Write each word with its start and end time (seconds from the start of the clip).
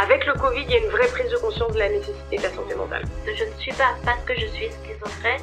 Avec 0.00 0.24
le 0.24 0.32
Covid, 0.32 0.62
il 0.62 0.70
y 0.70 0.74
a 0.76 0.78
une 0.78 0.88
vraie 0.88 1.08
prise 1.08 1.30
de 1.30 1.36
conscience 1.36 1.74
de 1.74 1.78
la 1.78 1.90
nécessité 1.90 2.38
de 2.38 2.42
la 2.42 2.48
santé 2.48 2.74
mentale. 2.74 3.02
Je 3.26 3.44
ne 3.44 3.50
suis 3.58 3.72
pas, 3.72 3.94
parce 4.02 4.24
que 4.24 4.34
je 4.34 4.46
suis 4.46 4.70
schizophrène, 4.70 5.42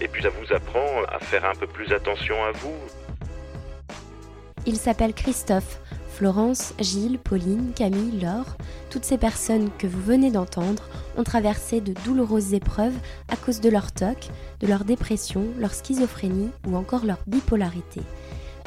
Et 0.00 0.08
puis 0.08 0.22
ça 0.22 0.28
vous 0.30 0.52
apprend 0.52 1.02
à 1.08 1.18
faire 1.18 1.44
un 1.44 1.54
peu 1.54 1.66
plus 1.66 1.92
attention 1.92 2.36
à 2.44 2.52
vous. 2.52 2.74
Il 4.66 4.76
s'appelle 4.76 5.14
Christophe. 5.14 5.80
Florence, 6.18 6.74
Gilles, 6.80 7.20
Pauline, 7.20 7.72
Camille, 7.76 8.20
Laure, 8.20 8.56
toutes 8.90 9.04
ces 9.04 9.18
personnes 9.18 9.70
que 9.78 9.86
vous 9.86 10.02
venez 10.02 10.32
d'entendre 10.32 10.88
ont 11.16 11.22
traversé 11.22 11.80
de 11.80 11.92
douloureuses 12.04 12.54
épreuves 12.54 12.96
à 13.28 13.36
cause 13.36 13.60
de 13.60 13.70
leur 13.70 13.92
TOC, 13.92 14.28
de 14.58 14.66
leur 14.66 14.84
dépression, 14.84 15.44
leur 15.58 15.72
schizophrénie 15.72 16.50
ou 16.66 16.76
encore 16.76 17.04
leur 17.04 17.18
bipolarité. 17.28 18.00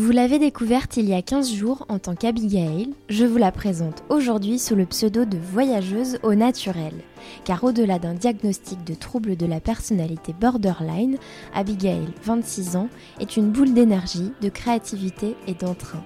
Vous 0.00 0.12
l'avez 0.12 0.38
découverte 0.38 0.96
il 0.96 1.08
y 1.08 1.12
a 1.12 1.22
15 1.22 1.52
jours 1.52 1.84
en 1.88 1.98
tant 1.98 2.14
qu'Abigail, 2.14 2.90
je 3.08 3.24
vous 3.24 3.36
la 3.36 3.50
présente 3.50 4.04
aujourd'hui 4.10 4.60
sous 4.60 4.76
le 4.76 4.86
pseudo 4.86 5.24
de 5.24 5.38
voyageuse 5.38 6.20
au 6.22 6.36
naturel. 6.36 6.92
Car 7.44 7.64
au-delà 7.64 7.98
d'un 7.98 8.14
diagnostic 8.14 8.84
de 8.84 8.94
trouble 8.94 9.36
de 9.36 9.44
la 9.44 9.58
personnalité 9.58 10.32
borderline, 10.40 11.18
Abigail, 11.52 12.06
26 12.22 12.76
ans, 12.76 12.88
est 13.18 13.36
une 13.36 13.50
boule 13.50 13.74
d'énergie, 13.74 14.30
de 14.40 14.48
créativité 14.48 15.34
et 15.48 15.54
d'entrain. 15.54 16.04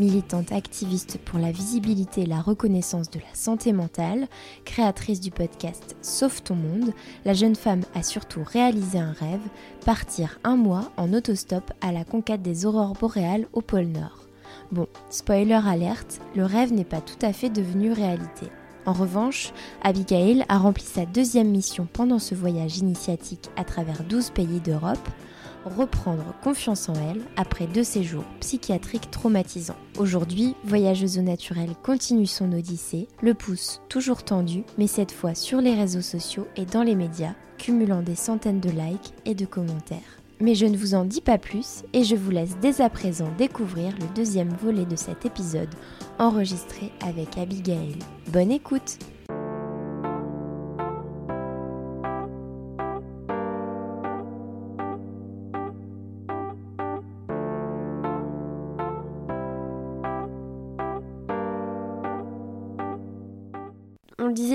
Militante 0.00 0.50
activiste 0.52 1.18
pour 1.26 1.38
la 1.38 1.52
visibilité 1.52 2.22
et 2.22 2.26
la 2.26 2.40
reconnaissance 2.40 3.10
de 3.10 3.18
la 3.18 3.34
santé 3.34 3.74
mentale, 3.74 4.28
créatrice 4.64 5.20
du 5.20 5.30
podcast 5.30 5.94
Sauve 6.00 6.40
ton 6.40 6.54
monde, 6.54 6.94
la 7.26 7.34
jeune 7.34 7.54
femme 7.54 7.82
a 7.94 8.02
surtout 8.02 8.40
réalisé 8.42 8.98
un 8.98 9.12
rêve, 9.12 9.42
partir 9.84 10.38
un 10.42 10.56
mois 10.56 10.90
en 10.96 11.12
autostop 11.12 11.70
à 11.82 11.92
la 11.92 12.04
conquête 12.04 12.40
des 12.40 12.64
aurores 12.64 12.94
boréales 12.94 13.46
au 13.52 13.60
pôle 13.60 13.88
Nord. 13.88 14.24
Bon, 14.72 14.86
spoiler 15.10 15.60
alerte, 15.66 16.22
le 16.34 16.46
rêve 16.46 16.72
n'est 16.72 16.84
pas 16.84 17.02
tout 17.02 17.20
à 17.20 17.34
fait 17.34 17.50
devenu 17.50 17.92
réalité. 17.92 18.46
En 18.86 18.94
revanche, 18.94 19.52
Abigail 19.82 20.46
a 20.48 20.56
rempli 20.56 20.82
sa 20.82 21.04
deuxième 21.04 21.50
mission 21.50 21.86
pendant 21.92 22.18
ce 22.18 22.34
voyage 22.34 22.78
initiatique 22.78 23.50
à 23.56 23.64
travers 23.64 24.02
12 24.04 24.30
pays 24.30 24.60
d'Europe, 24.60 25.10
reprendre 25.64 26.34
confiance 26.42 26.88
en 26.88 26.94
elle 26.94 27.22
après 27.36 27.66
deux 27.66 27.84
séjours 27.84 28.24
psychiatriques 28.40 29.10
traumatisants. 29.10 29.76
Aujourd'hui, 29.98 30.54
Voyageuse 30.64 31.18
au 31.18 31.22
naturel 31.22 31.70
continue 31.82 32.26
son 32.26 32.52
odyssée, 32.52 33.08
le 33.22 33.34
pouce 33.34 33.80
toujours 33.88 34.22
tendu, 34.22 34.64
mais 34.78 34.86
cette 34.86 35.12
fois 35.12 35.34
sur 35.34 35.60
les 35.60 35.74
réseaux 35.74 36.00
sociaux 36.00 36.46
et 36.56 36.64
dans 36.64 36.82
les 36.82 36.94
médias, 36.94 37.34
cumulant 37.58 38.02
des 38.02 38.14
centaines 38.14 38.60
de 38.60 38.70
likes 38.70 39.12
et 39.24 39.34
de 39.34 39.44
commentaires. 39.44 39.98
Mais 40.40 40.54
je 40.54 40.64
ne 40.64 40.76
vous 40.76 40.94
en 40.94 41.04
dis 41.04 41.20
pas 41.20 41.36
plus 41.36 41.82
et 41.92 42.02
je 42.02 42.16
vous 42.16 42.30
laisse 42.30 42.56
dès 42.62 42.80
à 42.80 42.88
présent 42.88 43.30
découvrir 43.36 43.92
le 44.00 44.06
deuxième 44.14 44.54
volet 44.62 44.86
de 44.86 44.96
cet 44.96 45.26
épisode 45.26 45.68
enregistré 46.18 46.90
avec 47.06 47.36
Abigail. 47.36 47.96
Bonne 48.32 48.50
écoute 48.50 48.98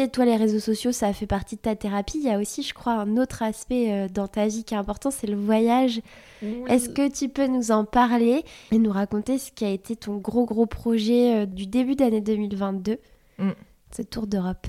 toi, 0.07 0.25
les 0.25 0.35
réseaux 0.35 0.59
sociaux, 0.59 0.91
ça 0.91 1.11
fait 1.13 1.27
partie 1.27 1.55
de 1.55 1.61
ta 1.61 1.75
thérapie. 1.75 2.17
Il 2.17 2.23
y 2.23 2.29
a 2.29 2.39
aussi, 2.39 2.63
je 2.63 2.73
crois, 2.73 2.93
un 2.93 3.17
autre 3.17 3.41
aspect 3.43 3.91
euh, 3.91 4.07
dans 4.07 4.27
ta 4.27 4.47
vie 4.47 4.63
qui 4.63 4.73
est 4.73 4.77
important, 4.77 5.11
c'est 5.11 5.27
le 5.27 5.35
voyage. 5.37 6.01
Est-ce 6.67 6.89
que 6.89 7.11
tu 7.11 7.29
peux 7.29 7.47
nous 7.47 7.71
en 7.71 7.85
parler 7.85 8.43
et 8.71 8.77
nous 8.77 8.91
raconter 8.91 9.37
ce 9.39 9.51
qui 9.51 9.65
a 9.65 9.69
été 9.69 9.95
ton 9.95 10.17
gros, 10.17 10.45
gros 10.45 10.65
projet 10.65 11.43
euh, 11.43 11.45
du 11.45 11.65
début 11.67 11.95
d'année 11.95 12.21
2022, 12.21 12.97
Mm. 13.37 13.49
ce 13.95 14.01
tour 14.01 14.27
d'Europe? 14.27 14.67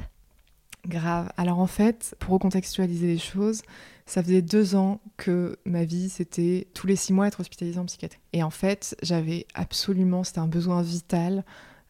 Grave. 0.86 1.30
Alors 1.36 1.58
en 1.58 1.66
fait, 1.66 2.14
pour 2.20 2.34
recontextualiser 2.34 3.06
les 3.06 3.18
choses, 3.18 3.62
ça 4.06 4.22
faisait 4.22 4.42
deux 4.42 4.76
ans 4.76 5.00
que 5.16 5.58
ma 5.64 5.84
vie, 5.84 6.08
c'était 6.08 6.68
tous 6.74 6.86
les 6.86 6.96
six 6.96 7.12
mois 7.12 7.26
être 7.26 7.40
hospitalisée 7.40 7.78
en 7.78 7.86
psychiatrie. 7.86 8.20
Et 8.32 8.42
en 8.42 8.50
fait, 8.50 8.96
j'avais 9.02 9.46
absolument, 9.54 10.22
c'était 10.24 10.38
un 10.38 10.46
besoin 10.46 10.82
vital 10.82 11.44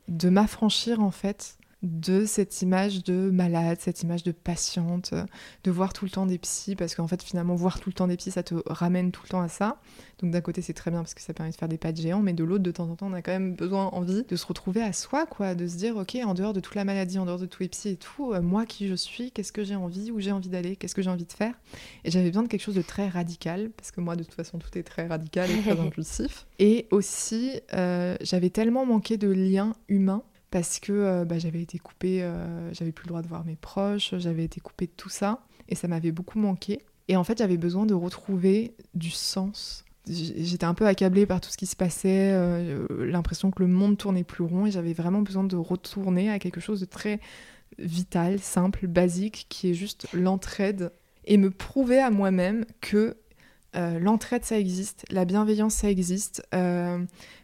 de 0.09 0.29
m'affranchir 0.31 1.01
en 1.01 1.11
fait 1.11 1.59
de 1.87 2.25
cette 2.25 2.63
image 2.63 3.05
de 3.05 3.31
malade, 3.31 3.79
cette 3.81 4.03
image 4.03 4.23
de 4.23 4.33
patiente, 4.33 5.15
de 5.65 5.71
voir 5.71 5.93
tout 5.93 6.05
le 6.05 6.11
temps 6.11 6.27
des 6.27 6.39
psys, 6.39 6.77
parce 6.77 6.95
qu'en 6.95 7.07
fait 7.07 7.23
finalement 7.23 7.55
voir 7.55 7.81
tout 7.81 7.89
le 7.89 7.95
temps 7.95 8.07
des 8.07 8.17
psys, 8.17 8.33
ça 8.33 8.43
te 8.43 8.55
ramène 8.67 9.13
tout 9.13 9.23
le 9.25 9.29
temps 9.29 9.41
à 9.41 9.49
ça. 9.49 9.79
Donc 10.21 10.31
d'un 10.31 10.41
côté 10.41 10.63
c'est 10.63 10.73
très 10.73 10.91
bien 10.91 11.01
parce 11.01 11.15
que 11.15 11.21
ça 11.21 11.35
permet 11.35 11.53
de 11.53 11.57
faire 11.57 11.69
des 11.69 11.79
pas 11.79 11.93
de 11.93 12.01
géant, 12.01 12.21
mais 12.21 12.33
de 12.33 12.45
l'autre 12.45 12.63
de 12.63 12.71
temps 12.71 12.89
en 12.89 12.97
temps 12.97 13.07
on 13.09 13.13
a 13.13 13.23
quand 13.23 13.33
même 13.33 13.55
besoin, 13.55 13.87
envie 13.87 14.25
de 14.25 14.37
se 14.37 14.47
retrouver 14.47 14.83
à 14.83 14.93
soi, 14.93 15.27
quoi, 15.27 15.55
de 15.55 15.67
se 15.67 15.77
dire 15.77 15.97
ok 15.97 16.17
en 16.25 16.35
dehors 16.35 16.53
de 16.53 16.61
toute 16.61 16.75
la 16.75 16.85
maladie, 16.85 17.19
en 17.19 17.27
dehors 17.27 17.39
de 17.39 17.47
tous 17.47 17.63
les 17.63 17.69
psys 17.69 17.91
et 17.91 17.97
tout, 17.97 18.33
euh, 18.33 18.43
moi 18.43 18.67
qui 18.67 18.89
je 18.89 18.95
suis, 18.95 19.31
qu'est-ce 19.31 19.53
que 19.53 19.65
j'ai 19.65 19.77
envie, 19.77 20.11
où 20.11 20.21
j'ai 20.21 20.33
envie 20.33 20.49
d'aller, 20.49 20.77
qu'est-ce 20.77 20.95
que 20.95 21.03
j'ai 21.03 21.11
envie 21.11 21.27
de 21.27 21.33
faire? 21.33 21.55
Et 22.05 22.11
j'avais 22.11 22.29
besoin 22.29 22.43
de 22.43 22.49
quelque 22.49 22.63
chose 22.63 22.75
de 22.75 22.83
très 22.83 23.09
radical, 23.09 23.71
parce 23.77 23.91
que 23.91 24.01
moi 24.01 24.17
de 24.17 24.25
toute 24.25 24.35
façon 24.35 24.59
tout 24.59 24.77
est 24.77 24.83
très 24.83 25.07
radical 25.07 25.51
et 25.51 25.61
très 25.61 25.79
impulsif. 25.81 26.47
Et 26.59 26.87
aussi 26.91 27.61
euh, 27.75 28.17
j'avais 28.21 28.51
tellement 28.51 28.87
manqué 28.87 29.17
de 29.19 29.29
liens 29.29 29.75
humains 29.89 30.23
parce 30.57 30.81
que 30.81 30.91
euh, 30.91 31.25
bah, 31.27 31.39
j'avais 31.39 31.61
été 31.61 31.79
coupée, 31.79 32.23
euh, 32.23 32.73
j'avais 32.73 32.91
plus 32.91 33.05
le 33.05 33.09
droit 33.09 33.21
de 33.21 33.29
voir 33.29 33.45
mes 33.45 33.57
proches, 33.57 34.15
j'avais 34.17 34.43
été 34.43 34.59
coupée 34.59 34.87
de 34.87 34.93
tout 34.97 35.11
ça, 35.11 35.41
et 35.69 35.75
ça 35.75 35.87
m'avait 35.87 36.13
beaucoup 36.13 36.39
manqué. 36.39 36.81
Et 37.09 37.17
en 37.17 37.25
fait, 37.25 37.37
j'avais 37.37 37.59
besoin 37.59 37.85
de 37.85 37.93
retrouver 37.93 38.75
du 38.95 39.11
sens. 39.11 39.85
J'étais 40.09 40.65
un 40.65 40.73
peu 40.73 40.87
accablée 40.87 41.27
par 41.27 41.43
tout 41.43 41.51
ce 41.51 41.59
qui 41.59 41.67
se 41.67 41.77
passait, 41.77 42.31
euh, 42.33 42.87
l'impression 42.91 43.51
que 43.51 43.63
le 43.63 43.69
monde 43.69 43.99
tournait 43.99 44.25
plus 44.25 44.45
rond, 44.45 44.65
et 44.65 44.71
j'avais 44.71 44.95
vraiment 44.95 45.21
besoin 45.21 45.45
de 45.45 45.57
retourner 45.57 46.31
à 46.31 46.39
quelque 46.39 46.63
chose 46.63 46.81
de 46.81 46.87
très 46.87 47.21
vital, 47.79 48.39
simple, 48.39 48.87
basique, 48.87 49.45
qui 49.51 49.69
est 49.69 49.75
juste 49.75 50.07
l'entraide, 50.15 50.91
et 51.27 51.37
me 51.37 51.51
prouver 51.51 51.99
à 51.99 52.09
moi-même 52.09 52.65
que 52.81 53.19
euh, 53.77 53.99
l'entraide, 53.99 54.45
ça 54.45 54.59
existe, 54.59 55.05
la 55.11 55.25
bienveillance, 55.25 55.75
ça 55.75 55.91
existe, 55.91 56.43
euh, 56.55 56.99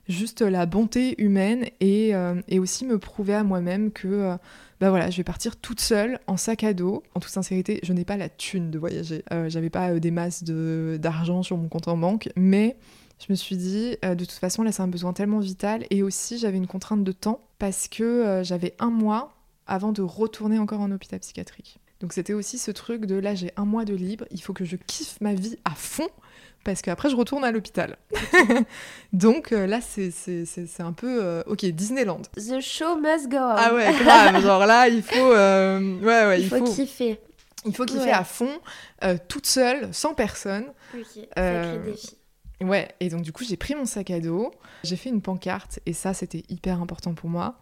juste 0.08 0.40
la 0.40 0.66
bonté 0.66 1.20
humaine 1.22 1.66
et, 1.80 2.14
euh, 2.14 2.40
et 2.48 2.58
aussi 2.58 2.84
me 2.84 2.98
prouver 2.98 3.34
à 3.34 3.44
moi-même 3.44 3.90
que 3.90 4.36
bah 4.80 4.90
voilà, 4.90 5.10
je 5.10 5.16
vais 5.16 5.24
partir 5.24 5.56
toute 5.56 5.80
seule 5.80 6.18
en 6.26 6.36
sac 6.36 6.64
à 6.64 6.74
dos. 6.74 7.02
En 7.14 7.20
toute 7.20 7.30
sincérité, 7.30 7.78
je 7.82 7.92
n'ai 7.92 8.04
pas 8.04 8.16
la 8.16 8.28
thune 8.28 8.70
de 8.70 8.78
voyager. 8.78 9.22
J'avais 9.46 9.70
pas 9.70 10.00
des 10.00 10.10
masses 10.10 10.42
d'argent 10.42 11.44
sur 11.44 11.56
mon 11.56 11.68
compte 11.68 11.86
en 11.86 11.96
banque, 11.96 12.28
mais 12.34 12.76
je 13.20 13.26
me 13.30 13.36
suis 13.36 13.56
dit, 13.56 13.96
de 14.02 14.24
toute 14.24 14.32
façon, 14.32 14.64
là, 14.64 14.72
c'est 14.72 14.82
un 14.82 14.88
besoin 14.88 15.12
tellement 15.12 15.38
vital. 15.38 15.86
Et 15.90 16.02
aussi, 16.02 16.36
j'avais 16.36 16.56
une 16.56 16.66
contrainte 16.66 17.04
de 17.04 17.12
temps 17.12 17.42
parce 17.60 17.86
que 17.86 18.40
j'avais 18.42 18.74
un 18.80 18.90
mois 18.90 19.36
avant 19.68 19.92
de 19.92 20.02
retourner 20.02 20.58
encore 20.58 20.80
en 20.80 20.90
hôpital 20.90 21.20
psychiatrique. 21.20 21.78
Donc 22.02 22.12
c'était 22.12 22.32
aussi 22.34 22.58
ce 22.58 22.70
truc 22.72 23.06
de 23.06 23.14
là, 23.14 23.34
j'ai 23.36 23.52
un 23.56 23.64
mois 23.64 23.84
de 23.84 23.94
libre, 23.94 24.24
il 24.32 24.42
faut 24.42 24.52
que 24.52 24.64
je 24.64 24.76
kiffe 24.76 25.20
ma 25.20 25.34
vie 25.34 25.56
à 25.64 25.70
fond 25.76 26.08
parce 26.64 26.82
qu'après 26.82 27.08
je 27.10 27.16
retourne 27.16 27.44
à 27.44 27.52
l'hôpital. 27.52 27.96
Donc 29.12 29.52
euh, 29.52 29.66
là, 29.66 29.80
c'est 29.80 30.12
un 30.80 30.92
peu, 30.92 31.22
euh, 31.22 31.42
ok, 31.46 31.64
Disneyland. 31.66 32.22
The 32.36 32.60
show 32.60 32.96
must 32.96 33.28
go 33.28 33.36
on. 33.36 33.54
Ah 33.56 33.74
ouais, 33.74 33.92
grave, 34.02 34.42
genre 34.42 34.66
là, 34.66 34.88
il 34.88 35.02
faut, 35.02 35.14
euh, 35.16 35.98
ouais, 36.00 36.26
ouais, 36.26 36.40
il 36.42 36.48
faut 36.48 36.62
kiffer. 36.64 37.20
il 37.64 37.74
faut 37.74 37.84
kiffer 37.84 38.06
Ouais. 38.06 38.10
à 38.12 38.24
fond, 38.24 38.50
euh, 39.04 39.16
toute 39.28 39.46
seule, 39.46 39.88
sans 39.94 40.14
personne. 40.14 40.66
Ok, 40.94 41.04
sacré 41.36 41.78
défi. 41.84 42.16
Ouais, 42.62 42.88
et 43.00 43.08
donc 43.08 43.22
du 43.22 43.32
coup, 43.32 43.44
j'ai 43.44 43.56
pris 43.56 43.74
mon 43.74 43.86
sac 43.86 44.10
à 44.10 44.20
dos, 44.20 44.52
j'ai 44.84 44.96
fait 44.96 45.08
une 45.08 45.20
pancarte, 45.22 45.80
et 45.86 45.92
ça, 45.92 46.14
c'était 46.14 46.42
hyper 46.48 46.80
important 46.80 47.14
pour 47.14 47.28
moi. 47.30 47.58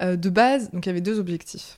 De 0.00 0.28
base, 0.28 0.70
donc 0.72 0.86
il 0.86 0.88
y 0.88 0.90
avait 0.90 1.00
deux 1.00 1.18
objectifs. 1.20 1.76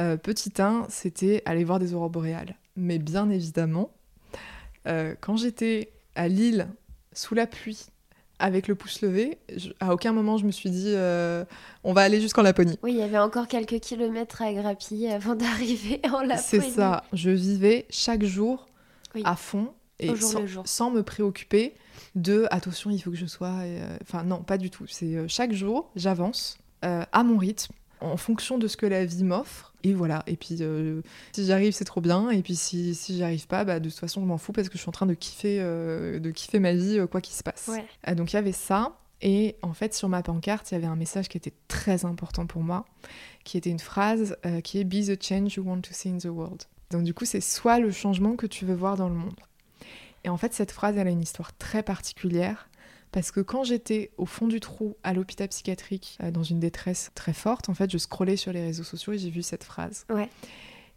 Euh, 0.00 0.16
petit 0.16 0.52
1, 0.60 0.86
c'était 0.88 1.42
aller 1.44 1.64
voir 1.64 1.78
des 1.78 1.94
aurores 1.94 2.10
boréales. 2.10 2.56
Mais 2.76 2.98
bien 2.98 3.30
évidemment, 3.30 3.90
euh, 4.86 5.14
quand 5.20 5.36
j'étais 5.36 5.90
à 6.14 6.28
Lille, 6.28 6.68
sous 7.12 7.34
la 7.34 7.46
pluie, 7.46 7.86
avec 8.40 8.66
le 8.66 8.74
pouce 8.74 9.00
levé, 9.02 9.38
je- 9.56 9.70
à 9.78 9.94
aucun 9.94 10.12
moment 10.12 10.36
je 10.38 10.44
me 10.44 10.50
suis 10.50 10.68
dit 10.70 10.88
euh, 10.94 11.44
on 11.84 11.92
va 11.92 12.02
aller 12.02 12.20
jusqu'en 12.20 12.42
Laponie. 12.42 12.78
Oui, 12.82 12.92
il 12.92 12.98
y 12.98 13.02
avait 13.02 13.18
encore 13.18 13.46
quelques 13.46 13.78
kilomètres 13.78 14.42
à 14.42 14.52
grappiller 14.52 15.12
avant 15.12 15.34
d'arriver 15.36 16.00
en 16.12 16.20
Laponie. 16.22 16.42
C'est 16.44 16.60
ça, 16.60 17.04
je 17.12 17.30
vivais 17.30 17.86
chaque 17.90 18.24
jour 18.24 18.66
Oui. 19.14 19.22
à 19.24 19.36
fond 19.36 19.72
et 20.00 20.14
sans, 20.16 20.44
jour. 20.46 20.64
sans 20.66 20.90
me 20.90 21.04
préoccuper 21.04 21.74
de 22.16 22.46
attention, 22.50 22.90
il 22.90 22.98
faut 23.00 23.10
que 23.12 23.16
je 23.16 23.26
sois. 23.26 23.54
Enfin, 24.02 24.24
non, 24.24 24.42
pas 24.42 24.58
du 24.58 24.68
tout. 24.70 24.86
C'est 24.88 25.28
chaque 25.28 25.52
jour, 25.52 25.90
j'avance 25.94 26.58
à 26.82 27.22
mon 27.22 27.38
rythme, 27.38 27.72
en 28.00 28.16
fonction 28.16 28.58
de 28.58 28.66
ce 28.66 28.76
que 28.76 28.86
la 28.86 29.04
vie 29.04 29.22
m'offre. 29.22 29.73
Et 29.84 29.92
voilà. 29.92 30.24
Et 30.26 30.36
puis, 30.36 30.56
euh, 30.62 31.02
si 31.32 31.44
j'y 31.44 31.52
arrive, 31.52 31.72
c'est 31.74 31.84
trop 31.84 32.00
bien. 32.00 32.30
Et 32.30 32.42
puis, 32.42 32.56
si, 32.56 32.94
si 32.94 33.16
j'y 33.16 33.22
arrive 33.22 33.46
pas, 33.46 33.64
bah, 33.64 33.80
de 33.80 33.88
toute 33.88 33.98
façon, 33.98 34.22
je 34.22 34.26
m'en 34.26 34.38
fous 34.38 34.52
parce 34.52 34.68
que 34.68 34.74
je 34.74 34.80
suis 34.80 34.88
en 34.88 34.92
train 34.92 35.06
de 35.06 35.14
kiffer, 35.14 35.58
euh, 35.60 36.18
de 36.18 36.30
kiffer 36.30 36.58
ma 36.58 36.72
vie, 36.72 36.98
euh, 36.98 37.06
quoi 37.06 37.20
qu'il 37.20 37.36
se 37.36 37.42
passe. 37.42 37.68
Ouais. 37.68 37.84
Euh, 38.08 38.14
donc, 38.14 38.32
il 38.32 38.36
y 38.36 38.38
avait 38.38 38.52
ça. 38.52 38.96
Et 39.20 39.56
en 39.62 39.74
fait, 39.74 39.94
sur 39.94 40.08
ma 40.08 40.22
pancarte, 40.22 40.70
il 40.70 40.74
y 40.74 40.76
avait 40.78 40.86
un 40.86 40.96
message 40.96 41.28
qui 41.28 41.36
était 41.36 41.52
très 41.68 42.04
important 42.04 42.46
pour 42.46 42.62
moi, 42.62 42.86
qui 43.44 43.58
était 43.58 43.70
une 43.70 43.78
phrase 43.78 44.36
euh, 44.46 44.60
qui 44.60 44.78
est 44.78 44.84
Be 44.84 45.06
the 45.06 45.22
change 45.22 45.54
you 45.56 45.62
want 45.64 45.82
to 45.82 45.92
see 45.92 46.08
in 46.08 46.18
the 46.18 46.26
world. 46.26 46.62
Donc, 46.90 47.04
du 47.04 47.12
coup, 47.12 47.26
c'est 47.26 47.42
soit 47.42 47.78
le 47.78 47.90
changement 47.90 48.36
que 48.36 48.46
tu 48.46 48.64
veux 48.64 48.74
voir 48.74 48.96
dans 48.96 49.08
le 49.08 49.14
monde. 49.14 49.38
Et 50.24 50.30
en 50.30 50.38
fait, 50.38 50.54
cette 50.54 50.72
phrase, 50.72 50.96
elle 50.96 51.08
a 51.08 51.10
une 51.10 51.22
histoire 51.22 51.54
très 51.58 51.82
particulière. 51.82 52.68
Parce 53.14 53.30
que 53.30 53.38
quand 53.38 53.62
j'étais 53.62 54.10
au 54.18 54.26
fond 54.26 54.48
du 54.48 54.58
trou 54.58 54.96
à 55.04 55.14
l'hôpital 55.14 55.46
psychiatrique, 55.46 56.18
euh, 56.20 56.32
dans 56.32 56.42
une 56.42 56.58
détresse 56.58 57.12
très 57.14 57.32
forte, 57.32 57.68
en 57.68 57.74
fait, 57.74 57.88
je 57.88 57.96
scrollais 57.96 58.34
sur 58.34 58.52
les 58.52 58.60
réseaux 58.60 58.82
sociaux 58.82 59.12
et 59.12 59.18
j'ai 59.18 59.30
vu 59.30 59.40
cette 59.44 59.62
phrase. 59.62 60.04
Ouais. 60.12 60.28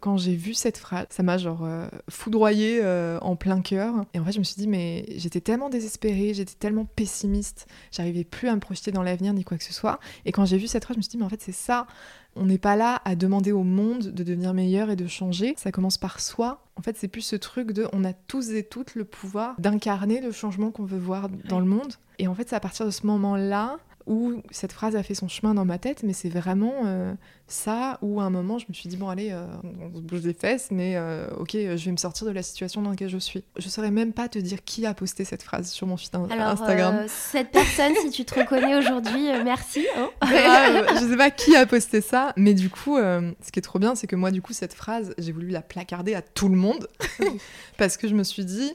Quand 0.00 0.16
j'ai 0.16 0.34
vu 0.34 0.52
cette 0.52 0.78
phrase, 0.78 1.06
ça 1.10 1.22
m'a 1.22 1.38
genre 1.38 1.62
euh, 1.62 1.86
foudroyé 2.08 2.80
euh, 2.82 3.20
en 3.20 3.36
plein 3.36 3.60
cœur. 3.60 4.04
Et 4.14 4.18
en 4.18 4.24
fait, 4.24 4.32
je 4.32 4.40
me 4.40 4.44
suis 4.44 4.56
dit, 4.56 4.66
mais 4.66 5.04
j'étais 5.14 5.40
tellement 5.40 5.70
désespérée, 5.70 6.34
j'étais 6.34 6.54
tellement 6.58 6.86
pessimiste, 6.86 7.68
j'arrivais 7.92 8.24
plus 8.24 8.48
à 8.48 8.54
me 8.56 8.60
projeter 8.60 8.90
dans 8.90 9.04
l'avenir 9.04 9.32
ni 9.32 9.44
quoi 9.44 9.56
que 9.56 9.64
ce 9.64 9.72
soit. 9.72 10.00
Et 10.24 10.32
quand 10.32 10.44
j'ai 10.44 10.58
vu 10.58 10.66
cette 10.66 10.82
phrase, 10.82 10.96
je 10.96 10.98
me 10.98 11.02
suis 11.02 11.10
dit, 11.10 11.18
mais 11.18 11.24
en 11.24 11.28
fait, 11.28 11.40
c'est 11.40 11.52
ça. 11.52 11.86
On 12.34 12.46
n'est 12.46 12.58
pas 12.58 12.74
là 12.74 13.00
à 13.04 13.14
demander 13.14 13.52
au 13.52 13.62
monde 13.62 14.08
de 14.08 14.24
devenir 14.24 14.54
meilleur 14.54 14.90
et 14.90 14.96
de 14.96 15.06
changer. 15.06 15.54
Ça 15.56 15.70
commence 15.70 15.98
par 15.98 16.18
soi. 16.18 16.64
En 16.74 16.82
fait, 16.82 16.96
c'est 16.96 17.06
plus 17.06 17.22
ce 17.22 17.36
truc 17.36 17.70
de 17.70 17.86
on 17.92 18.04
a 18.04 18.12
tous 18.12 18.50
et 18.50 18.64
toutes 18.64 18.96
le 18.96 19.04
pouvoir 19.04 19.54
d'incarner 19.60 20.20
le 20.20 20.32
changement 20.32 20.72
qu'on 20.72 20.84
veut 20.84 20.98
voir 20.98 21.28
dans 21.28 21.60
le 21.60 21.66
monde. 21.66 21.94
Et 22.18 22.28
en 22.28 22.34
fait, 22.34 22.48
c'est 22.48 22.56
à 22.56 22.60
partir 22.60 22.86
de 22.86 22.90
ce 22.90 23.06
moment-là 23.06 23.78
où 24.08 24.42
cette 24.50 24.72
phrase 24.72 24.96
a 24.96 25.02
fait 25.02 25.14
son 25.14 25.28
chemin 25.28 25.54
dans 25.54 25.66
ma 25.66 25.78
tête, 25.78 26.02
mais 26.02 26.14
c'est 26.14 26.30
vraiment 26.30 26.82
euh, 26.86 27.12
ça 27.46 27.98
où 28.00 28.20
à 28.20 28.24
un 28.24 28.30
moment 28.30 28.58
je 28.58 28.64
me 28.68 28.74
suis 28.74 28.88
dit 28.88 28.96
bon 28.96 29.08
allez, 29.10 29.30
euh, 29.30 29.46
on 29.62 29.94
se 29.94 30.00
bouge 30.00 30.22
les 30.22 30.32
fesses, 30.32 30.68
mais 30.70 30.94
euh, 30.96 31.28
ok, 31.36 31.52
je 31.52 31.84
vais 31.84 31.92
me 31.92 31.98
sortir 31.98 32.26
de 32.26 32.32
la 32.32 32.42
situation 32.42 32.80
dans 32.80 32.90
laquelle 32.90 33.10
je 33.10 33.18
suis. 33.18 33.44
Je 33.58 33.68
saurais 33.68 33.90
même 33.90 34.14
pas 34.14 34.28
te 34.28 34.38
dire 34.38 34.64
qui 34.64 34.86
a 34.86 34.94
posté 34.94 35.24
cette 35.24 35.42
phrase 35.42 35.70
sur 35.70 35.86
mon 35.86 35.98
feed 35.98 36.14
Alors, 36.14 36.48
Instagram. 36.48 37.04
cette 37.06 37.50
personne, 37.50 37.92
si 38.00 38.10
tu 38.10 38.24
te 38.24 38.38
reconnais 38.40 38.76
aujourd'hui, 38.76 39.28
merci. 39.44 39.86
hein. 39.96 40.08
Je 40.22 41.06
sais 41.10 41.16
pas 41.16 41.30
qui 41.30 41.54
a 41.54 41.66
posté 41.66 42.00
ça, 42.00 42.32
mais 42.36 42.54
du 42.54 42.70
coup, 42.70 42.96
ce 42.96 43.52
qui 43.52 43.58
est 43.58 43.62
trop 43.62 43.78
bien, 43.78 43.94
c'est 43.94 44.06
que 44.06 44.16
moi, 44.16 44.30
du 44.30 44.40
coup, 44.40 44.54
cette 44.54 44.74
phrase, 44.74 45.12
j'ai 45.18 45.32
voulu 45.32 45.48
la 45.48 45.60
placarder 45.60 46.14
à 46.14 46.22
tout 46.22 46.48
le 46.48 46.56
monde 46.56 46.88
parce 47.76 47.98
que 47.98 48.08
je 48.08 48.14
me 48.14 48.24
suis 48.24 48.44
dit. 48.46 48.72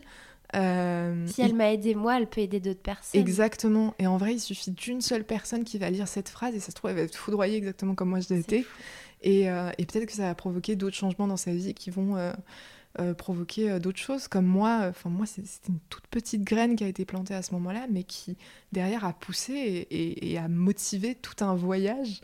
Euh, 0.55 1.27
Si 1.27 1.41
elle 1.41 1.55
m'a 1.55 1.73
aidé 1.73 1.95
moi, 1.95 2.17
elle 2.17 2.27
peut 2.27 2.41
aider 2.41 2.59
d'autres 2.59 2.81
personnes. 2.81 3.19
Exactement. 3.19 3.93
Et 3.99 4.07
en 4.07 4.17
vrai, 4.17 4.33
il 4.33 4.39
suffit 4.39 4.71
d'une 4.71 5.01
seule 5.01 5.23
personne 5.23 5.63
qui 5.63 5.77
va 5.77 5.89
lire 5.89 6.07
cette 6.07 6.29
phrase 6.29 6.55
et 6.55 6.59
ça 6.59 6.67
se 6.67 6.75
trouve, 6.75 6.91
elle 6.91 6.97
va 6.97 7.03
être 7.03 7.15
foudroyée 7.15 7.57
exactement 7.57 7.95
comme 7.95 8.09
moi 8.09 8.19
je 8.19 8.33
l'ai 8.33 8.39
été. 8.39 8.65
Et, 9.21 9.49
euh, 9.49 9.71
et 9.77 9.85
peut-être 9.85 10.05
que 10.05 10.13
ça 10.13 10.23
va 10.23 10.35
provoquer 10.35 10.75
d'autres 10.75 10.95
changements 10.95 11.27
dans 11.27 11.37
sa 11.37 11.51
vie 11.51 11.73
qui 11.73 11.89
vont 11.89 12.17
euh, 12.17 12.33
euh, 12.99 13.13
provoquer 13.13 13.71
euh, 13.71 13.79
d'autres 13.79 13.99
choses. 13.99 14.27
Comme 14.27 14.45
moi, 14.45 14.85
enfin 14.89 15.09
moi, 15.09 15.25
c'est- 15.25 15.45
c'était 15.45 15.69
une 15.69 15.79
toute 15.89 16.05
petite 16.07 16.43
graine 16.43 16.75
qui 16.75 16.83
a 16.83 16.87
été 16.87 17.05
plantée 17.05 17.33
à 17.33 17.41
ce 17.41 17.51
moment-là, 17.53 17.87
mais 17.91 18.03
qui 18.03 18.37
derrière 18.71 19.03
a 19.05 19.13
poussé 19.13 19.53
et, 19.53 19.79
et- 19.95 20.31
et 20.31 20.37
a 20.37 20.47
motivé 20.47 21.15
tout 21.15 21.43
un 21.43 21.55
voyage 21.55 22.21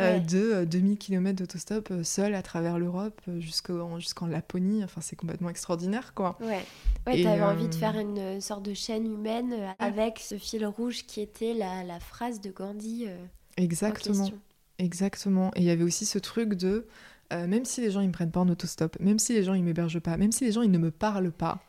euh, 0.00 0.14
Ouais. 0.14 0.20
de 0.20 0.38
euh, 0.38 0.64
2000 0.64 0.96
km 0.96 1.36
d'autostop 1.36 1.90
euh, 1.90 2.02
seul 2.02 2.34
à 2.34 2.40
travers 2.42 2.78
l'Europe 2.78 3.20
euh, 3.28 3.40
jusqu'en 3.40 3.98
jusqu'en 3.98 4.26
Laponie. 4.26 4.82
Enfin, 4.82 5.00
c'est 5.02 5.16
complètement 5.16 5.50
extraordinaire, 5.50 6.14
quoi. 6.14 6.38
Ouais, 6.40 6.64
ouais 7.06 7.22
t'avais 7.22 7.42
envie 7.42 7.64
euh, 7.66 7.68
de 7.68 7.74
faire 7.74 7.98
une 7.98 8.18
euh, 8.18 8.40
sorte 8.40 8.62
de 8.64 8.72
chaîne 8.72 9.04
humaine 9.04 9.52
euh, 9.52 9.68
avec 9.78 10.18
ce 10.18 10.38
fil 10.38 10.64
rouge 10.64 11.04
qui 11.06 11.20
était 11.20 11.52
la, 11.52 11.84
la 11.84 12.00
phrase 12.00 12.40
de 12.40 12.50
Gandhi. 12.50 13.04
euh, 13.06 13.16
en 13.58 13.62
Exactement. 13.62 14.30
Exactement. 14.78 15.50
Et 15.56 15.60
il 15.60 15.64
y 15.64 15.70
avait 15.70 15.84
aussi 15.84 16.06
ce 16.06 16.18
truc 16.18 16.54
de, 16.54 16.86
euh, 17.32 17.46
même 17.46 17.64
si 17.64 17.80
les 17.80 17.90
gens 17.90 18.00
ils 18.00 18.08
me 18.08 18.12
prennent 18.12 18.30
pas 18.30 18.40
en 18.40 18.48
autostop, 18.48 18.98
même 19.00 19.18
si 19.18 19.32
les 19.32 19.44
gens 19.44 19.54
ils 19.54 19.64
m'hébergent 19.64 20.00
pas, 20.00 20.16
même 20.16 20.32
si 20.32 20.44
les 20.44 20.52
gens 20.52 20.62
ils 20.62 20.70
ne 20.70 20.78
me 20.78 20.90
parlent 20.90 21.32
pas, 21.32 21.62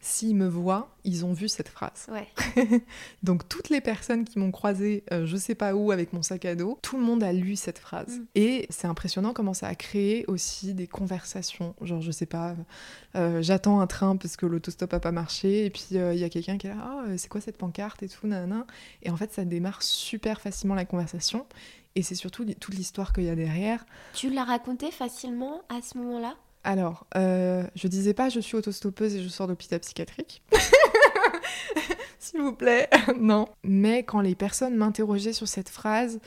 s'ils 0.00 0.34
me 0.34 0.48
voient, 0.48 0.96
ils 1.04 1.26
ont 1.26 1.32
vu 1.32 1.48
cette 1.48 1.68
phrase. 1.68 2.06
Ouais. 2.10 2.26
Donc 3.22 3.48
toutes 3.48 3.68
les 3.68 3.82
personnes 3.82 4.24
qui 4.24 4.38
m'ont 4.38 4.50
croisée, 4.50 5.04
euh, 5.12 5.26
je 5.26 5.36
sais 5.36 5.54
pas 5.54 5.74
où, 5.74 5.90
avec 5.90 6.14
mon 6.14 6.22
sac 6.22 6.46
à 6.46 6.54
dos, 6.54 6.78
tout 6.80 6.96
le 6.96 7.02
monde 7.02 7.22
a 7.22 7.32
lu 7.32 7.54
cette 7.54 7.78
phrase. 7.78 8.18
Mm. 8.18 8.24
Et 8.34 8.66
c'est 8.70 8.86
impressionnant 8.86 9.34
comment 9.34 9.52
ça 9.52 9.68
a 9.68 9.74
créé 9.74 10.24
aussi 10.26 10.72
des 10.72 10.86
conversations. 10.86 11.74
Genre, 11.82 12.00
je 12.00 12.10
sais 12.10 12.26
pas, 12.26 12.56
euh, 13.14 13.42
j'attends 13.42 13.80
un 13.80 13.86
train 13.86 14.16
parce 14.16 14.36
que 14.36 14.46
l'autostop 14.46 14.92
a 14.94 15.00
pas 15.00 15.12
marché, 15.12 15.66
et 15.66 15.70
puis 15.70 15.86
euh, 15.92 16.14
il 16.14 16.20
y 16.20 16.24
a 16.24 16.30
quelqu'un 16.30 16.56
qui 16.56 16.66
est 16.66 16.70
là, 16.70 16.76
ah, 16.82 17.04
c'est 17.18 17.28
quoi 17.28 17.42
cette 17.42 17.58
pancarte 17.58 18.02
et 18.02 18.08
tout, 18.08 18.26
nanana? 18.26 18.66
Et 19.02 19.10
en 19.10 19.16
fait, 19.16 19.32
ça 19.32 19.44
démarre 19.44 19.82
super 19.82 20.40
facilement 20.40 20.74
la 20.74 20.86
conversation. 20.86 21.46
Et 21.96 22.02
c'est 22.02 22.14
surtout 22.14 22.44
toute 22.44 22.74
l'histoire 22.74 23.12
qu'il 23.12 23.24
y 23.24 23.30
a 23.30 23.34
derrière. 23.34 23.84
Tu 24.14 24.30
l'as 24.30 24.44
raconté 24.44 24.90
facilement 24.90 25.62
à 25.68 25.82
ce 25.82 25.98
moment-là? 25.98 26.34
Alors, 26.62 27.06
euh, 27.16 27.64
je 27.74 27.88
disais 27.88 28.12
pas 28.14 28.28
je 28.28 28.38
suis 28.40 28.54
autostoppeuse 28.56 29.14
et 29.16 29.22
je 29.22 29.28
sors 29.28 29.48
d'hôpital 29.48 29.80
psychiatrique. 29.80 30.42
S'il 32.18 32.40
vous 32.42 32.52
plaît, 32.52 32.88
non. 33.18 33.48
Mais 33.64 34.02
quand 34.04 34.20
les 34.20 34.34
personnes 34.34 34.76
m'interrogeaient 34.76 35.32
sur 35.32 35.48
cette 35.48 35.68
phrase, 35.70 36.20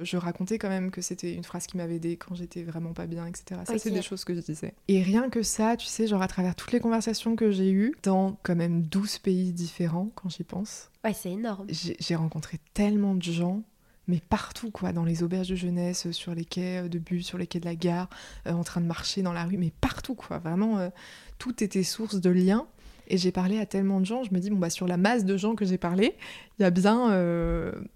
je 0.00 0.16
racontais 0.16 0.58
quand 0.58 0.68
même 0.68 0.90
que 0.90 1.00
c'était 1.00 1.32
une 1.32 1.44
phrase 1.44 1.66
qui 1.66 1.76
m'avait 1.76 1.96
aidée 1.96 2.16
quand 2.16 2.34
j'étais 2.34 2.62
vraiment 2.64 2.92
pas 2.92 3.06
bien, 3.06 3.26
etc. 3.26 3.60
Ça, 3.66 3.78
c'est 3.78 3.90
des 3.90 4.02
choses 4.02 4.24
que 4.24 4.34
je 4.34 4.40
disais. 4.40 4.74
Et 4.88 5.02
rien 5.02 5.30
que 5.30 5.42
ça, 5.42 5.76
tu 5.76 5.86
sais, 5.86 6.06
genre 6.06 6.20
à 6.20 6.28
travers 6.28 6.54
toutes 6.56 6.72
les 6.72 6.80
conversations 6.80 7.36
que 7.36 7.50
j'ai 7.50 7.70
eues, 7.70 7.94
dans 8.02 8.38
quand 8.42 8.56
même 8.56 8.82
12 8.82 9.18
pays 9.20 9.52
différents, 9.52 10.10
quand 10.14 10.28
j'y 10.28 10.44
pense, 10.44 10.90
Ouais, 11.04 11.14
c'est 11.14 11.30
énorme. 11.30 11.66
j'ai 11.70 12.16
rencontré 12.16 12.58
tellement 12.74 13.14
de 13.14 13.22
gens, 13.22 13.62
mais 14.08 14.20
partout, 14.28 14.70
quoi, 14.70 14.92
dans 14.92 15.04
les 15.04 15.22
auberges 15.22 15.48
de 15.48 15.56
jeunesse, 15.56 16.06
euh, 16.06 16.12
sur 16.12 16.34
les 16.34 16.44
quais 16.44 16.84
euh, 16.84 16.88
de 16.88 16.98
bus, 16.98 17.26
sur 17.26 17.38
les 17.38 17.46
quais 17.46 17.60
de 17.60 17.64
la 17.64 17.74
gare, 17.74 18.08
euh, 18.46 18.52
en 18.52 18.62
train 18.62 18.80
de 18.80 18.86
marcher 18.86 19.22
dans 19.22 19.32
la 19.32 19.44
rue, 19.44 19.56
mais 19.56 19.72
partout, 19.80 20.14
quoi. 20.14 20.38
Vraiment, 20.38 20.90
tout 21.38 21.62
était 21.62 21.82
source 21.82 22.20
de 22.20 22.30
liens. 22.30 22.66
Et 23.08 23.18
j'ai 23.18 23.30
parlé 23.30 23.60
à 23.60 23.66
tellement 23.66 24.00
de 24.00 24.06
gens, 24.06 24.24
je 24.24 24.34
me 24.34 24.40
dis, 24.40 24.50
bon, 24.50 24.56
bah, 24.56 24.70
sur 24.70 24.88
la 24.88 24.96
masse 24.96 25.24
de 25.24 25.36
gens 25.36 25.54
que 25.54 25.64
j'ai 25.64 25.78
parlé, 25.78 26.16
il 26.58 26.62
y 26.62 26.64
a 26.64 26.70
bien 26.70 27.12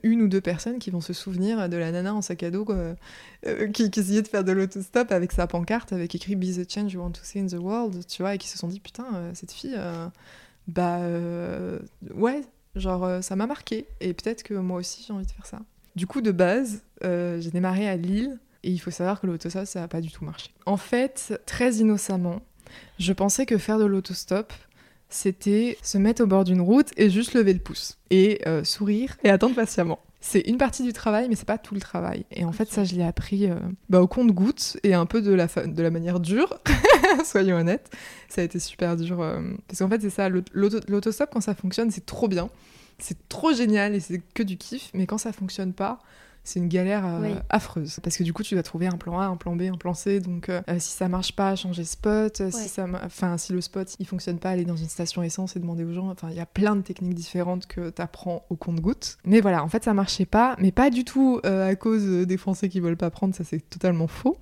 une 0.04 0.22
ou 0.22 0.28
deux 0.28 0.40
personnes 0.40 0.78
qui 0.78 0.90
vont 0.90 1.00
se 1.00 1.12
souvenir 1.12 1.68
de 1.68 1.76
la 1.76 1.90
nana 1.90 2.14
en 2.14 2.22
sac 2.22 2.44
à 2.44 2.50
dos 2.52 2.64
qui, 3.74 3.90
essayait 3.96 4.22
de 4.22 4.28
faire 4.28 4.44
de 4.44 4.52
l'autostop 4.52 5.10
avec 5.10 5.32
sa 5.32 5.48
pancarte 5.48 5.92
avec 5.92 6.14
écrit 6.14 6.36
Be 6.36 6.56
the 6.56 6.70
change 6.70 6.92
you 6.92 7.00
want 7.00 7.10
to 7.10 7.22
see 7.24 7.40
in 7.40 7.46
the 7.46 7.54
world, 7.54 8.06
tu 8.06 8.22
vois, 8.22 8.36
et 8.36 8.38
qui 8.38 8.46
se 8.46 8.56
sont 8.56 8.68
dit, 8.68 8.78
putain, 8.78 9.32
cette 9.34 9.50
fille, 9.50 9.76
bah, 10.68 11.00
ouais, 12.14 12.42
genre, 12.76 13.20
ça 13.20 13.34
m'a 13.34 13.48
marqué. 13.48 13.88
Et 14.00 14.14
peut-être 14.14 14.44
que 14.44 14.54
moi 14.54 14.78
aussi, 14.78 15.04
j'ai 15.04 15.12
envie 15.12 15.26
de 15.26 15.32
faire 15.32 15.46
ça. 15.46 15.58
Du 15.96 16.06
coup, 16.06 16.20
de 16.20 16.30
base, 16.32 16.82
euh, 17.04 17.40
j'ai 17.40 17.50
démarré 17.50 17.88
à 17.88 17.96
Lille, 17.96 18.38
et 18.62 18.70
il 18.70 18.78
faut 18.78 18.90
savoir 18.90 19.20
que 19.20 19.26
l'autostop, 19.26 19.66
ça 19.66 19.80
n'a 19.80 19.88
pas 19.88 20.00
du 20.00 20.10
tout 20.10 20.24
marché. 20.24 20.50
En 20.66 20.76
fait, 20.76 21.40
très 21.46 21.74
innocemment, 21.76 22.42
je 22.98 23.12
pensais 23.12 23.46
que 23.46 23.58
faire 23.58 23.78
de 23.78 23.84
l'autostop, 23.84 24.52
c'était 25.08 25.76
se 25.82 25.98
mettre 25.98 26.22
au 26.22 26.26
bord 26.26 26.44
d'une 26.44 26.60
route 26.60 26.90
et 26.96 27.10
juste 27.10 27.34
lever 27.34 27.52
le 27.52 27.58
pouce 27.58 27.98
et 28.10 28.40
euh, 28.46 28.62
sourire 28.62 29.16
et 29.24 29.30
attendre 29.30 29.56
patiemment. 29.56 29.98
C'est 30.20 30.40
une 30.40 30.58
partie 30.58 30.82
du 30.82 30.92
travail, 30.92 31.28
mais 31.30 31.34
c'est 31.34 31.46
pas 31.46 31.56
tout 31.56 31.72
le 31.74 31.80
travail. 31.80 32.26
Et 32.30 32.44
en 32.44 32.52
fait, 32.52 32.70
ça, 32.70 32.84
je 32.84 32.94
l'ai 32.94 33.02
appris 33.02 33.50
euh, 33.50 33.56
bah, 33.88 34.02
au 34.02 34.06
compte-goutte 34.06 34.76
et 34.84 34.92
un 34.92 35.06
peu 35.06 35.22
de 35.22 35.32
la, 35.32 35.46
de 35.46 35.82
la 35.82 35.90
manière 35.90 36.20
dure, 36.20 36.60
soyons 37.24 37.56
honnêtes. 37.56 37.90
Ça 38.28 38.42
a 38.42 38.44
été 38.44 38.58
super 38.60 38.96
dur. 38.96 39.20
euh, 39.22 39.40
parce 39.66 39.78
qu'en 39.78 39.88
fait, 39.88 40.00
c'est 40.02 40.10
ça, 40.10 40.28
l'aut- 40.28 40.42
l'auto- 40.52 40.80
l'autostop, 40.88 41.30
quand 41.32 41.40
ça 41.40 41.54
fonctionne, 41.54 41.90
c'est 41.90 42.04
trop 42.04 42.28
bien. 42.28 42.50
C'est 43.00 43.28
trop 43.28 43.52
génial 43.52 43.94
et 43.94 44.00
c'est 44.00 44.20
que 44.34 44.42
du 44.42 44.56
kiff. 44.56 44.90
Mais 44.94 45.06
quand 45.06 45.18
ça 45.18 45.32
fonctionne 45.32 45.72
pas, 45.72 46.00
c'est 46.42 46.58
une 46.58 46.68
galère 46.68 47.04
euh, 47.06 47.20
Oui. 47.20 47.34
affreuse. 47.50 48.00
Parce 48.02 48.16
que 48.16 48.22
du 48.22 48.32
coup, 48.32 48.42
tu 48.42 48.54
dois 48.54 48.62
trouver 48.62 48.86
un 48.86 48.96
plan 48.96 49.18
A, 49.20 49.26
un 49.26 49.36
plan 49.36 49.54
B, 49.56 49.62
un 49.62 49.76
plan 49.76 49.92
C. 49.94 50.20
Donc, 50.20 50.48
euh, 50.48 50.62
euh, 50.68 50.78
si 50.78 50.92
ça 50.92 51.08
marche 51.08 51.36
pas, 51.36 51.54
changer 51.54 51.84
spot. 51.84 52.40
Ouais. 52.40 52.50
Si, 52.50 52.68
ça, 52.68 52.86
enfin, 53.04 53.36
si 53.36 53.52
le 53.52 53.60
spot 53.60 53.94
il 53.98 54.06
fonctionne 54.06 54.38
pas, 54.38 54.50
aller 54.50 54.64
dans 54.64 54.76
une 54.76 54.88
station 54.88 55.22
essence 55.22 55.56
et 55.56 55.60
demander 55.60 55.84
aux 55.84 55.92
gens. 55.92 56.08
Enfin, 56.10 56.28
il 56.30 56.36
y 56.36 56.40
a 56.40 56.46
plein 56.46 56.76
de 56.76 56.80
techniques 56.82 57.14
différentes 57.14 57.66
que 57.66 57.90
tu 57.90 58.00
apprends 58.02 58.44
au 58.48 58.56
compte-goutte. 58.56 59.18
Mais 59.24 59.40
voilà, 59.40 59.62
en 59.62 59.68
fait, 59.68 59.84
ça 59.84 59.92
marchait 59.94 60.24
pas. 60.26 60.56
Mais 60.58 60.72
pas 60.72 60.88
du 60.90 61.04
tout 61.04 61.40
euh, 61.44 61.68
à 61.68 61.74
cause 61.74 62.04
des 62.26 62.36
Français 62.38 62.68
qui 62.68 62.80
veulent 62.80 62.96
pas 62.96 63.10
prendre. 63.10 63.34
Ça, 63.34 63.44
c'est 63.44 63.60
totalement 63.68 64.06
faux. 64.06 64.38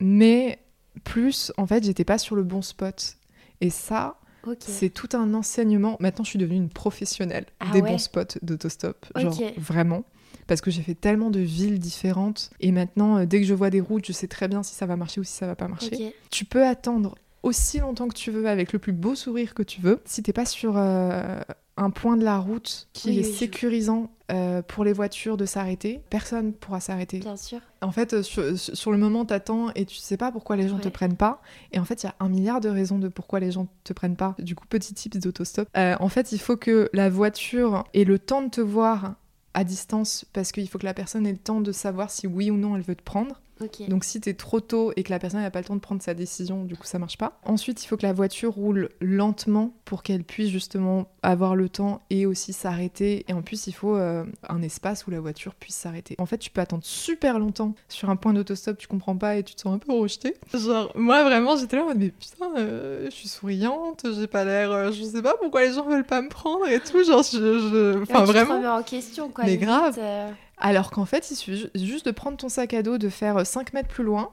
Mais 0.00 0.58
plus, 1.04 1.52
en 1.56 1.66
fait, 1.66 1.84
j'étais 1.84 2.04
pas 2.04 2.18
sur 2.18 2.34
le 2.36 2.42
bon 2.42 2.62
spot. 2.62 3.14
Et 3.60 3.70
ça, 3.70 4.16
C'est 4.58 4.90
tout 4.90 5.08
un 5.16 5.34
enseignement. 5.34 5.96
Maintenant, 6.00 6.24
je 6.24 6.30
suis 6.30 6.38
devenue 6.38 6.58
une 6.58 6.68
professionnelle 6.68 7.46
Ah 7.60 7.70
des 7.72 7.82
ouais 7.82 7.90
bons 7.90 7.98
spots 7.98 8.38
d'autostop. 8.42 9.06
Genre, 9.16 9.34
vraiment. 9.56 10.04
Parce 10.46 10.60
que 10.60 10.70
j'ai 10.70 10.82
fait 10.82 10.94
tellement 10.94 11.30
de 11.30 11.40
villes 11.40 11.78
différentes. 11.78 12.50
Et 12.60 12.72
maintenant, 12.72 13.18
euh, 13.18 13.26
dès 13.26 13.40
que 13.40 13.46
je 13.46 13.54
vois 13.54 13.70
des 13.70 13.80
routes, 13.80 14.06
je 14.06 14.12
sais 14.12 14.28
très 14.28 14.48
bien 14.48 14.62
si 14.62 14.74
ça 14.74 14.86
va 14.86 14.96
marcher 14.96 15.20
ou 15.20 15.24
si 15.24 15.32
ça 15.32 15.46
va 15.46 15.54
pas 15.54 15.68
marcher. 15.68 16.14
Tu 16.30 16.44
peux 16.44 16.64
attendre 16.64 17.16
aussi 17.42 17.78
longtemps 17.78 18.08
que 18.08 18.14
tu 18.14 18.30
veux, 18.30 18.46
avec 18.48 18.72
le 18.72 18.78
plus 18.78 18.92
beau 18.92 19.14
sourire 19.14 19.54
que 19.54 19.62
tu 19.62 19.80
veux. 19.80 20.00
Si 20.04 20.22
t'es 20.22 20.32
pas 20.32 20.46
sur 20.46 20.74
euh, 20.76 21.40
un 21.78 21.90
point 21.90 22.16
de 22.16 22.24
la 22.24 22.38
route 22.38 22.88
qui 22.92 23.08
Oui, 23.10 23.18
est 23.20 23.26
oui, 23.26 23.32
sécurisant 23.34 24.10
euh, 24.30 24.60
pour 24.62 24.84
les 24.84 24.92
voitures 24.92 25.36
de 25.38 25.46
s'arrêter, 25.46 26.02
personne 26.10 26.52
pourra 26.52 26.80
s'arrêter. 26.80 27.20
Bien 27.20 27.36
sûr. 27.36 27.60
En 27.80 27.92
fait, 27.92 28.12
euh, 28.12 28.22
sur, 28.22 28.58
sur 28.58 28.92
le 28.92 28.98
moment, 28.98 29.24
t'attends 29.24 29.70
et 29.74 29.86
tu 29.86 29.96
sais 29.96 30.16
pas 30.18 30.30
pourquoi 30.32 30.56
les 30.56 30.68
gens 30.68 30.78
te 30.78 30.84
Ouais. 30.84 30.90
prennent 30.90 31.16
pas. 31.16 31.40
Et 31.72 31.78
en 31.78 31.84
fait, 31.84 32.02
il 32.02 32.06
y 32.06 32.08
a 32.10 32.14
un 32.20 32.28
milliard 32.28 32.60
de 32.60 32.68
raisons 32.68 32.98
de 32.98 33.08
pourquoi 33.08 33.40
les 33.40 33.50
gens 33.52 33.68
te 33.84 33.92
prennent 33.92 34.16
pas. 34.16 34.34
Du 34.38 34.54
coup, 34.54 34.66
petit 34.68 34.92
tips 34.92 35.16
d'autostop. 35.18 35.68
Euh, 35.76 35.94
en 36.00 36.08
fait, 36.08 36.32
il 36.32 36.38
faut 36.38 36.56
que 36.56 36.90
la 36.92 37.08
voiture 37.08 37.84
ait 37.94 38.04
le 38.04 38.18
temps 38.18 38.42
de 38.42 38.50
te 38.50 38.60
voir 38.60 39.14
à 39.54 39.64
distance 39.64 40.26
parce 40.34 40.52
qu'il 40.52 40.68
faut 40.68 40.78
que 40.78 40.84
la 40.86 40.94
personne 40.94 41.26
ait 41.26 41.32
le 41.32 41.38
temps 41.38 41.60
de 41.60 41.72
savoir 41.72 42.10
si 42.10 42.26
oui 42.26 42.50
ou 42.50 42.56
non 42.56 42.76
elle 42.76 42.82
veut 42.82 42.94
te 42.96 43.02
prendre. 43.02 43.40
Donc 43.88 44.04
si 44.04 44.20
t'es 44.20 44.34
trop 44.34 44.60
tôt 44.60 44.92
et 44.96 45.02
que 45.02 45.10
la 45.10 45.18
personne 45.18 45.40
n'a 45.40 45.50
pas 45.50 45.58
le 45.60 45.64
temps 45.64 45.74
de 45.76 45.80
prendre 45.80 46.02
sa 46.02 46.14
décision, 46.14 46.64
du 46.64 46.76
coup 46.76 46.84
ça 46.86 46.98
marche 46.98 47.18
pas. 47.18 47.38
Ensuite, 47.44 47.82
il 47.82 47.86
faut 47.86 47.96
que 47.96 48.06
la 48.06 48.12
voiture 48.12 48.52
roule 48.54 48.88
lentement 49.00 49.72
pour 49.84 50.02
qu'elle 50.02 50.24
puisse 50.24 50.48
justement 50.50 51.08
avoir 51.22 51.56
le 51.56 51.68
temps 51.68 52.02
et 52.10 52.26
aussi 52.26 52.52
s'arrêter. 52.52 53.24
Et 53.28 53.32
en 53.32 53.42
plus, 53.42 53.66
il 53.66 53.72
faut 53.72 53.96
euh, 53.96 54.24
un 54.48 54.62
espace 54.62 55.06
où 55.06 55.10
la 55.10 55.20
voiture 55.20 55.54
puisse 55.54 55.74
s'arrêter. 55.76 56.14
En 56.18 56.26
fait, 56.26 56.38
tu 56.38 56.50
peux 56.50 56.60
attendre 56.60 56.84
super 56.84 57.38
longtemps 57.38 57.74
sur 57.88 58.10
un 58.10 58.16
point 58.16 58.32
d'autostop, 58.32 58.78
tu 58.78 58.86
comprends 58.86 59.16
pas 59.16 59.36
et 59.36 59.42
tu 59.42 59.54
te 59.54 59.60
sens 59.62 59.74
un 59.74 59.78
peu 59.78 59.92
rejeté. 59.92 60.34
Genre, 60.54 60.92
moi 60.94 61.24
vraiment, 61.24 61.56
j'étais 61.56 61.76
là 61.76 61.82
en 61.84 61.86
mode, 61.86 61.98
mais 61.98 62.10
putain, 62.10 62.50
euh, 62.56 63.06
je 63.06 63.10
suis 63.14 63.28
souriante, 63.28 64.06
j'ai 64.14 64.26
pas 64.26 64.44
l'air, 64.44 64.70
euh, 64.70 64.92
je 64.92 65.02
sais 65.02 65.22
pas 65.22 65.34
pourquoi 65.40 65.62
les 65.64 65.72
gens 65.72 65.88
veulent 65.88 66.04
pas 66.06 66.22
me 66.22 66.28
prendre 66.28 66.66
et 66.68 66.80
tout. 66.80 67.02
Genre, 67.04 67.22
je, 67.22 67.38
je- 67.38 68.02
enfin 68.02 68.20
Ouais, 68.20 68.26
tu 68.26 68.32
vraiment. 68.32 68.76
en 68.76 68.82
question, 68.82 69.28
quoi. 69.30 69.44
Mais 69.44 69.56
grave. 69.56 69.96
euh, 69.98 70.30
Alors 70.60 70.90
qu'en 70.90 71.04
fait, 71.04 71.30
il 71.30 71.36
suffit 71.36 71.56
ju- 71.58 71.70
juste 71.86 72.06
de 72.06 72.10
prendre 72.10 72.36
ton 72.36 72.48
sac 72.48 72.74
à 72.74 72.82
dos, 72.82 72.98
de 72.98 73.08
faire 73.08 73.46
5 73.46 73.72
mètres 73.72 73.88
plus 73.88 74.04
loin, 74.04 74.30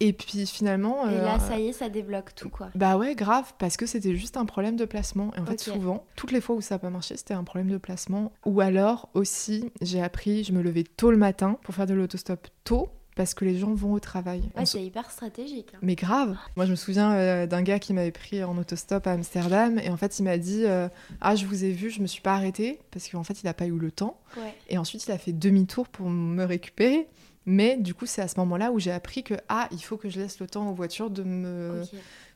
et 0.00 0.12
puis 0.12 0.46
finalement... 0.46 1.08
Et 1.08 1.14
euh, 1.14 1.22
là, 1.24 1.38
ça 1.38 1.58
y 1.58 1.68
est, 1.68 1.72
ça 1.72 1.88
débloque 1.88 2.34
tout, 2.34 2.48
quoi. 2.50 2.68
Bah 2.74 2.96
ouais, 2.96 3.14
grave, 3.14 3.52
parce 3.58 3.76
que 3.76 3.86
c'était 3.86 4.14
juste 4.14 4.36
un 4.36 4.44
problème 4.44 4.76
de 4.76 4.84
placement. 4.84 5.32
Et 5.36 5.40
en 5.40 5.46
fait, 5.46 5.60
souvent, 5.60 6.04
toutes 6.16 6.32
les 6.32 6.40
fois 6.40 6.56
où 6.56 6.60
ça 6.60 6.74
n'a 6.74 6.78
pas 6.80 6.90
marché, 6.90 7.16
c'était 7.16 7.34
un 7.34 7.44
problème 7.44 7.70
de 7.70 7.78
placement. 7.78 8.32
Ou 8.44 8.60
alors 8.60 9.08
aussi, 9.14 9.70
j'ai 9.80 10.02
appris, 10.02 10.44
je 10.44 10.52
me 10.52 10.62
levais 10.62 10.84
tôt 10.84 11.10
le 11.10 11.16
matin 11.16 11.58
pour 11.62 11.74
faire 11.74 11.86
de 11.86 11.94
l'autostop 11.94 12.46
tôt, 12.64 12.88
parce 13.16 13.34
que 13.34 13.44
les 13.44 13.58
gens 13.58 13.74
vont 13.74 13.92
au 13.94 13.98
travail. 13.98 14.42
Ouais, 14.56 14.64
c'est 14.66 14.84
hyper 14.84 15.10
stratégique. 15.10 15.70
hein. 15.74 15.78
mais 15.82 15.96
grave. 15.96 16.36
Moi, 16.54 16.66
je 16.66 16.70
me 16.70 16.76
souviens 16.76 17.12
euh, 17.14 17.46
d'un 17.46 17.62
gars 17.62 17.80
qui 17.80 17.92
m'avait 17.92 18.12
pris 18.12 18.44
en 18.44 18.56
autostop 18.56 19.04
à 19.08 19.12
Amsterdam 19.12 19.80
et 19.82 19.90
en 19.90 19.96
fait, 19.96 20.18
il 20.20 20.22
m'a 20.22 20.38
dit 20.38 20.64
euh, 20.64 20.88
Ah, 21.20 21.34
je 21.34 21.46
vous 21.46 21.64
ai 21.64 21.72
vu, 21.72 21.90
je 21.90 22.00
me 22.00 22.06
suis 22.06 22.20
pas 22.22 22.34
arrêtée 22.34 22.78
parce 22.92 23.08
qu'en 23.08 23.24
fait, 23.24 23.42
il 23.42 23.46
n'a 23.46 23.54
pas 23.54 23.66
eu 23.66 23.76
le 23.76 23.90
temps. 23.90 24.20
Ouais. 24.36 24.54
Et 24.68 24.78
ensuite, 24.78 25.04
il 25.06 25.10
a 25.12 25.18
fait 25.18 25.32
demi-tour 25.32 25.88
pour 25.88 26.08
me 26.08 26.44
récupérer. 26.44 27.08
Mais 27.46 27.76
du 27.76 27.94
coup, 27.94 28.06
c'est 28.06 28.22
à 28.22 28.28
ce 28.28 28.38
moment-là 28.40 28.70
où 28.72 28.78
j'ai 28.78 28.90
appris 28.92 29.22
que 29.22 29.34
ah, 29.48 29.68
il 29.72 29.78
faut 29.82 29.96
que 29.96 30.08
je 30.10 30.20
laisse 30.20 30.38
le 30.40 30.46
temps 30.46 30.68
aux 30.70 30.74
voitures 30.74 31.10
de 31.10 31.22
me, 31.22 31.82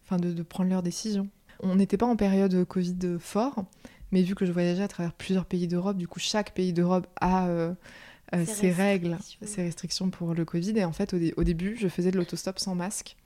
enfin, 0.05 0.17
de, 0.19 0.33
de 0.33 0.43
prendre 0.43 0.71
leurs 0.71 0.83
décisions. 0.83 1.29
On 1.63 1.75
n'était 1.75 1.97
pas 1.99 2.07
en 2.07 2.17
période 2.17 2.65
Covid 2.65 3.19
fort, 3.19 3.65
mais 4.13 4.23
vu 4.23 4.35
que 4.35 4.47
je 4.47 4.53
voyageais 4.53 4.83
à 4.85 4.89
travers 4.89 5.13
plusieurs 5.13 5.45
pays 5.45 5.67
d'Europe, 5.69 5.97
du 5.99 6.09
coup, 6.09 6.21
chaque 6.21 6.55
pays 6.55 6.73
d'Europe 6.73 7.07
a 7.21 7.49
euh, 7.49 7.75
euh, 8.35 8.45
ses 8.47 8.71
règles, 8.71 9.13
restrictions. 9.15 9.47
ses 9.47 9.63
restrictions 9.63 10.11
pour 10.11 10.35
le 10.35 10.45
Covid. 10.45 10.77
Et 10.79 10.85
en 10.85 10.93
fait, 10.93 11.15
au, 11.15 11.19
dé- 11.19 11.35
au 11.37 11.45
début, 11.45 11.77
je 11.79 11.89
faisais 11.89 12.11
de 12.11 12.17
l'autostop 12.17 12.59
sans 12.59 12.75
masque. 12.75 13.17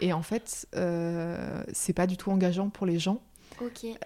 Et 0.00 0.12
en 0.12 0.22
fait, 0.22 0.66
euh, 0.76 1.62
c'est 1.72 1.92
pas 1.94 2.06
du 2.06 2.16
tout 2.16 2.30
engageant 2.30 2.68
pour 2.68 2.86
les 2.86 2.98
gens. 2.98 3.20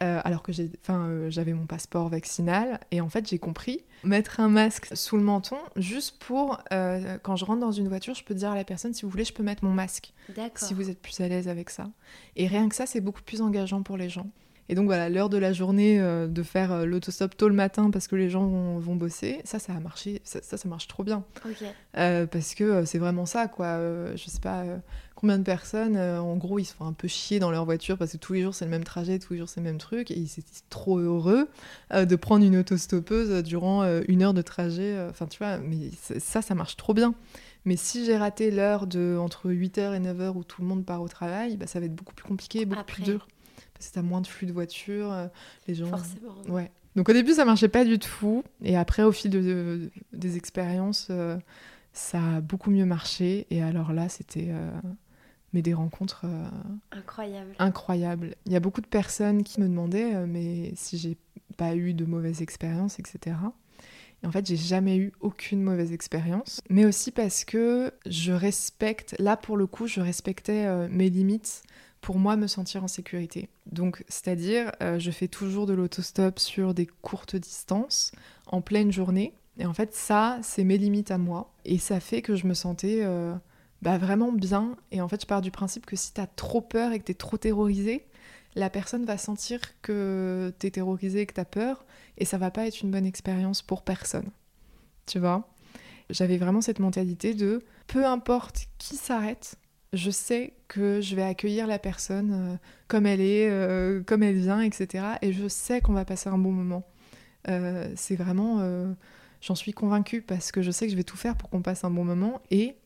Euh, 0.00 0.20
alors 0.22 0.44
que 0.44 0.52
euh, 0.90 1.28
j'avais 1.30 1.52
mon 1.54 1.66
passeport 1.66 2.08
vaccinal 2.08 2.78
et 2.92 3.00
en 3.00 3.08
fait 3.08 3.28
j'ai 3.28 3.40
compris 3.40 3.82
mettre 4.04 4.38
un 4.38 4.48
masque 4.48 4.96
sous 4.96 5.16
le 5.16 5.24
menton 5.24 5.56
juste 5.74 6.18
pour 6.20 6.62
quand 6.70 7.34
je 7.34 7.44
rentre 7.44 7.58
dans 7.58 7.72
une 7.72 7.88
voiture, 7.88 8.14
je 8.14 8.22
peux 8.22 8.34
dire 8.34 8.50
à 8.50 8.54
la 8.54 8.62
personne 8.62 8.94
si 8.94 9.02
vous 9.02 9.08
voulez, 9.10 9.24
je 9.24 9.32
peux 9.32 9.42
mettre 9.42 9.64
mon 9.64 9.72
masque 9.72 10.12
D'accord. 10.36 10.56
si 10.68 10.72
vous 10.72 10.88
êtes 10.88 11.02
plus 11.02 11.18
à 11.20 11.26
l'aise 11.26 11.48
avec 11.48 11.70
ça. 11.70 11.90
Et 12.36 12.46
rien 12.46 12.68
que 12.68 12.76
ça, 12.76 12.86
c'est 12.86 13.00
beaucoup 13.00 13.22
plus 13.22 13.40
engageant 13.42 13.82
pour 13.82 13.96
les 13.96 14.08
gens. 14.08 14.30
Et 14.70 14.76
donc 14.76 14.84
voilà, 14.84 15.08
l'heure 15.08 15.28
de 15.28 15.36
la 15.36 15.52
journée 15.52 16.00
euh, 16.00 16.28
de 16.28 16.42
faire 16.44 16.70
euh, 16.70 16.84
l'autostop 16.84 17.36
tôt 17.36 17.48
le 17.48 17.56
matin 17.56 17.90
parce 17.90 18.06
que 18.06 18.14
les 18.14 18.30
gens 18.30 18.46
vont, 18.46 18.78
vont 18.78 18.94
bosser, 18.94 19.40
ça, 19.42 19.58
ça 19.58 19.72
a 19.74 19.80
marché, 19.80 20.22
ça, 20.22 20.38
ça, 20.42 20.56
ça 20.56 20.68
marche 20.68 20.86
trop 20.86 21.02
bien. 21.02 21.24
Euh, 21.98 22.24
parce 22.28 22.54
que 22.54 22.84
c'est 22.84 22.98
vraiment 22.98 23.26
ça, 23.26 23.48
quoi. 23.48 23.78
Je 24.14 24.24
sais 24.28 24.38
pas 24.38 24.62
combien 25.16 25.38
de 25.38 25.42
personnes, 25.42 25.98
en 25.98 26.36
gros, 26.36 26.60
ils 26.60 26.64
se 26.64 26.72
font 26.72 26.86
un 26.86 26.92
peu 26.92 27.08
chier 27.08 27.40
dans 27.40 27.50
leur 27.50 27.64
voiture 27.64 27.98
parce 27.98 28.12
que 28.12 28.16
tous 28.16 28.32
les 28.32 28.42
jours 28.42 28.54
c'est 28.54 28.64
le 28.64 28.70
même 28.70 28.84
trajet, 28.84 29.18
tous 29.18 29.32
les 29.32 29.40
jours 29.40 29.48
c'est 29.48 29.60
le 29.60 29.64
même 29.64 29.78
truc, 29.78 30.12
et 30.12 30.14
ils 30.14 30.30
étaient 30.38 30.62
trop 30.70 30.98
heureux 30.98 31.48
de 31.92 32.16
prendre 32.16 32.44
une 32.44 32.56
autostoppeuse 32.56 33.42
durant 33.42 33.84
une 34.06 34.22
heure 34.22 34.34
de 34.34 34.42
trajet. 34.42 34.96
Enfin, 35.10 35.26
tu 35.26 35.38
vois, 35.38 35.58
mais 35.58 35.90
ça, 36.20 36.42
ça 36.42 36.54
marche 36.54 36.76
trop 36.76 36.94
bien. 36.94 37.14
Mais 37.64 37.76
si 37.76 38.04
j'ai 38.04 38.16
raté 38.16 38.52
l'heure 38.52 38.86
de 38.86 39.18
entre 39.20 39.50
8h 39.50 39.96
et 39.96 40.00
9h 40.00 40.36
où 40.36 40.44
tout 40.44 40.62
le 40.62 40.68
monde 40.68 40.86
part 40.86 41.02
au 41.02 41.08
travail, 41.08 41.56
bah, 41.56 41.66
ça 41.66 41.80
va 41.80 41.86
être 41.86 41.94
beaucoup 41.94 42.14
plus 42.14 42.26
compliqué, 42.26 42.64
beaucoup 42.64 42.84
plus 42.84 43.02
Après. 43.02 43.18
C'est 43.80 43.96
à 43.98 44.02
moins 44.02 44.20
de 44.20 44.26
flux 44.28 44.46
de 44.46 44.52
voitures, 44.52 45.10
euh, 45.12 45.26
les 45.66 45.74
gens. 45.74 45.86
Forcément. 45.88 46.36
Ouais. 46.48 46.70
Donc 46.96 47.08
au 47.08 47.12
début, 47.12 47.32
ça 47.34 47.44
marchait 47.44 47.68
pas 47.68 47.84
du 47.84 47.98
tout. 47.98 48.44
Et 48.62 48.76
après, 48.76 49.02
au 49.02 49.12
fil 49.12 49.30
de, 49.30 49.40
de- 49.40 49.90
des 50.12 50.36
expériences, 50.36 51.08
euh, 51.10 51.36
ça 51.92 52.36
a 52.36 52.40
beaucoup 52.40 52.70
mieux 52.70 52.84
marché. 52.86 53.46
Et 53.50 53.62
alors 53.62 53.92
là, 53.92 54.08
c'était 54.08 54.48
euh, 54.50 54.70
mais 55.52 55.62
des 55.62 55.74
rencontres 55.74 56.22
euh, 56.24 56.46
Incroyable. 56.92 57.54
incroyables. 57.58 58.34
Il 58.46 58.52
y 58.52 58.56
a 58.56 58.60
beaucoup 58.60 58.80
de 58.80 58.86
personnes 58.86 59.42
qui 59.42 59.60
me 59.60 59.66
demandaient 59.68 60.26
mais 60.26 60.72
si 60.76 60.96
j'ai 60.98 61.16
pas 61.56 61.74
eu 61.74 61.92
de 61.94 62.04
mauvaises 62.04 62.42
expériences, 62.42 62.98
etc. 62.98 63.36
Et 64.22 64.26
en 64.26 64.30
fait, 64.32 64.46
j'ai 64.46 64.56
jamais 64.56 64.96
eu 64.98 65.12
aucune 65.20 65.62
mauvaise 65.62 65.92
expérience. 65.92 66.60
Mais 66.68 66.84
aussi 66.84 67.10
parce 67.10 67.44
que 67.44 67.92
je 68.06 68.32
respecte, 68.32 69.16
là 69.18 69.36
pour 69.36 69.56
le 69.56 69.66
coup, 69.66 69.86
je 69.86 70.00
respectais 70.00 70.88
mes 70.88 71.08
limites 71.08 71.62
pour 72.00 72.18
moi 72.18 72.36
me 72.36 72.46
sentir 72.46 72.82
en 72.82 72.88
sécurité. 72.88 73.48
Donc, 73.66 74.04
c'est-à-dire, 74.08 74.72
euh, 74.82 74.98
je 74.98 75.10
fais 75.10 75.28
toujours 75.28 75.66
de 75.66 75.74
l'autostop 75.74 76.38
sur 76.38 76.74
des 76.74 76.86
courtes 76.86 77.36
distances, 77.36 78.12
en 78.46 78.60
pleine 78.60 78.90
journée. 78.90 79.34
Et 79.58 79.66
en 79.66 79.74
fait, 79.74 79.94
ça, 79.94 80.38
c'est 80.42 80.64
mes 80.64 80.78
limites 80.78 81.10
à 81.10 81.18
moi. 81.18 81.52
Et 81.64 81.78
ça 81.78 82.00
fait 82.00 82.22
que 82.22 82.36
je 82.36 82.46
me 82.46 82.54
sentais 82.54 83.00
euh, 83.02 83.34
bah, 83.82 83.98
vraiment 83.98 84.32
bien. 84.32 84.76
Et 84.90 85.00
en 85.00 85.08
fait, 85.08 85.20
je 85.20 85.26
pars 85.26 85.42
du 85.42 85.50
principe 85.50 85.86
que 85.86 85.96
si 85.96 86.12
t'as 86.12 86.26
trop 86.26 86.60
peur 86.60 86.92
et 86.92 86.98
que 86.98 87.04
t'es 87.04 87.14
trop 87.14 87.36
terrorisé, 87.36 88.06
la 88.54 88.70
personne 88.70 89.04
va 89.04 89.18
sentir 89.18 89.60
que 89.82 90.52
t'es 90.58 90.70
terrorisé 90.70 91.20
et 91.20 91.26
que 91.26 91.34
t'as 91.34 91.44
peur. 91.44 91.84
Et 92.16 92.24
ça 92.24 92.38
va 92.38 92.50
pas 92.50 92.66
être 92.66 92.80
une 92.80 92.90
bonne 92.90 93.06
expérience 93.06 93.62
pour 93.62 93.82
personne. 93.82 94.30
Tu 95.06 95.18
vois? 95.18 95.48
J'avais 96.08 96.38
vraiment 96.38 96.60
cette 96.60 96.80
mentalité 96.80 97.34
de 97.34 97.62
peu 97.86 98.04
importe 98.06 98.66
qui 98.78 98.96
s'arrête, 98.96 99.56
je 99.92 100.10
sais 100.10 100.54
que 100.68 101.00
je 101.00 101.16
vais 101.16 101.22
accueillir 101.22 101.66
la 101.66 101.78
personne 101.78 102.32
euh, 102.32 102.56
comme 102.88 103.06
elle 103.06 103.20
est, 103.20 103.50
euh, 103.50 104.02
comme 104.02 104.22
elle 104.22 104.36
vient, 104.36 104.60
etc. 104.60 105.04
Et 105.22 105.32
je 105.32 105.48
sais 105.48 105.80
qu'on 105.80 105.92
va 105.92 106.04
passer 106.04 106.28
un 106.28 106.38
bon 106.38 106.52
moment. 106.52 106.84
Euh, 107.48 107.92
c'est 107.96 108.16
vraiment... 108.16 108.60
J'en 109.40 109.54
suis 109.54 109.72
convaincue 109.72 110.20
parce 110.20 110.52
que 110.52 110.60
je 110.60 110.70
sais 110.70 110.84
que 110.84 110.92
je 110.92 110.96
vais 110.96 111.04
tout 111.04 111.16
faire 111.16 111.34
pour 111.34 111.48
qu'on 111.48 111.62
passe 111.62 111.82
un 111.84 111.90
bon 111.90 112.04
moment. 112.04 112.42
Et 112.50 112.76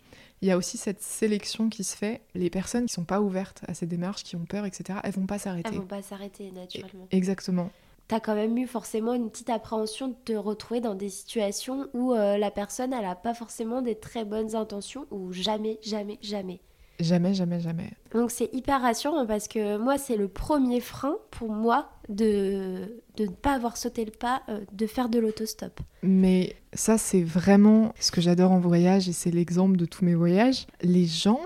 il 0.40 0.46
y 0.46 0.52
a 0.52 0.56
aussi 0.56 0.78
cette 0.78 1.02
sélection 1.02 1.68
qui 1.68 1.82
se 1.82 1.96
fait. 1.96 2.20
Les 2.34 2.49
personnes 2.49 2.87
qui 2.87 2.92
sont 2.92 3.04
pas 3.04 3.20
ouvertes 3.20 3.62
à 3.66 3.75
ces 3.75 3.87
démarches, 3.87 4.23
qui 4.23 4.37
ont 4.37 4.44
peur, 4.44 4.64
etc., 4.64 5.00
elles 5.02 5.14
vont 5.14 5.26
pas 5.26 5.38
s'arrêter. 5.38 5.70
Elles 5.73 5.78
vont 5.78 5.87
pas 5.87 6.02
s'arrêter 6.02 6.52
naturellement. 6.52 7.08
Exactement. 7.11 7.70
T'as 8.06 8.20
quand 8.20 8.34
même 8.34 8.56
eu 8.58 8.66
forcément 8.66 9.14
une 9.14 9.30
petite 9.30 9.50
appréhension 9.50 10.08
de 10.08 10.14
te 10.25 10.32
retrouver 10.32 10.80
dans 10.80 10.94
des 10.94 11.08
situations 11.08 11.88
où 11.94 12.12
euh, 12.12 12.37
la 12.37 12.50
personne, 12.50 12.92
elle 12.92 13.06
a 13.06 13.14
pas 13.14 13.34
forcément 13.34 13.80
des 13.80 13.94
très 13.94 14.25
bonnes 14.25 14.54
intentions 14.54 15.06
ou 15.11 15.32
jamais, 15.32 15.78
jamais, 15.82 16.18
jamais. 16.20 16.61
Jamais, 17.00 17.34
jamais, 17.34 17.60
jamais. 17.60 17.90
Donc 18.12 18.30
c'est 18.30 18.48
hyper 18.52 18.80
rassurant 18.80 19.26
parce 19.26 19.48
que 19.48 19.78
moi, 19.78 19.98
c'est 19.98 20.16
le 20.16 20.28
premier 20.28 20.80
frein 20.80 21.16
pour 21.30 21.50
moi 21.50 21.90
de, 22.08 23.02
de 23.16 23.24
ne 23.24 23.30
pas 23.30 23.54
avoir 23.54 23.76
sauté 23.76 24.04
le 24.04 24.12
pas 24.12 24.42
euh, 24.48 24.60
de 24.72 24.86
faire 24.86 25.08
de 25.08 25.18
l'autostop. 25.18 25.80
Mais 26.02 26.54
ça, 26.72 26.98
c'est 26.98 27.22
vraiment 27.22 27.94
ce 27.98 28.10
que 28.12 28.20
j'adore 28.20 28.52
en 28.52 28.60
voyage 28.60 29.08
et 29.08 29.12
c'est 29.12 29.30
l'exemple 29.30 29.76
de 29.76 29.86
tous 29.86 30.04
mes 30.04 30.14
voyages. 30.14 30.66
Les 30.82 31.06
gens 31.06 31.40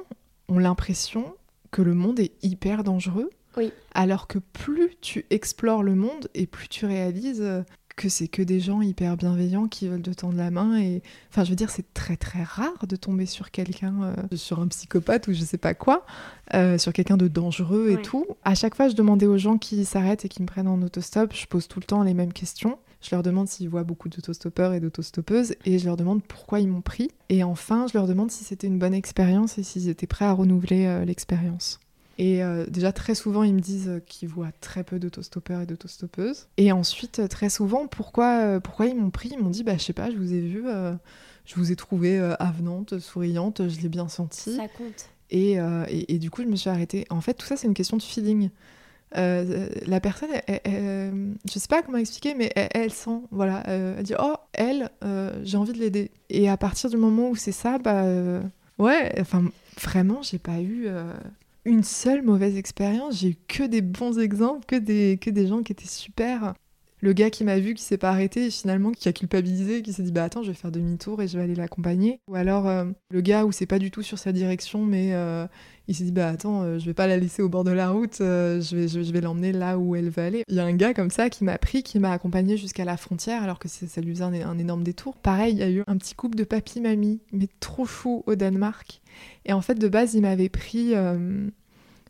ont 0.48 0.58
l'impression 0.58 1.34
que 1.70 1.82
le 1.82 1.94
monde 1.94 2.20
est 2.20 2.32
hyper 2.42 2.84
dangereux. 2.84 3.30
Oui. 3.56 3.72
Alors 3.94 4.26
que 4.26 4.38
plus 4.38 4.96
tu 5.00 5.24
explores 5.30 5.82
le 5.82 5.94
monde 5.94 6.28
et 6.34 6.46
plus 6.46 6.68
tu 6.68 6.86
réalises 6.86 7.42
euh, 7.42 7.62
que 7.98 8.08
c'est 8.08 8.28
que 8.28 8.42
des 8.42 8.60
gens 8.60 8.80
hyper 8.80 9.16
bienveillants 9.16 9.66
qui 9.68 9.88
veulent 9.88 10.02
te 10.02 10.10
tendre 10.10 10.36
la 10.36 10.50
main. 10.50 10.78
Et 10.80 11.02
enfin, 11.30 11.44
je 11.44 11.50
veux 11.50 11.56
dire, 11.56 11.68
c'est 11.70 11.92
très 11.92 12.16
très 12.16 12.42
rare 12.44 12.86
de 12.88 12.96
tomber 12.96 13.26
sur 13.26 13.50
quelqu'un, 13.50 14.14
euh, 14.32 14.36
sur 14.36 14.60
un 14.60 14.68
psychopathe 14.68 15.28
ou 15.28 15.32
je 15.32 15.40
sais 15.42 15.58
pas 15.58 15.74
quoi, 15.74 16.06
euh, 16.54 16.78
sur 16.78 16.92
quelqu'un 16.92 17.16
de 17.16 17.28
dangereux 17.28 17.88
et 17.90 17.96
Ouais. 17.96 18.02
tout. 18.02 18.24
À 18.44 18.54
chaque 18.54 18.74
fois, 18.74 18.88
je 18.88 18.94
demandais 18.94 19.26
aux 19.26 19.36
gens 19.38 19.58
qui 19.58 19.84
s'arrêtent 19.84 20.24
et 20.24 20.28
qui 20.28 20.40
me 20.42 20.46
prennent 20.46 20.68
en 20.68 20.80
autostop, 20.80 21.34
je 21.34 21.46
pose 21.46 21.66
tout 21.68 21.80
le 21.80 21.84
temps 21.84 22.02
les 22.02 22.14
mêmes 22.14 22.32
questions. 22.32 22.78
Je 23.00 23.10
leur 23.12 23.22
demande 23.22 23.46
s'ils 23.48 23.68
voient 23.68 23.84
beaucoup 23.84 24.08
d'autostoppeurs 24.08 24.72
et 24.72 24.80
d'autostoppeuses 24.80 25.54
et 25.64 25.78
je 25.78 25.84
leur 25.84 25.96
demande 25.96 26.22
pourquoi 26.22 26.60
ils 26.60 26.66
m'ont 26.68 26.80
pris. 26.80 27.10
Et 27.28 27.44
enfin, 27.44 27.86
je 27.86 27.96
leur 27.96 28.06
demande 28.06 28.30
si 28.30 28.42
c'était 28.44 28.66
une 28.66 28.78
bonne 28.78 28.94
expérience 28.94 29.58
et 29.58 29.62
s'ils 29.62 29.88
étaient 29.88 30.06
prêts 30.08 30.24
à 30.24 30.32
renouveler 30.32 30.86
euh, 30.86 31.04
l'expérience. 31.04 31.78
Et 32.18 32.42
euh, 32.42 32.66
déjà, 32.66 32.90
très 32.92 33.14
souvent, 33.14 33.44
ils 33.44 33.54
me 33.54 33.60
disent 33.60 34.00
qu'ils 34.06 34.28
voient 34.28 34.50
très 34.60 34.82
peu 34.82 34.98
d'autostoppeurs 34.98 35.60
et 35.60 35.66
d'autostoppeuses. 35.66 36.48
Et 36.56 36.72
ensuite, 36.72 37.28
très 37.28 37.48
souvent, 37.48 37.86
pourquoi, 37.86 38.40
euh, 38.40 38.60
pourquoi 38.60 38.86
ils 38.86 38.96
m'ont 38.96 39.10
pris? 39.10 39.30
Ils 39.32 39.38
m'ont 39.42 39.50
dit, 39.50 39.62
bah, 39.62 39.76
je 39.78 39.84
sais 39.84 39.92
pas, 39.92 40.10
je 40.10 40.16
vous 40.16 40.32
ai 40.34 40.40
vu, 40.40 40.64
euh, 40.66 40.92
je 41.46 41.54
vous 41.54 41.70
ai 41.70 41.76
trouvé 41.76 42.18
avenante, 42.40 42.98
souriante, 42.98 43.68
je 43.68 43.80
l'ai 43.80 43.88
bien 43.88 44.08
senti. 44.08 44.56
Ça 44.56 44.66
compte. 44.68 45.08
Et, 45.30 45.52
et- 45.88 46.14
et 46.14 46.18
du 46.18 46.30
coup, 46.30 46.42
je 46.42 46.48
me 46.48 46.56
suis 46.56 46.70
arrêtée. 46.70 47.06
En 47.10 47.20
fait, 47.20 47.34
tout 47.34 47.46
ça, 47.46 47.56
c'est 47.56 47.66
une 47.68 47.74
question 47.74 47.96
de 47.96 48.02
feeling. 48.02 48.50
La 49.14 50.00
personne, 50.00 50.28
elle- 50.46 50.60
elle- 50.64 50.74
elle- 50.74 51.34
je 51.50 51.58
sais 51.58 51.68
pas 51.68 51.82
comment 51.82 51.98
expliquer, 51.98 52.34
mais 52.34 52.52
elle, 52.74 52.92
sent, 52.92 53.20
voilà, 53.30 53.62
elle 53.66 54.02
dit 54.02 54.14
oh 54.18 54.34
elle, 54.52 54.90
j'ai 55.44 55.56
envie 55.56 55.72
de 55.72 55.78
l'aider. 55.78 56.10
Et 56.30 56.48
à 56.48 56.56
partir 56.56 56.90
du 56.90 56.96
moment 56.96 57.30
où 57.30 57.36
c'est 57.36 57.52
ça, 57.52 57.78
bah 57.78 58.04
ouais, 58.78 59.14
enfin 59.20 59.44
vraiment, 59.80 60.20
j'ai 60.22 60.38
pas 60.38 60.60
eu 60.60 60.88
une 61.68 61.84
seule 61.84 62.22
mauvaise 62.22 62.56
expérience. 62.56 63.20
J'ai 63.20 63.30
eu 63.30 63.36
que 63.46 63.64
des 63.64 63.82
bons 63.82 64.18
exemples, 64.18 64.64
que 64.66 64.76
des 64.76 65.18
que 65.20 65.30
des 65.30 65.46
gens 65.46 65.62
qui 65.62 65.72
étaient 65.72 65.86
super. 65.86 66.54
Le 67.00 67.12
gars 67.12 67.30
qui 67.30 67.44
m'a 67.44 67.58
vu, 67.58 67.74
qui 67.74 67.82
s'est 67.82 67.98
pas 67.98 68.10
arrêté, 68.10 68.46
et 68.46 68.50
finalement 68.50 68.90
qui 68.90 69.08
a 69.08 69.12
culpabilisé, 69.12 69.82
qui 69.82 69.92
s'est 69.92 70.02
dit 70.02 70.10
bah 70.10 70.24
attends, 70.24 70.42
je 70.42 70.48
vais 70.48 70.54
faire 70.54 70.72
demi-tour 70.72 71.22
et 71.22 71.28
je 71.28 71.36
vais 71.38 71.44
aller 71.44 71.54
l'accompagner. 71.54 72.20
Ou 72.28 72.34
alors 72.34 72.66
euh, 72.66 72.86
le 73.10 73.20
gars 73.20 73.44
où 73.44 73.52
c'est 73.52 73.66
pas 73.66 73.78
du 73.78 73.90
tout 73.90 74.02
sur 74.02 74.18
sa 74.18 74.32
direction, 74.32 74.84
mais 74.84 75.14
euh, 75.14 75.46
il 75.86 75.94
s'est 75.94 76.04
dit 76.04 76.12
bah 76.12 76.28
attends, 76.28 76.62
euh, 76.62 76.78
je 76.78 76.86
vais 76.86 76.94
pas 76.94 77.06
la 77.06 77.16
laisser 77.16 77.40
au 77.40 77.48
bord 77.48 77.62
de 77.62 77.70
la 77.70 77.90
route, 77.90 78.16
je 78.18 78.76
vais, 78.76 78.88
je, 78.88 79.12
vais 79.12 79.20
l'emmener 79.20 79.52
là 79.52 79.78
où 79.78 79.94
elle 79.94 80.10
veut 80.10 80.22
aller. 80.22 80.42
Il 80.48 80.56
y 80.56 80.60
a 80.60 80.64
un 80.64 80.72
gars 80.72 80.92
comme 80.92 81.10
ça 81.10 81.30
qui 81.30 81.44
m'a 81.44 81.56
pris, 81.56 81.84
qui 81.84 82.00
m'a 82.00 82.10
accompagné 82.10 82.56
jusqu'à 82.56 82.84
la 82.84 82.96
frontière 82.96 83.44
alors 83.44 83.60
que 83.60 83.68
ça 83.68 84.00
lui 84.00 84.14
faisait 84.14 84.24
un, 84.24 84.48
un 84.48 84.58
énorme 84.58 84.82
détour. 84.82 85.16
Pareil, 85.16 85.52
il 85.52 85.58
y 85.58 85.62
a 85.62 85.70
eu 85.70 85.84
un 85.86 85.96
petit 85.96 86.14
couple 86.14 86.36
de 86.36 86.44
papy-mamie, 86.44 87.20
mais 87.32 87.48
trop 87.60 87.86
chou 87.86 88.24
au 88.26 88.34
Danemark. 88.34 89.00
Et 89.44 89.52
en 89.52 89.60
fait, 89.60 89.76
de 89.76 89.88
base, 89.88 90.14
il 90.14 90.22
m'avait 90.22 90.48
pris 90.48 90.94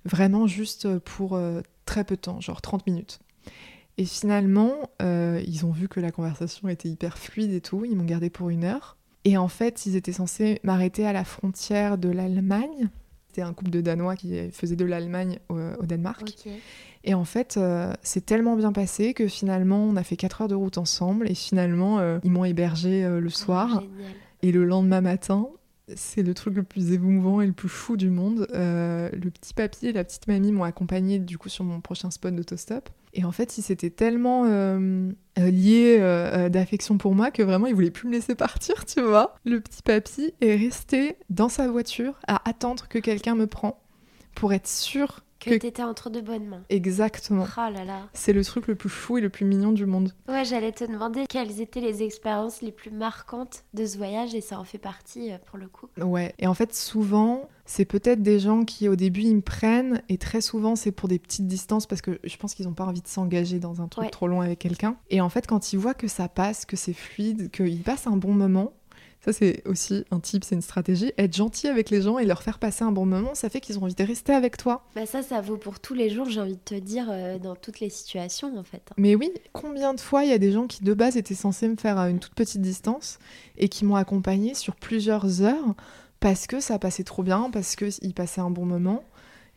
vraiment 0.04 0.46
juste 0.46 0.98
pour 1.00 1.38
très 1.84 2.04
peu 2.04 2.16
de 2.16 2.20
temps, 2.20 2.40
genre 2.40 2.62
30 2.62 2.86
minutes. 2.86 3.20
Et 3.98 4.04
finalement, 4.04 4.72
euh, 5.02 5.42
ils 5.46 5.66
ont 5.66 5.72
vu 5.72 5.88
que 5.88 6.00
la 6.00 6.10
conversation 6.10 6.68
était 6.68 6.88
hyper 6.88 7.18
fluide 7.18 7.52
et 7.52 7.60
tout, 7.60 7.84
ils 7.84 7.96
m'ont 7.96 8.04
gardé 8.04 8.30
pour 8.30 8.48
une 8.48 8.64
heure. 8.64 8.96
Et 9.24 9.36
en 9.36 9.48
fait, 9.48 9.86
ils 9.86 9.96
étaient 9.96 10.12
censés 10.12 10.60
m'arrêter 10.62 11.06
à 11.06 11.12
la 11.12 11.24
frontière 11.24 11.98
de 11.98 12.08
l'Allemagne. 12.08 12.88
C'était 13.26 13.42
un 13.42 13.52
couple 13.52 13.70
de 13.70 13.80
Danois 13.80 14.16
qui 14.16 14.50
faisait 14.52 14.76
de 14.76 14.84
l'Allemagne 14.84 15.38
au, 15.48 15.58
au 15.58 15.84
Danemark. 15.84 16.48
Et 17.04 17.14
en 17.14 17.24
fait, 17.24 17.56
euh, 17.56 17.92
c'est 18.02 18.24
tellement 18.24 18.56
bien 18.56 18.72
passé 18.72 19.14
que 19.14 19.26
finalement, 19.28 19.84
on 19.84 19.96
a 19.96 20.02
fait 20.02 20.16
4 20.16 20.42
heures 20.42 20.48
de 20.48 20.54
route 20.54 20.78
ensemble. 20.78 21.28
Et 21.30 21.34
finalement, 21.34 21.98
euh, 21.98 22.18
ils 22.22 22.30
m'ont 22.30 22.44
hébergé 22.44 23.06
le 23.06 23.30
soir. 23.30 23.68
Génial. 23.80 24.12
Et 24.42 24.52
le 24.52 24.64
lendemain 24.64 25.00
matin, 25.00 25.48
c'est 25.96 26.22
le 26.22 26.34
truc 26.34 26.54
le 26.54 26.62
plus 26.62 26.92
émouvant 26.92 27.40
et 27.40 27.46
le 27.46 27.52
plus 27.52 27.68
fou 27.68 27.96
du 27.96 28.10
monde. 28.10 28.46
Euh, 28.54 29.10
le 29.12 29.30
petit 29.30 29.54
papy 29.54 29.86
et 29.86 29.92
la 29.92 30.04
petite 30.04 30.26
mamie 30.26 30.52
m'ont 30.52 30.64
accompagné 30.64 31.18
du 31.18 31.38
coup 31.38 31.48
sur 31.48 31.64
mon 31.64 31.80
prochain 31.80 32.10
spot 32.10 32.34
d'autostop. 32.34 32.90
Et 33.14 33.24
en 33.24 33.32
fait, 33.32 33.58
ils 33.58 33.62
s'étaient 33.62 33.90
tellement 33.90 34.44
euh, 34.46 35.10
euh, 35.38 35.50
liés 35.50 35.98
euh, 36.00 36.48
d'affection 36.48 36.98
pour 36.98 37.14
moi 37.14 37.30
que 37.30 37.42
vraiment, 37.42 37.66
ils 37.66 37.74
voulaient 37.74 37.90
plus 37.90 38.08
me 38.08 38.12
laisser 38.12 38.34
partir, 38.36 38.84
tu 38.84 39.00
vois. 39.00 39.34
Le 39.44 39.60
petit 39.60 39.82
papy 39.82 40.34
est 40.40 40.56
resté 40.56 41.16
dans 41.30 41.48
sa 41.48 41.68
voiture 41.68 42.14
à 42.26 42.48
attendre 42.48 42.88
que 42.88 42.98
quelqu'un 42.98 43.34
me 43.34 43.46
prend 43.46 43.80
pour 44.34 44.52
être 44.52 44.68
sûr 44.68 45.20
Que 45.40 45.50
que... 45.50 45.54
t'étais 45.56 45.84
entre 45.84 46.10
de 46.10 46.20
bonnes 46.20 46.46
mains. 46.46 46.62
Exactement. 46.68 47.46
Oh 47.56 47.70
là 47.72 47.84
là. 47.84 48.08
C'est 48.12 48.32
le 48.32 48.44
truc 48.44 48.66
le 48.66 48.74
plus 48.74 48.88
fou 48.88 49.18
et 49.18 49.20
le 49.20 49.28
plus 49.28 49.44
mignon 49.44 49.70
du 49.72 49.86
monde. 49.86 50.12
Ouais, 50.28 50.44
j'allais 50.44 50.72
te 50.72 50.82
demander 50.84 51.26
quelles 51.28 51.60
étaient 51.60 51.80
les 51.80 52.02
expériences 52.02 52.60
les 52.60 52.72
plus 52.72 52.90
marquantes 52.90 53.62
de 53.74 53.86
ce 53.86 53.96
voyage 53.96 54.34
et 54.34 54.40
ça 54.40 54.58
en 54.58 54.64
fait 54.64 54.78
partie 54.78 55.30
euh, 55.32 55.38
pour 55.46 55.58
le 55.58 55.68
coup. 55.68 55.86
Ouais, 56.00 56.34
et 56.40 56.48
en 56.48 56.54
fait, 56.54 56.74
souvent, 56.74 57.48
c'est 57.66 57.84
peut-être 57.84 58.20
des 58.22 58.40
gens 58.40 58.64
qui, 58.64 58.88
au 58.88 58.96
début, 58.96 59.20
ils 59.20 59.36
me 59.36 59.40
prennent, 59.42 60.02
et 60.08 60.18
très 60.18 60.40
souvent, 60.40 60.74
c'est 60.74 60.90
pour 60.92 61.08
des 61.08 61.18
petites 61.20 61.46
distances 61.46 61.86
parce 61.86 62.00
que 62.02 62.18
je 62.24 62.36
pense 62.36 62.54
qu'ils 62.54 62.66
n'ont 62.66 62.74
pas 62.74 62.86
envie 62.86 63.02
de 63.02 63.06
s'engager 63.08 63.60
dans 63.60 63.80
un 63.80 63.86
truc 63.88 64.04
Ouais. 64.04 64.10
trop 64.10 64.26
long 64.26 64.40
avec 64.40 64.58
quelqu'un. 64.58 64.96
Et 65.10 65.20
en 65.20 65.28
fait, 65.28 65.46
quand 65.46 65.72
ils 65.72 65.78
voient 65.78 65.94
que 65.94 66.08
ça 66.08 66.28
passe, 66.28 66.64
que 66.64 66.76
c'est 66.76 66.92
fluide, 66.94 67.50
qu'ils 67.52 67.82
passent 67.82 68.06
un 68.08 68.16
bon 68.16 68.32
moment, 68.32 68.72
ça, 69.24 69.32
c'est 69.32 69.66
aussi 69.66 70.04
un 70.10 70.20
tip, 70.20 70.44
c'est 70.44 70.54
une 70.54 70.62
stratégie. 70.62 71.12
Être 71.18 71.34
gentil 71.34 71.66
avec 71.66 71.90
les 71.90 72.02
gens 72.02 72.18
et 72.18 72.24
leur 72.24 72.42
faire 72.42 72.58
passer 72.58 72.84
un 72.84 72.92
bon 72.92 73.04
moment, 73.04 73.34
ça 73.34 73.48
fait 73.48 73.60
qu'ils 73.60 73.78
ont 73.78 73.82
envie 73.82 73.94
de 73.94 74.04
rester 74.04 74.32
avec 74.32 74.56
toi. 74.56 74.84
Bah 74.94 75.06
ça, 75.06 75.22
ça 75.22 75.40
vaut 75.40 75.56
pour 75.56 75.80
tous 75.80 75.94
les 75.94 76.08
jours, 76.08 76.30
j'ai 76.30 76.40
envie 76.40 76.56
de 76.56 76.64
te 76.64 76.74
dire, 76.74 77.08
euh, 77.10 77.38
dans 77.38 77.56
toutes 77.56 77.80
les 77.80 77.90
situations 77.90 78.56
en 78.56 78.62
fait. 78.62 78.82
Mais 78.96 79.16
oui, 79.16 79.32
combien 79.52 79.92
de 79.92 80.00
fois 80.00 80.24
il 80.24 80.30
y 80.30 80.32
a 80.32 80.38
des 80.38 80.52
gens 80.52 80.66
qui 80.66 80.84
de 80.84 80.94
base 80.94 81.16
étaient 81.16 81.34
censés 81.34 81.68
me 81.68 81.76
faire 81.76 81.98
à 81.98 82.10
une 82.10 82.20
toute 82.20 82.34
petite 82.34 82.62
distance 82.62 83.18
et 83.56 83.68
qui 83.68 83.84
m'ont 83.84 83.96
accompagné 83.96 84.54
sur 84.54 84.76
plusieurs 84.76 85.42
heures 85.42 85.74
parce 86.20 86.46
que 86.46 86.60
ça 86.60 86.78
passait 86.78 87.04
trop 87.04 87.22
bien, 87.22 87.50
parce 87.52 87.76
qu'ils 87.76 88.14
passaient 88.14 88.40
un 88.40 88.50
bon 88.50 88.66
moment 88.66 89.04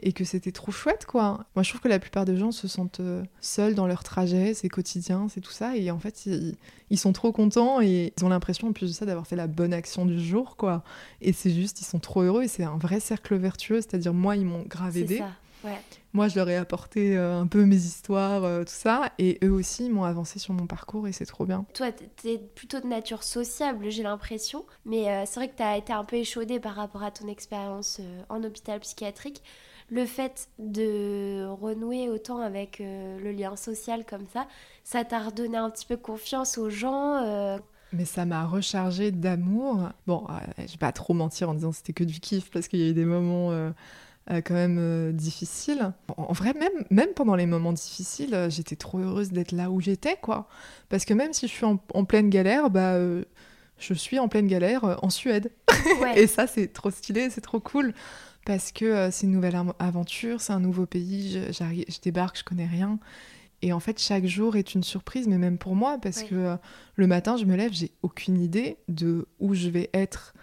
et 0.02 0.14
que 0.14 0.24
c'était 0.24 0.52
trop 0.52 0.72
chouette 0.72 1.06
quoi. 1.06 1.46
Moi 1.56 1.64
je 1.64 1.70
trouve 1.70 1.82
que 1.82 1.88
la 1.88 2.00
plupart 2.00 2.26
des 2.26 2.38
gens 2.38 2.52
se 2.52 2.68
sentent 2.68 3.00
euh, 3.00 3.24
seuls 3.40 3.76
dans 3.76 3.88
leur 3.88 4.04
trajet, 4.04 4.54
c'est 4.54 4.70
quotidien, 4.70 5.28
c'est 5.30 5.42
tout 5.42 5.52
ça 5.52 5.76
et 5.76 5.92
en 5.92 6.00
fait 6.00 6.26
ils, 6.26 6.56
ils 6.90 7.00
sont 7.00 7.14
trop 7.14 7.32
contents 7.32 7.82
et 7.82 8.14
ils 8.18 8.26
ont 8.26 8.30
l'impression 8.30 8.70
en 8.70 8.74
plus 8.74 8.88
de 8.88 8.94
ça 8.94 9.06
d'avoir 9.06 9.28
fait 9.28 9.36
la 9.36 9.48
bonne 9.48 9.74
action 9.74 10.06
du 10.06 10.20
jour 10.20 10.56
quoi. 10.56 10.84
Et 11.22 11.34
c'est 11.34 11.52
juste, 11.52 11.82
ils 11.82 11.86
sont 11.86 12.00
trop 12.00 12.22
heureux 12.22 12.44
et 12.44 12.48
c'est 12.48 12.64
un 12.64 12.78
vrai 12.78 13.00
cercle 13.00 13.36
vertueux, 13.36 13.82
c'est-à-dire 13.82 14.14
moi 14.14 14.36
ils 14.36 14.46
m'ont 14.46 14.64
grave 14.68 14.98
aidé. 14.98 15.20
ça. 15.20 15.32
Moi, 16.14 16.28
je 16.28 16.36
leur 16.36 16.50
ai 16.50 16.58
apporté 16.58 17.18
euh, 17.18 17.40
un 17.40 17.48
peu 17.48 17.66
mes 17.66 17.78
histoires, 17.78 18.44
euh, 18.44 18.64
tout 18.64 18.74
ça, 18.74 19.12
et 19.18 19.40
eux 19.44 19.52
aussi 19.52 19.90
m'ont 19.90 20.04
avancé 20.04 20.40
sur 20.40 20.54
mon 20.54 20.68
parcours 20.68 21.08
et 21.08 21.12
c'est 21.12 21.26
trop 21.26 21.46
bien. 21.46 21.66
Toi, 21.74 21.92
t'es 21.92 22.38
plutôt 22.38 22.80
de 22.80 22.88
nature 22.88 23.24
sociable, 23.24 23.90
j'ai 23.90 24.04
l'impression, 24.04 24.66
mais 24.86 25.10
euh, 25.10 25.24
c'est 25.26 25.40
vrai 25.40 25.48
que 25.48 25.56
t'as 25.56 25.78
été 25.78 25.94
un 25.94 26.04
peu 26.04 26.18
échaudée 26.18 26.60
par 26.60 26.76
rapport 26.76 27.04
à 27.04 27.12
ton 27.12 27.28
expérience 27.28 28.02
en 28.30 28.44
hôpital 28.44 28.80
psychiatrique. 28.82 29.42
Le 29.92 30.06
fait 30.06 30.48
de 30.58 31.46
renouer 31.46 32.10
autant 32.10 32.40
avec 32.40 32.80
le 32.80 33.32
lien 33.32 33.56
social 33.56 34.06
comme 34.06 34.26
ça, 34.34 34.48
ça 34.84 35.04
t'a 35.04 35.20
redonné 35.20 35.58
un 35.58 35.70
petit 35.70 35.86
peu 35.86 35.98
confiance 35.98 36.58
aux 36.58 36.70
gens 36.70 37.60
mais 37.94 38.06
ça 38.06 38.24
m'a 38.24 38.46
rechargé 38.46 39.12
d'amour. 39.12 39.90
Bon, 40.08 40.26
je 40.58 40.72
vais 40.72 40.78
pas 40.80 40.94
trop 40.94 41.14
mentir 41.14 41.50
en 41.50 41.54
disant 41.56 41.74
c'était 41.74 41.92
que 41.92 42.06
du 42.06 42.22
kiff 42.22 42.50
parce 42.50 42.70
qu'il 42.70 42.80
y 42.80 42.84
a 42.84 42.88
eu 42.88 42.94
des 42.94 43.04
moments 43.04 43.52
euh, 44.30 44.40
quand 44.42 44.54
même 44.54 44.78
euh, 44.80 45.12
difficile. 45.12 45.94
En, 46.16 46.32
vrai, 46.32 46.54
même, 46.54 46.86
même 46.92 47.10
pendant 47.16 47.36
les 47.36 47.48
moments 47.48 47.74
difficiles, 47.74 48.36
euh, 48.36 48.50
j'étais 48.52 48.76
trop 48.76 49.00
heureuse 49.00 49.32
d'être 49.32 49.52
là 49.52 49.72
où 49.72 49.82
j'étais, 49.82 50.16
quoi. 50.22 50.48
Parce 50.90 51.06
que 51.06 51.14
même 51.14 51.34
si 51.34 51.48
je 51.48 51.52
suis 51.52 51.66
en, 51.66 51.78
pleine 52.06 52.30
galère, 52.30 52.70
bah, 52.70 52.98
je 53.80 53.94
suis 53.94 54.20
en 54.20 54.28
pleine 54.28 54.48
galère 54.48 55.00
en 55.04 55.10
Suède. 55.10 55.52
Et 56.16 56.28
ça, 56.28 56.46
c'est 56.46 56.68
trop 56.68 56.92
stylé, 56.92 57.30
c'est 57.32 57.42
trop 57.42 57.60
cool. 57.60 57.94
Parce 58.46 58.72
que 58.72 59.10
c'est 59.12 59.28
une 59.28 59.34
nouvelle 59.34 59.58
aventure, 59.80 60.42
c'est 60.42 60.54
un 60.54 60.60
nouveau 60.60 60.86
pays, 60.86 61.32
je, 61.32 61.52
je 61.54 62.02
débarque, 62.02 62.40
je 62.40 62.44
connais 62.44 62.66
rien. 62.66 62.98
Et 63.62 63.72
en 63.72 63.80
fait, 63.80 64.00
chaque 64.00 64.26
jour 64.26 64.56
est 64.56 64.74
une 64.74 64.84
surprise, 64.84 65.28
mais 65.28 65.38
même 65.38 65.60
pour 65.60 65.76
moi, 65.76 66.00
parce 66.02 66.24
que 66.24 66.58
le 66.96 67.08
matin, 67.08 67.38
je 67.38 67.46
me 67.46 67.56
lève, 67.56 67.72
j'ai 67.72 67.92
aucune 68.02 68.42
idée 68.42 68.78
de 68.88 69.28
où 69.40 69.54
je 69.54 69.70
vais 69.70 69.92
être 69.94 70.34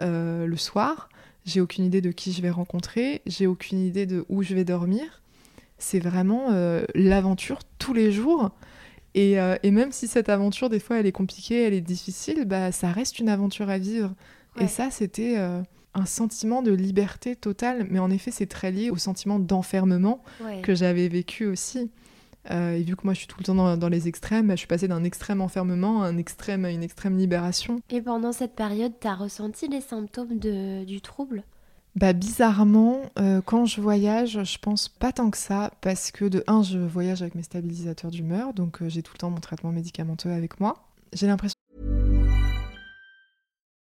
le 0.00 0.56
soir. 0.56 1.08
J'ai 1.44 1.60
aucune 1.60 1.84
idée 1.84 2.00
de 2.00 2.10
qui 2.10 2.32
je 2.32 2.40
vais 2.40 2.50
rencontrer, 2.50 3.20
j'ai 3.26 3.46
aucune 3.46 3.78
idée 3.78 4.06
de 4.06 4.24
où 4.28 4.42
je 4.42 4.54
vais 4.54 4.64
dormir. 4.64 5.22
C'est 5.78 5.98
vraiment 5.98 6.52
euh, 6.52 6.84
l'aventure 6.94 7.60
tous 7.78 7.92
les 7.92 8.12
jours. 8.12 8.50
Euh, 9.16 9.56
et, 9.62 9.70
même 9.70 9.92
si 9.92 10.08
cette 10.08 10.28
aventure, 10.28 10.70
des 10.70 10.80
fois, 10.80 10.98
elle 10.98 11.06
est 11.06 11.12
compliquée, 11.12 11.62
elle 11.62 11.74
est 11.74 11.82
difficile, 11.82 12.46
bah, 12.46 12.72
ça 12.72 12.90
reste 12.90 13.18
une 13.18 13.28
aventure 13.28 13.68
à 13.68 13.78
vivre. 13.78 14.14
Et 14.58 14.68
ça, 14.68 14.90
c'était 14.90 15.34
euh, 15.36 15.60
un 15.94 16.06
sentiment 16.06 16.62
de 16.62 16.72
liberté 16.72 17.36
totale. 17.36 17.86
Mais 17.90 17.98
en 17.98 18.10
effet, 18.10 18.30
c'est 18.30 18.46
très 18.46 18.70
lié 18.70 18.90
au 18.90 18.96
sentiment 18.96 19.38
d'enfermement 19.38 20.22
que 20.62 20.74
j'avais 20.74 21.08
vécu 21.08 21.46
aussi. 21.46 21.90
et 22.50 22.82
vu 22.82 22.96
que 22.96 23.02
moi 23.04 23.14
je 23.14 23.20
suis 23.20 23.26
tout 23.26 23.36
le 23.38 23.44
temps 23.44 23.76
dans, 23.76 23.88
les 23.88 24.08
extrêmes, 24.08 24.50
je 24.50 24.56
suis 24.56 24.66
passée 24.66 24.88
d'un 24.88 25.04
extrême 25.04 25.40
enfermement 25.40 26.02
à 26.02 26.06
un 26.06 26.16
extrême, 26.16 26.66
une 26.66 26.82
extrême 26.82 27.16
libération. 27.16 27.80
Et 27.90 28.00
pendant 28.00 28.32
cette 28.32 28.54
période, 28.54 28.92
tu 29.00 29.06
as 29.06 29.14
ressenti 29.14 29.68
les 29.68 29.80
symptômes 29.80 30.38
de, 30.38 30.84
du 30.84 31.00
trouble? 31.00 31.44
Bah 31.96 32.12
bizarrement, 32.12 33.02
euh, 33.20 33.40
quand 33.40 33.66
je 33.66 33.80
voyage, 33.80 34.42
je 34.42 34.58
pense 34.58 34.88
pas 34.88 35.12
tant 35.12 35.30
que 35.30 35.38
ça 35.38 35.70
parce 35.80 36.10
que 36.10 36.24
de 36.24 36.42
un, 36.48 36.64
je 36.64 36.78
voyage 36.78 37.22
avec 37.22 37.36
mes 37.36 37.44
stabilisateurs 37.44 38.10
d'humeur, 38.10 38.52
donc 38.52 38.82
euh, 38.82 38.88
j'ai 38.88 39.02
tout 39.02 39.12
le 39.14 39.18
temps 39.18 39.30
mon 39.30 39.38
traitement 39.38 39.70
médicamenteux 39.70 40.30
avec 40.30 40.58
moi. 40.58 40.88
J'ai 41.12 41.28
l'impression. 41.28 41.54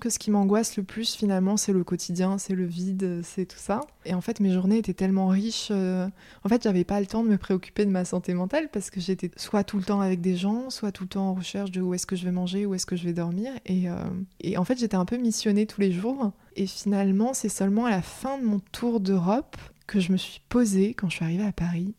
Que 0.00 0.08
ce 0.08 0.18
qui 0.18 0.30
m'angoisse 0.30 0.78
le 0.78 0.82
plus 0.82 1.14
finalement, 1.14 1.58
c'est 1.58 1.74
le 1.74 1.84
quotidien, 1.84 2.38
c'est 2.38 2.54
le 2.54 2.64
vide, 2.64 3.20
c'est 3.22 3.44
tout 3.44 3.58
ça. 3.58 3.82
Et 4.06 4.14
en 4.14 4.22
fait, 4.22 4.40
mes 4.40 4.50
journées 4.50 4.78
étaient 4.78 4.94
tellement 4.94 5.28
riches. 5.28 5.68
Euh, 5.70 6.08
en 6.42 6.48
fait, 6.48 6.62
j'avais 6.62 6.84
pas 6.84 7.00
le 7.00 7.06
temps 7.06 7.22
de 7.22 7.28
me 7.28 7.36
préoccuper 7.36 7.84
de 7.84 7.90
ma 7.90 8.06
santé 8.06 8.32
mentale 8.32 8.70
parce 8.72 8.88
que 8.88 8.98
j'étais 8.98 9.30
soit 9.36 9.62
tout 9.62 9.76
le 9.76 9.84
temps 9.84 10.00
avec 10.00 10.22
des 10.22 10.36
gens, 10.36 10.70
soit 10.70 10.90
tout 10.90 11.04
le 11.04 11.10
temps 11.10 11.28
en 11.28 11.34
recherche 11.34 11.70
de 11.70 11.82
où 11.82 11.92
est-ce 11.92 12.06
que 12.06 12.16
je 12.16 12.24
vais 12.24 12.32
manger, 12.32 12.64
où 12.64 12.74
est-ce 12.74 12.86
que 12.86 12.96
je 12.96 13.04
vais 13.04 13.12
dormir. 13.12 13.52
Et, 13.66 13.90
euh, 13.90 13.96
et 14.40 14.56
en 14.56 14.64
fait, 14.64 14.78
j'étais 14.78 14.96
un 14.96 15.04
peu 15.04 15.18
missionnée 15.18 15.66
tous 15.66 15.82
les 15.82 15.92
jours. 15.92 16.32
Et 16.56 16.66
finalement, 16.66 17.34
c'est 17.34 17.50
seulement 17.50 17.84
à 17.84 17.90
la 17.90 18.02
fin 18.02 18.38
de 18.38 18.44
mon 18.44 18.60
tour 18.60 19.00
d'Europe 19.00 19.56
que 19.86 20.00
je 20.00 20.12
me 20.12 20.16
suis 20.16 20.40
posée, 20.48 20.94
quand 20.94 21.10
je 21.10 21.16
suis 21.16 21.24
arrivée 21.26 21.44
à 21.44 21.52
Paris, 21.52 21.94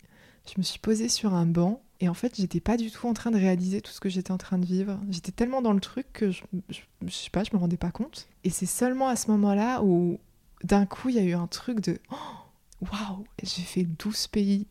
je 0.48 0.56
me 0.58 0.63
suis 0.63 0.80
posée 0.80 1.08
sur 1.08 1.36
un 1.36 1.45
banc 1.45 1.82
et 2.01 2.10
en 2.10 2.13
fait, 2.13 2.36
j'étais 2.36 2.60
pas 2.60 2.75
du 2.77 2.91
tout 2.91 3.08
en 3.08 3.13
train 3.13 3.31
de 3.31 3.38
réaliser 3.38 3.81
tout 3.81 3.91
ce 3.91 3.99
que 4.01 4.10
j'étais 4.10 4.31
en 4.31 4.38
train 4.38 4.58
de 4.58 4.65
vivre. 4.65 4.99
J'étais 5.10 5.31
tellement 5.31 5.62
dans 5.62 5.71
le 5.71 5.79
truc 5.79 6.12
que 6.12 6.29
je, 6.29 6.43
je, 6.69 6.81
sais 7.10 7.29
pas, 7.29 7.43
je 7.43 7.51
me 7.53 7.58
rendais 7.58 7.77
pas 7.77 7.91
compte. 7.91 8.27
Et 8.43 8.49
c'est 8.49 8.65
seulement 8.65 9.08
à 9.08 9.15
ce 9.15 9.31
moment-là 9.31 9.81
où 9.81 10.19
d'un 10.63 10.86
coup, 10.86 11.10
il 11.10 11.15
y 11.15 11.19
a 11.19 11.23
eu 11.23 11.34
un 11.34 11.47
truc 11.47 11.79
de 11.79 11.99
oh, 12.12 12.86
waouh, 12.91 13.25
j'ai 13.41 13.62
fait 13.62 13.84
12 13.84 14.27
pays, 14.27 14.67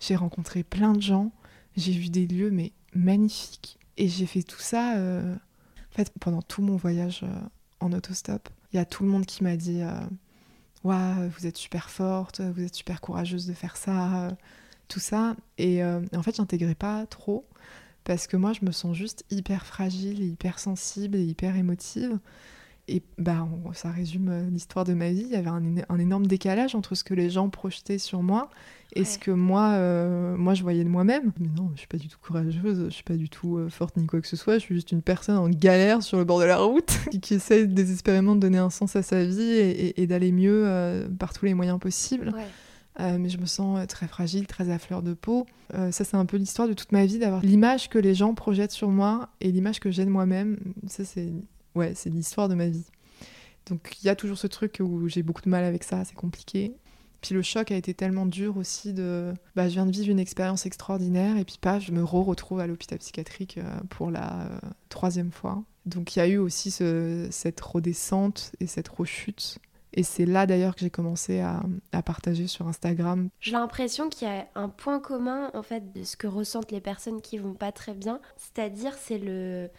j'ai 0.00 0.16
rencontré 0.16 0.62
plein 0.64 0.92
de 0.92 1.00
gens, 1.00 1.32
j'ai 1.76 1.92
vu 1.92 2.10
des 2.10 2.26
lieux 2.26 2.50
mais 2.50 2.72
magnifiques. 2.94 3.78
Et 3.96 4.08
j'ai 4.08 4.26
fait 4.26 4.42
tout 4.42 4.60
ça 4.60 4.96
euh, 4.96 5.34
en 5.34 5.94
fait 5.96 6.12
pendant 6.20 6.42
tout 6.42 6.60
mon 6.60 6.76
voyage 6.76 7.22
euh, 7.22 7.40
en 7.80 7.92
autostop. 7.92 8.50
Il 8.72 8.76
y 8.76 8.78
a 8.78 8.84
tout 8.84 9.02
le 9.02 9.08
monde 9.08 9.24
qui 9.24 9.42
m'a 9.44 9.56
dit 9.56 9.80
euh, 9.80 9.98
waouh, 10.84 11.30
vous 11.30 11.46
êtes 11.46 11.56
super 11.56 11.88
forte, 11.88 12.42
vous 12.42 12.62
êtes 12.62 12.74
super 12.74 13.00
courageuse 13.00 13.46
de 13.46 13.54
faire 13.54 13.78
ça 13.78 14.36
tout 14.88 15.00
ça. 15.00 15.36
Et 15.58 15.82
euh, 15.82 16.00
en 16.14 16.22
fait, 16.22 16.36
j'intégrais 16.36 16.74
pas 16.74 17.06
trop 17.06 17.46
parce 18.04 18.26
que 18.26 18.36
moi, 18.36 18.52
je 18.52 18.64
me 18.64 18.72
sens 18.72 18.96
juste 18.96 19.24
hyper 19.30 19.66
fragile, 19.66 20.22
hyper 20.22 20.58
sensible 20.58 21.16
et 21.16 21.24
hyper 21.24 21.56
émotive. 21.56 22.18
Et 22.88 23.02
bah, 23.18 23.48
ça 23.72 23.90
résume 23.90 24.28
euh, 24.28 24.48
l'histoire 24.48 24.84
de 24.84 24.94
ma 24.94 25.10
vie. 25.10 25.24
Il 25.26 25.32
y 25.32 25.34
avait 25.34 25.50
un, 25.50 25.98
énorme 25.98 26.28
décalage 26.28 26.76
entre 26.76 26.94
ce 26.94 27.02
que 27.02 27.14
les 27.14 27.30
gens 27.30 27.48
projetaient 27.48 27.98
sur 27.98 28.22
moi 28.22 28.48
et 28.94 29.04
ce 29.04 29.18
que 29.18 29.32
moi, 29.32 29.70
euh, 29.72 30.36
moi, 30.36 30.54
je 30.54 30.62
voyais 30.62 30.84
de 30.84 30.88
moi-même. 30.88 31.32
Mais 31.40 31.48
non, 31.56 31.72
je 31.74 31.80
suis 31.80 31.88
pas 31.88 31.96
du 31.96 32.06
tout 32.06 32.18
courageuse, 32.22 32.84
je 32.84 32.90
suis 32.90 33.02
pas 33.02 33.16
du 33.16 33.28
tout 33.28 33.58
forte 33.70 33.96
ni 33.96 34.06
quoi 34.06 34.20
que 34.20 34.28
ce 34.28 34.36
soit. 34.36 34.54
Je 34.54 34.60
suis 34.60 34.76
juste 34.76 34.92
une 34.92 35.02
personne 35.02 35.36
en 35.36 35.48
galère 35.48 36.04
sur 36.04 36.16
le 36.16 36.24
bord 36.24 36.38
de 36.38 36.44
la 36.44 36.58
route 36.58 36.96
qui, 37.20 37.34
essaie 37.34 37.66
désespérément 37.66 38.36
de 38.36 38.40
donner 38.40 38.58
un 38.58 38.70
sens 38.70 38.94
à 38.94 39.02
sa 39.02 39.24
vie 39.24 39.42
et, 39.96 40.06
d'aller 40.06 40.30
mieux 40.30 41.08
par 41.18 41.32
tous 41.32 41.44
les 41.44 41.54
moyens 41.54 41.80
possibles. 41.80 42.32
Euh, 43.00 43.18
mais 43.18 43.28
je 43.28 43.38
me 43.38 43.46
sens 43.46 43.78
euh, 43.78 43.86
très 43.86 44.06
fragile, 44.06 44.46
très 44.46 44.70
à 44.70 44.78
fleur 44.78 45.02
de 45.02 45.14
peau. 45.14 45.46
Euh, 45.74 45.90
ça, 45.92 46.04
c'est 46.04 46.16
un 46.16 46.26
peu 46.26 46.36
l'histoire 46.36 46.66
de 46.68 46.72
toute 46.72 46.92
ma 46.92 47.04
vie, 47.04 47.18
d'avoir 47.18 47.42
l'image 47.42 47.88
que 47.88 47.98
les 47.98 48.14
gens 48.14 48.34
projettent 48.34 48.72
sur 48.72 48.88
moi 48.88 49.28
et 49.40 49.52
l'image 49.52 49.80
que 49.80 49.90
j'ai 49.90 50.04
de 50.04 50.10
moi-même. 50.10 50.58
Ça, 50.86 51.04
c'est 51.04 51.32
ouais, 51.74 51.94
l'histoire 52.06 52.48
de 52.48 52.54
ma 52.54 52.68
vie. 52.68 52.86
Donc, 53.68 53.96
il 54.00 54.06
y 54.06 54.08
a 54.08 54.16
toujours 54.16 54.38
ce 54.38 54.46
truc 54.46 54.78
où 54.80 55.08
j'ai 55.08 55.22
beaucoup 55.22 55.42
de 55.42 55.50
mal 55.50 55.64
avec 55.64 55.84
ça, 55.84 56.04
c'est 56.04 56.14
compliqué. 56.14 56.72
Puis 57.20 57.34
le 57.34 57.42
choc 57.42 57.72
a 57.72 57.76
été 57.76 57.92
tellement 57.92 58.26
dur 58.26 58.56
aussi 58.56 58.92
de... 58.92 59.34
Bah, 59.56 59.68
je 59.68 59.74
viens 59.74 59.86
de 59.86 59.90
vivre 59.90 60.10
une 60.10 60.20
expérience 60.20 60.64
extraordinaire 60.64 61.36
et 61.36 61.44
puis 61.44 61.58
pas, 61.60 61.80
je 61.80 61.90
me 61.90 62.04
re-retrouve 62.04 62.60
à 62.60 62.66
l'hôpital 62.66 62.98
psychiatrique 62.98 63.58
pour 63.90 64.10
la 64.10 64.48
troisième 64.90 65.32
fois. 65.32 65.64
Donc 65.86 66.14
il 66.14 66.20
y 66.20 66.22
a 66.22 66.28
eu 66.28 66.36
aussi 66.36 66.70
cette 66.70 67.60
redescente 67.60 68.52
et 68.60 68.66
cette 68.66 68.88
rechute 68.88 69.58
et 69.96 70.02
c'est 70.02 70.26
là 70.26 70.46
d'ailleurs 70.46 70.74
que 70.74 70.82
j'ai 70.82 70.90
commencé 70.90 71.40
à, 71.40 71.62
partager 72.04 72.46
sur 72.46 72.68
Instagram. 72.68 73.30
J'ai 73.40 73.52
l'impression 73.52 74.08
qu'il 74.10 74.28
y 74.28 74.30
a 74.30 74.46
un 74.54 74.68
point 74.68 75.00
commun 75.00 75.50
en 75.54 75.62
fait 75.62 75.92
de 75.92 76.04
ce 76.04 76.16
que 76.16 76.26
ressentent 76.26 76.70
les 76.70 76.82
personnes 76.82 77.20
qui 77.22 77.38
vont 77.38 77.54
pas 77.54 77.72
très 77.72 77.94
bien, 77.94 78.20
c'est-à-dire 78.36 78.94
c'est 78.94 79.18
le, 79.18 79.70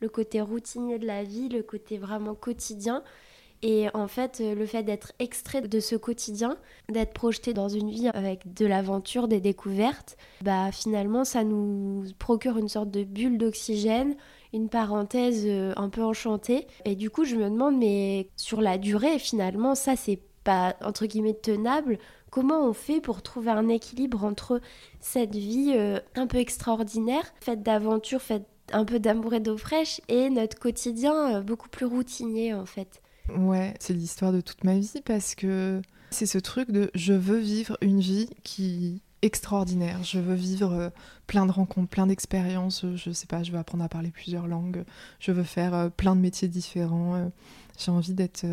le 0.00 0.08
côté 0.08 0.40
routinier 0.40 0.98
de 0.98 1.06
la 1.06 1.22
vie, 1.22 1.48
le 1.48 1.62
côté 1.62 1.98
vraiment 1.98 2.34
quotidien. 2.34 3.04
Et 3.62 3.88
en 3.94 4.06
fait, 4.06 4.40
le 4.40 4.66
fait 4.66 4.82
d'être 4.82 5.12
extrait 5.18 5.62
de 5.62 5.80
ce 5.80 5.96
quotidien, 5.96 6.56
d'être 6.90 7.12
projeté 7.12 7.54
dans 7.54 7.68
une 7.68 7.90
vie 7.90 8.08
avec 8.08 8.52
de 8.52 8.66
l'aventure, 8.66 9.28
des 9.28 9.40
découvertes, 9.40 10.16
bah 10.42 10.70
finalement, 10.72 11.24
ça 11.24 11.42
nous 11.42 12.04
procure 12.18 12.58
une 12.58 12.68
sorte 12.68 12.90
de 12.90 13.04
bulle 13.04 13.38
d'oxygène, 13.38 14.16
une 14.52 14.68
parenthèse 14.68 15.44
euh, 15.46 15.72
un 15.76 15.88
peu 15.88 16.02
enchantée. 16.02 16.66
Et 16.84 16.94
du 16.96 17.10
coup, 17.10 17.24
je 17.24 17.36
me 17.36 17.50
demande, 17.50 17.78
mais 17.78 18.28
sur 18.36 18.60
la 18.60 18.78
durée, 18.78 19.18
finalement, 19.18 19.74
ça, 19.74 19.96
c'est 19.96 20.20
pas 20.44 20.76
entre 20.82 21.06
guillemets 21.06 21.34
tenable. 21.34 21.98
Comment 22.30 22.68
on 22.68 22.72
fait 22.72 23.00
pour 23.00 23.22
trouver 23.22 23.50
un 23.50 23.68
équilibre 23.68 24.24
entre 24.24 24.60
cette 25.00 25.34
vie 25.34 25.72
euh, 25.74 25.98
un 26.14 26.26
peu 26.26 26.38
extraordinaire, 26.38 27.24
faite 27.40 27.62
d'aventure, 27.62 28.20
faite 28.22 28.46
un 28.72 28.84
peu 28.84 28.98
d'amour 28.98 29.34
et 29.34 29.40
d'eau 29.40 29.56
fraîche, 29.56 30.00
et 30.08 30.30
notre 30.30 30.58
quotidien 30.58 31.36
euh, 31.36 31.40
beaucoup 31.40 31.68
plus 31.68 31.86
routinier 31.86 32.54
en 32.54 32.66
fait? 32.66 33.00
Ouais, 33.36 33.74
c'est 33.80 33.92
l'histoire 33.92 34.32
de 34.32 34.40
toute 34.40 34.64
ma 34.64 34.78
vie 34.78 35.00
parce 35.04 35.34
que 35.34 35.82
c'est 36.10 36.26
ce 36.26 36.38
truc 36.38 36.70
de 36.70 36.90
je 36.94 37.12
veux 37.12 37.38
vivre 37.38 37.76
une 37.80 38.00
vie 38.00 38.28
qui 38.44 39.02
extraordinaire. 39.22 40.02
Je 40.02 40.18
veux 40.18 40.34
vivre 40.34 40.72
euh, 40.72 40.90
plein 41.26 41.46
de 41.46 41.52
rencontres, 41.52 41.88
plein 41.88 42.06
d'expériences. 42.06 42.84
Je 42.94 43.10
sais 43.10 43.26
pas, 43.26 43.42
je 43.42 43.52
veux 43.52 43.58
apprendre 43.58 43.84
à 43.84 43.88
parler 43.88 44.10
plusieurs 44.10 44.46
langues. 44.46 44.84
Je 45.20 45.32
veux 45.32 45.42
faire 45.42 45.90
plein 45.96 46.16
de 46.16 46.20
métiers 46.20 46.48
différents. 46.48 47.30
J'ai 47.78 47.90
envie 47.90 48.14
d'être 48.14 48.44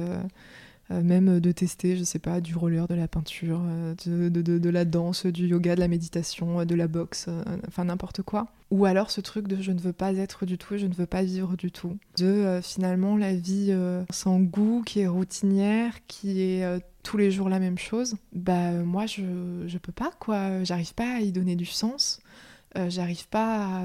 euh, 0.92 1.02
même 1.02 1.40
de 1.40 1.52
tester, 1.52 1.96
je 1.96 2.04
sais 2.04 2.20
pas, 2.20 2.42
du 2.42 2.56
roller, 2.56 2.88
de 2.88 2.96
la 2.96 3.08
peinture, 3.08 3.62
euh, 3.64 3.96
de, 4.06 4.30
de, 4.30 4.70
la 4.70 4.84
danse, 4.84 5.26
du 5.26 5.48
yoga, 5.48 5.76
de 5.76 5.80
la 5.80 5.88
méditation, 5.88 6.60
euh, 6.60 6.66
de 6.66 6.76
la 6.76 6.88
boxe, 6.88 7.30
enfin 7.68 7.86
n'importe 7.86 8.22
quoi. 8.22 8.48
Ou 8.70 8.86
alors 8.86 9.10
ce 9.10 9.22
truc 9.22 9.48
de 9.48 9.62
je 9.62 9.72
ne 9.72 9.80
veux 9.80 9.94
pas 9.94 10.14
être 10.14 10.46
du 10.46 10.58
tout, 10.58 10.78
je 10.78 10.88
ne 10.88 10.94
veux 10.94 11.06
pas 11.06 11.24
vivre 11.24 11.56
du 11.56 11.72
tout. 11.72 11.98
De 12.18 12.60
finalement 12.62 13.16
la 13.18 13.34
vie 13.34 13.76
sans 14.10 14.40
goût, 14.40 14.82
qui 14.84 15.02
est 15.02 15.08
routinière, 15.08 15.94
qui 16.08 16.42
est 16.42 16.84
tous 17.04 17.18
les 17.18 17.32
jours 17.32 17.50
la 17.50 17.60
même 17.60 17.78
chose. 17.78 18.16
Bah 18.32 18.72
moi 18.72 19.06
je, 19.06 19.64
je 19.68 19.78
peux 19.78 19.92
pas 19.92 20.12
quoi, 20.20 20.64
j'arrive 20.64 20.94
pas 20.94 21.18
à 21.18 21.20
y 21.20 21.32
donner 21.32 21.56
du 21.56 21.66
sens, 21.66 22.22
j'arrive 22.76 23.28
pas 23.28 23.82
à, 23.82 23.84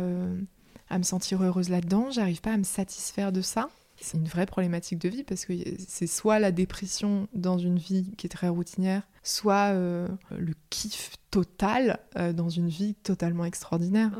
à 0.90 0.98
me 0.98 1.02
sentir 1.02 1.42
heureuse 1.42 1.68
là-dedans, 1.68 2.10
j'arrive 2.10 2.40
pas 2.40 2.52
à 2.52 2.56
me 2.56 2.64
satisfaire 2.64 3.32
de 3.32 3.42
ça. 3.42 3.68
C'est 4.00 4.16
une 4.16 4.28
vraie 4.28 4.46
problématique 4.46 4.98
de 5.00 5.08
vie 5.08 5.24
parce 5.24 5.44
que 5.44 5.52
c'est 5.86 6.06
soit 6.06 6.38
la 6.38 6.52
dépression 6.52 7.26
dans 7.34 7.58
une 7.58 7.78
vie 7.78 8.12
qui 8.16 8.26
est 8.26 8.30
très 8.30 8.48
routinière, 8.48 9.02
soit 9.24 9.72
euh, 9.72 10.06
le 10.30 10.54
kiff 10.70 11.14
total 11.30 11.98
euh, 12.16 12.32
dans 12.32 12.48
une 12.48 12.68
vie 12.68 12.94
totalement 12.94 13.44
extraordinaire. 13.44 14.12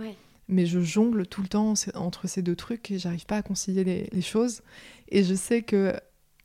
Mais 0.48 0.66
je 0.66 0.80
jongle 0.80 1.26
tout 1.26 1.42
le 1.42 1.48
temps 1.48 1.74
entre 1.94 2.26
ces 2.26 2.42
deux 2.42 2.56
trucs 2.56 2.90
et 2.90 2.98
j'arrive 2.98 3.26
pas 3.26 3.36
à 3.36 3.42
concilier 3.42 4.08
les, 4.10 4.22
choses. 4.22 4.62
Et 5.10 5.22
je 5.22 5.34
sais 5.34 5.62
que 5.62 5.92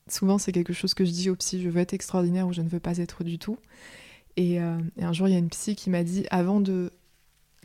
souvent 0.08 0.38
c'est 0.38 0.52
quelque 0.52 0.74
chose 0.74 0.94
que 0.94 1.06
je 1.06 1.12
dis 1.12 1.30
au 1.30 1.36
psy, 1.36 1.62
je 1.62 1.70
veux 1.70 1.82
être 1.82 1.94
extraordinaire 1.94 2.48
ou 2.48 2.54
je 2.54 2.62
ne 2.62 2.70
veux 2.70 2.80
pas 2.80 2.98
être 2.98 3.24
du 3.24 3.39
tout. 3.39 3.58
Et, 4.36 4.62
euh, 4.62 4.78
et 4.98 5.04
un 5.04 5.13
jour 5.13 5.28
il 5.28 5.32
y 5.32 5.36
a 5.36 5.39
une 5.39 5.50
psy 5.50 5.76
qui 5.76 5.89
m'a 5.89 6.04
dit, 6.04 6.26
avant 6.32 6.60
de 6.60 6.92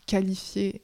qualifier 0.07 0.83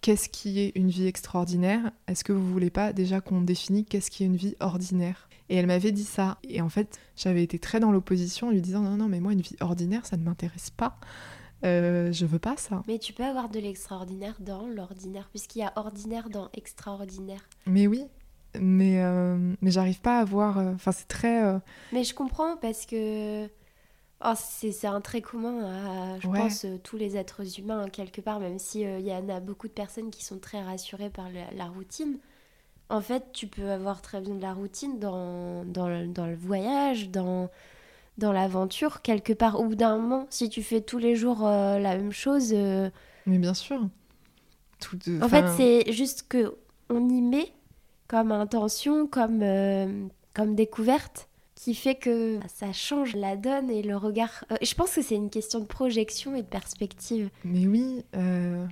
qu'est-ce 0.00 0.28
qui 0.28 0.60
est 0.60 0.72
une 0.76 0.90
vie 0.90 1.06
extraordinaire 1.06 1.90
Est-ce 2.06 2.22
que 2.22 2.32
vous 2.32 2.52
voulez 2.52 2.70
pas 2.70 2.92
déjà 2.92 3.20
qu'on 3.20 3.40
définisse 3.40 3.86
qu'est-ce 3.88 4.10
qui 4.10 4.22
est 4.22 4.26
une 4.26 4.36
vie 4.36 4.54
ordinaire? 4.60 5.28
Et 5.48 5.56
elle 5.56 5.66
m'avait 5.66 5.92
dit 5.92 6.04
ça. 6.04 6.38
Et 6.44 6.60
en 6.60 6.68
fait, 6.68 7.00
j'avais 7.16 7.42
été 7.42 7.58
très 7.58 7.80
dans 7.80 7.92
l'opposition 7.92 8.48
en 8.48 8.50
lui 8.50 8.60
disant 8.60 8.82
non, 8.82 8.96
non, 8.96 9.08
mais 9.08 9.20
moi, 9.20 9.32
une 9.32 9.40
vie 9.40 9.56
ordinaire, 9.60 10.06
ça 10.06 10.16
ne 10.16 10.24
m'intéresse 10.24 10.70
pas. 10.70 10.98
Euh, 11.64 12.12
je 12.12 12.26
veux 12.26 12.38
pas 12.38 12.56
ça. 12.56 12.82
Mais 12.86 12.98
tu 12.98 13.12
peux 13.12 13.24
avoir 13.24 13.48
de 13.48 13.58
l'extraordinaire 13.58 14.36
dans 14.40 14.66
l'ordinaire, 14.66 15.28
puisqu'il 15.30 15.60
y 15.60 15.62
a 15.62 15.72
ordinaire 15.76 16.28
dans 16.28 16.50
extraordinaire. 16.54 17.48
Mais 17.66 17.86
oui, 17.86 18.04
mais, 18.60 19.02
euh, 19.02 19.36
mais 19.60 19.70
j'arrive 19.70 20.00
pas 20.00 20.18
à 20.18 20.24
voir. 20.24 20.58
Euh, 20.58 20.72
enfin, 20.74 20.92
c'est 20.92 21.08
très. 21.08 21.44
Euh, 21.44 21.58
mais 21.92 22.04
je 22.04 22.14
comprends 22.14 22.56
parce 22.56 22.86
que 22.86 23.48
Oh, 24.24 24.32
c'est 24.34 24.86
un 24.86 25.02
trait 25.02 25.20
commun 25.20 25.62
à, 25.62 26.18
je 26.20 26.26
pense, 26.26 26.64
tous 26.82 26.96
les 26.96 27.18
êtres 27.18 27.58
humains, 27.58 27.82
hein, 27.82 27.88
quelque 27.90 28.22
part, 28.22 28.40
même 28.40 28.58
s'il 28.58 28.88
il 28.98 29.06
y 29.06 29.12
en 29.12 29.28
a 29.28 29.40
beaucoup 29.40 29.68
de 29.68 29.72
personnes 29.74 30.10
qui 30.10 30.24
sont 30.24 30.38
très 30.38 30.62
rassurées 30.62 31.10
par 31.10 31.26
la, 31.54 31.66
routine. 31.66 32.16
En 32.88 33.02
fait, 33.02 33.24
tu 33.32 33.46
peux 33.46 33.70
avoir 33.70 34.00
très 34.00 34.22
bien 34.22 34.34
de 34.34 34.40
la 34.40 34.54
routine 34.54 34.98
dans, 34.98 35.66
dans, 35.66 35.86
le, 35.86 36.06
dans 36.06 36.24
le 36.24 36.34
voyage, 36.34 37.10
dans, 37.10 37.50
dans 38.16 38.32
l'aventure, 38.32 39.02
quelque 39.02 39.34
part. 39.34 39.60
Au 39.60 39.66
bout 39.66 39.74
d'un 39.74 39.98
moment, 39.98 40.26
si 40.30 40.48
tu 40.48 40.62
fais 40.62 40.80
tous 40.80 40.98
les 40.98 41.14
jours 41.14 41.46
euh, 41.46 41.78
la 41.78 41.96
même 41.96 42.12
chose. 42.12 42.54
Mais 42.54 43.38
bien 43.38 43.54
sûr. 43.54 43.86
Tout 44.80 44.98
En 45.20 45.28
fait, 45.28 45.46
c'est 45.56 45.92
juste 45.92 46.26
que 46.26 46.54
on 46.88 47.08
y 47.08 47.20
met 47.20 47.52
comme 48.08 48.32
intention, 48.32 49.06
comme, 49.06 49.42
comme 50.34 50.54
découverte 50.54 51.28
qui 51.56 51.74
fait 51.74 51.96
que 51.96 52.38
ça 52.46 52.72
change 52.72 53.16
la 53.16 53.36
donne 53.36 53.70
et 53.70 53.82
le 53.82 53.96
regard. 53.96 54.44
Euh, 54.52 54.56
je 54.62 54.72
pense 54.74 54.94
que 54.94 55.02
c'est 55.02 55.16
une 55.16 55.30
question 55.30 55.58
de 55.58 55.64
projection 55.64 56.36
et 56.36 56.42
de 56.42 56.46
perspective. 56.46 57.28
Mais 57.44 57.66
oui, 57.66 58.04
euh, 58.14 58.64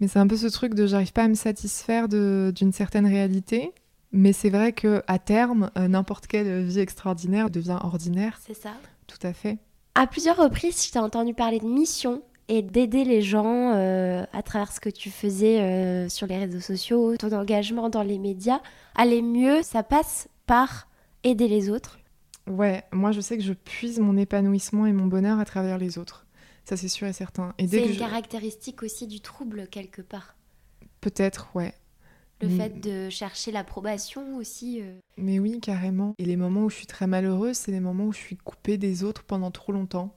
mais 0.00 0.08
c'est 0.08 0.18
un 0.18 0.26
peu 0.26 0.36
ce 0.36 0.48
truc 0.48 0.74
de 0.74 0.86
j'arrive 0.86 1.12
pas 1.12 1.24
à 1.24 1.28
me 1.28 1.34
satisfaire 1.34 2.08
d'une 2.08 2.72
certaine 2.72 3.06
réalité. 3.06 3.72
Mais 4.10 4.32
c'est 4.32 4.50
vrai 4.50 4.72
que 4.72 5.02
à 5.06 5.18
terme, 5.18 5.70
euh, 5.78 5.88
n'importe 5.88 6.26
quelle 6.26 6.64
vie 6.64 6.80
extraordinaire 6.80 7.48
devient 7.48 7.78
ordinaire. 7.82 8.40
C'est 8.44 8.60
ça. 8.60 8.72
Tout 9.06 9.24
à 9.24 9.32
fait. 9.32 9.58
À 9.94 10.06
plusieurs 10.06 10.36
reprises, 10.36 10.84
je 10.84 10.90
t'ai 10.90 10.98
entendu 10.98 11.34
parler 11.34 11.60
de 11.60 11.66
mission 11.66 12.22
et 12.52 12.60
d'aider 12.60 13.04
les 13.04 13.22
gens 13.22 13.70
à 13.70 14.42
travers 14.42 14.70
ce 14.72 14.78
que 14.78 14.90
tu 14.90 15.10
faisais 15.10 16.08
sur 16.10 16.26
les 16.26 16.36
réseaux 16.36 16.60
sociaux, 16.60 17.16
ton 17.16 17.32
engagement 17.32 17.88
dans 17.88 18.02
les 18.02 18.18
médias. 18.18 18.60
Aller 18.94 19.22
mieux, 19.22 19.62
ça 19.62 19.82
passe 19.82 20.28
par 20.46 20.86
aider 21.24 21.48
les 21.48 21.70
autres. 21.70 21.98
Ouais, 22.46 22.82
moi 22.92 23.12
je 23.12 23.20
sais 23.20 23.38
que 23.38 23.42
je 23.42 23.54
puise 23.54 24.00
mon 24.00 24.16
épanouissement 24.16 24.86
et 24.86 24.92
mon 24.92 25.06
bonheur 25.06 25.38
à 25.38 25.44
travers 25.44 25.78
les 25.78 25.96
autres. 25.96 26.26
Ça 26.64 26.76
c'est 26.76 26.88
sûr 26.88 27.06
et 27.06 27.12
certain. 27.12 27.54
C'est 27.58 27.86
une 27.86 27.96
caractéristique 27.96 28.82
aussi 28.82 29.06
du 29.06 29.20
trouble 29.20 29.66
quelque 29.68 30.02
part. 30.02 30.36
Peut-être, 31.00 31.48
ouais. 31.54 31.72
Le 32.42 32.48
fait 32.48 32.80
de 32.80 33.08
chercher 33.08 33.52
l'approbation 33.52 34.36
aussi. 34.36 34.80
Euh. 34.82 34.98
Mais 35.16 35.38
oui, 35.38 35.60
carrément. 35.60 36.14
Et 36.18 36.24
les 36.24 36.36
moments 36.36 36.64
où 36.64 36.70
je 36.70 36.76
suis 36.76 36.86
très 36.86 37.06
malheureuse, 37.06 37.56
c'est 37.56 37.70
les 37.70 37.80
moments 37.80 38.06
où 38.06 38.12
je 38.12 38.18
suis 38.18 38.36
coupée 38.36 38.78
des 38.78 39.04
autres 39.04 39.22
pendant 39.22 39.52
trop 39.52 39.70
longtemps. 39.72 40.12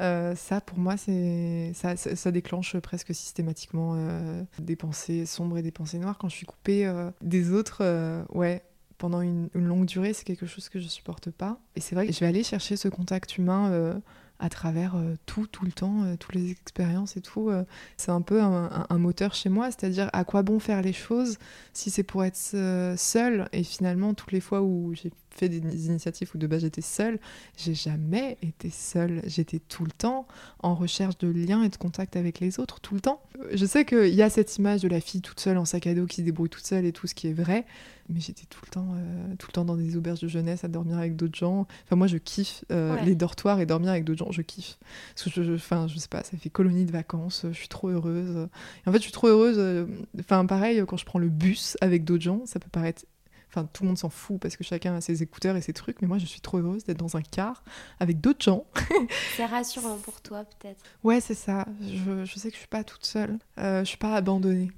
Euh, 0.00 0.34
ça, 0.34 0.60
pour 0.60 0.78
moi, 0.78 0.96
c'est 0.96 1.72
ça, 1.74 2.30
déclenche 2.30 2.76
presque 2.78 3.14
systématiquement 3.14 3.94
euh, 3.96 4.42
des 4.58 4.76
pensées 4.76 5.26
sombres 5.26 5.58
et 5.58 5.62
des 5.62 5.70
pensées 5.70 5.98
noires. 5.98 6.18
Quand 6.18 6.28
je 6.28 6.36
suis 6.36 6.46
coupée 6.46 6.90
des 7.22 7.52
autres, 7.52 7.84
ouais, 8.32 8.62
pendant 9.00 9.22
une, 9.22 9.48
longue 9.54 9.86
durée, 9.86 10.12
c'est 10.12 10.24
quelque 10.24 10.46
chose 10.46 10.68
que 10.68 10.78
je 10.78 10.86
supporte 10.86 11.30
pas. 11.30 11.58
Et 11.74 11.80
c'est 11.80 11.96
vrai 11.96 12.06
que 12.06 12.12
je 12.12 12.20
vais 12.20 12.26
aller 12.26 12.44
chercher 12.44 12.76
ce 12.76 12.86
contact 12.86 13.38
humain 13.38 13.70
euh, 13.70 13.98
à 14.38 14.50
travers 14.50 14.94
euh, 14.94 15.16
tout, 15.24 15.46
tout 15.46 15.64
le 15.64 15.72
temps, 15.72 16.04
euh, 16.04 16.16
toutes 16.16 16.34
les 16.34 16.50
expériences 16.50 17.16
et 17.16 17.22
tout. 17.22 17.50
c'est 17.96 18.12
un 18.12 18.20
peu 18.20 18.40
un, 18.42 18.98
moteur 18.98 19.34
chez 19.34 19.48
moi, 19.48 19.70
c'est-à-dire 19.70 20.10
à 20.12 20.24
quoi 20.24 20.42
bon 20.42 20.60
faire 20.60 20.82
les 20.82 20.92
choses 20.92 21.38
si 21.72 21.90
c'est 21.90 22.02
pour 22.02 22.22
être 22.24 22.36
seul. 22.36 23.48
Et 23.52 23.64
finalement, 23.64 24.12
toutes 24.12 24.32
les 24.32 24.40
fois 24.40 24.60
où 24.60 24.92
j'ai 24.94 25.10
fait 25.34 25.48
des 25.48 25.86
initiatives 25.86 26.30
où 26.34 26.38
de 26.38 26.46
base 26.46 26.62
j'étais 26.62 26.80
seule, 26.80 27.18
j'ai 27.56 27.74
jamais 27.74 28.36
été 28.42 28.70
seule. 28.70 29.22
J'étais 29.26 29.58
tout 29.58 29.84
le 29.84 29.90
temps 29.90 30.26
en 30.60 30.74
recherche 30.74 31.18
de 31.18 31.28
liens 31.28 31.62
et 31.62 31.68
de 31.68 31.76
contact 31.76 32.16
avec 32.16 32.40
les 32.40 32.60
autres, 32.60 32.80
tout 32.80 32.94
le 32.94 33.00
temps. 33.00 33.22
Je 33.52 33.64
sais 33.66 33.84
qu'il 33.84 34.14
y 34.14 34.22
a 34.22 34.30
cette 34.30 34.56
image 34.58 34.82
de 34.82 34.88
la 34.88 35.00
fille 35.00 35.20
toute 35.20 35.40
seule 35.40 35.58
en 35.58 35.64
sac 35.64 35.86
à 35.86 35.94
dos 35.94 36.06
qui 36.06 36.16
se 36.16 36.22
débrouille 36.22 36.50
toute 36.50 36.66
seule 36.66 36.84
et 36.84 36.92
tout 36.92 37.06
ce 37.06 37.14
qui 37.14 37.28
est 37.28 37.32
vrai 37.32 37.64
mais 38.12 38.20
j'étais 38.20 38.44
tout 38.46 38.60
le 38.64 38.70
temps 38.70 38.88
euh, 38.96 39.34
tout 39.38 39.46
le 39.48 39.52
temps 39.52 39.64
dans 39.64 39.76
des 39.76 39.96
auberges 39.96 40.20
de 40.20 40.28
jeunesse 40.28 40.64
à 40.64 40.68
dormir 40.68 40.98
avec 40.98 41.16
d'autres 41.16 41.38
gens 41.38 41.66
enfin 41.84 41.96
moi 41.96 42.06
je 42.06 42.16
kiffe 42.16 42.64
euh, 42.70 43.00
les 43.02 43.14
dortoirs 43.14 43.60
et 43.60 43.66
dormir 43.66 43.90
avec 43.90 44.04
d'autres 44.04 44.24
gens 44.24 44.32
je 44.32 44.42
kiffe 44.42 44.78
parce 45.14 45.30
que 45.30 45.42
je, 45.42 45.52
enfin 45.52 45.86
je, 45.88 45.98
sais 45.98 46.08
pas 46.08 46.22
ça 46.22 46.36
fait 46.36 46.50
colonie 46.50 46.84
de 46.84 46.92
vacances 46.92 47.46
je 47.50 47.56
suis 47.56 47.68
trop 47.68 47.88
heureuse 47.88 48.48
et 48.84 48.88
en 48.88 48.92
fait 48.92 48.98
je 48.98 49.04
suis 49.04 49.12
trop 49.12 49.28
heureuse 49.28 49.56
euh, 49.58 49.86
enfin 50.18 50.44
pareil 50.46 50.82
quand 50.86 50.96
je 50.96 51.04
prends 51.04 51.18
le 51.18 51.28
bus 51.28 51.76
avec 51.80 52.04
d'autres 52.04 52.22
gens 52.22 52.42
ça 52.46 52.58
peut 52.58 52.70
paraître 52.70 53.04
Enfin, 53.50 53.68
tout 53.72 53.82
le 53.82 53.88
monde 53.88 53.98
s'en 53.98 54.08
fout 54.08 54.40
parce 54.40 54.56
que 54.56 54.64
chacun 54.64 54.94
a 54.94 55.00
ses 55.00 55.22
écouteurs 55.22 55.56
et 55.56 55.60
ses 55.60 55.72
trucs, 55.72 56.00
mais 56.02 56.08
moi 56.08 56.18
je 56.18 56.26
suis 56.26 56.40
trop 56.40 56.58
heureuse 56.58 56.84
d'être 56.84 56.98
dans 56.98 57.16
un 57.16 57.22
car 57.22 57.62
avec 57.98 58.20
d'autres 58.20 58.44
gens. 58.44 58.64
c'est 59.36 59.44
rassurant 59.44 59.96
pour 59.98 60.20
toi, 60.20 60.44
peut-être. 60.44 60.82
Ouais, 61.02 61.20
c'est 61.20 61.34
ça. 61.34 61.66
Je, 61.82 62.24
je, 62.24 62.38
sais 62.38 62.48
que 62.48 62.54
je 62.54 62.60
suis 62.60 62.68
pas 62.68 62.84
toute 62.84 63.04
seule. 63.04 63.38
je 63.58 63.84
suis 63.84 63.98
pas 63.98 64.14
abandonnée. 64.14 64.70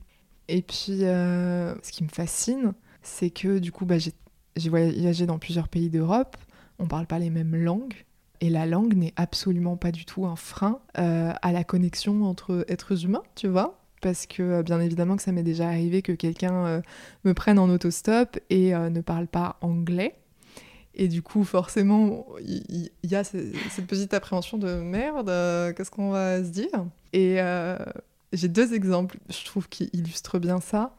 Et 0.48 0.62
puis, 0.62 1.00
ce 1.00 1.92
qui 1.92 2.02
me 2.02 2.08
fascine, 2.08 2.72
c'est 3.02 3.30
que 3.30 3.58
du 3.58 3.72
coup, 3.72 3.84
bah, 3.84 3.96
j'ai 3.98 4.70
voyagé 4.70 5.26
dans 5.26 5.38
plusieurs 5.38 5.68
pays 5.68 5.90
d'Europe, 5.90 6.36
on 6.78 6.86
parle 6.86 7.06
pas 7.06 7.18
les 7.18 7.30
mêmes 7.30 7.56
langues, 7.56 8.04
et 8.40 8.50
la 8.50 8.66
langue 8.66 8.94
n'est 8.94 9.14
absolument 9.16 9.76
pas 9.76 9.92
du 9.92 10.04
tout 10.04 10.26
un 10.26 10.36
frein 10.36 10.80
euh, 10.98 11.32
à 11.42 11.52
la 11.52 11.64
connexion 11.64 12.24
entre 12.24 12.64
êtres 12.68 13.04
humains, 13.04 13.22
tu 13.36 13.46
vois 13.48 13.78
parce 14.02 14.26
que 14.26 14.42
euh, 14.42 14.62
bien 14.62 14.80
évidemment 14.80 15.16
que 15.16 15.22
ça 15.22 15.32
m'est 15.32 15.42
déjà 15.42 15.68
arrivé 15.68 16.02
que 16.02 16.12
quelqu'un 16.12 16.66
euh, 16.66 16.80
me 17.24 17.32
prenne 17.32 17.58
en 17.58 17.70
autostop 17.70 18.38
et 18.50 18.72
ne 18.72 19.00
parle 19.00 19.26
pas 19.26 19.56
anglais. 19.62 20.16
Et 20.94 21.08
du 21.08 21.22
coup, 21.22 21.44
forcément, 21.44 22.26
il 22.44 22.90
y, 23.02 23.14
a 23.14 23.24
cette 23.24 23.86
petite 23.86 24.12
appréhension 24.12 24.58
de 24.58 24.74
merde, 24.74 25.28
qu'est-ce 25.74 25.90
qu'on 25.90 26.10
va 26.10 26.44
se 26.44 26.50
dire? 26.50 26.84
Et 27.14 27.38
j'ai 28.32 28.48
deux 28.48 28.74
exemples, 28.74 29.18
je 29.30 29.44
trouve, 29.44 29.68
qui 29.68 29.88
illustrent 29.92 30.38
bien 30.38 30.60
ça. 30.60 30.94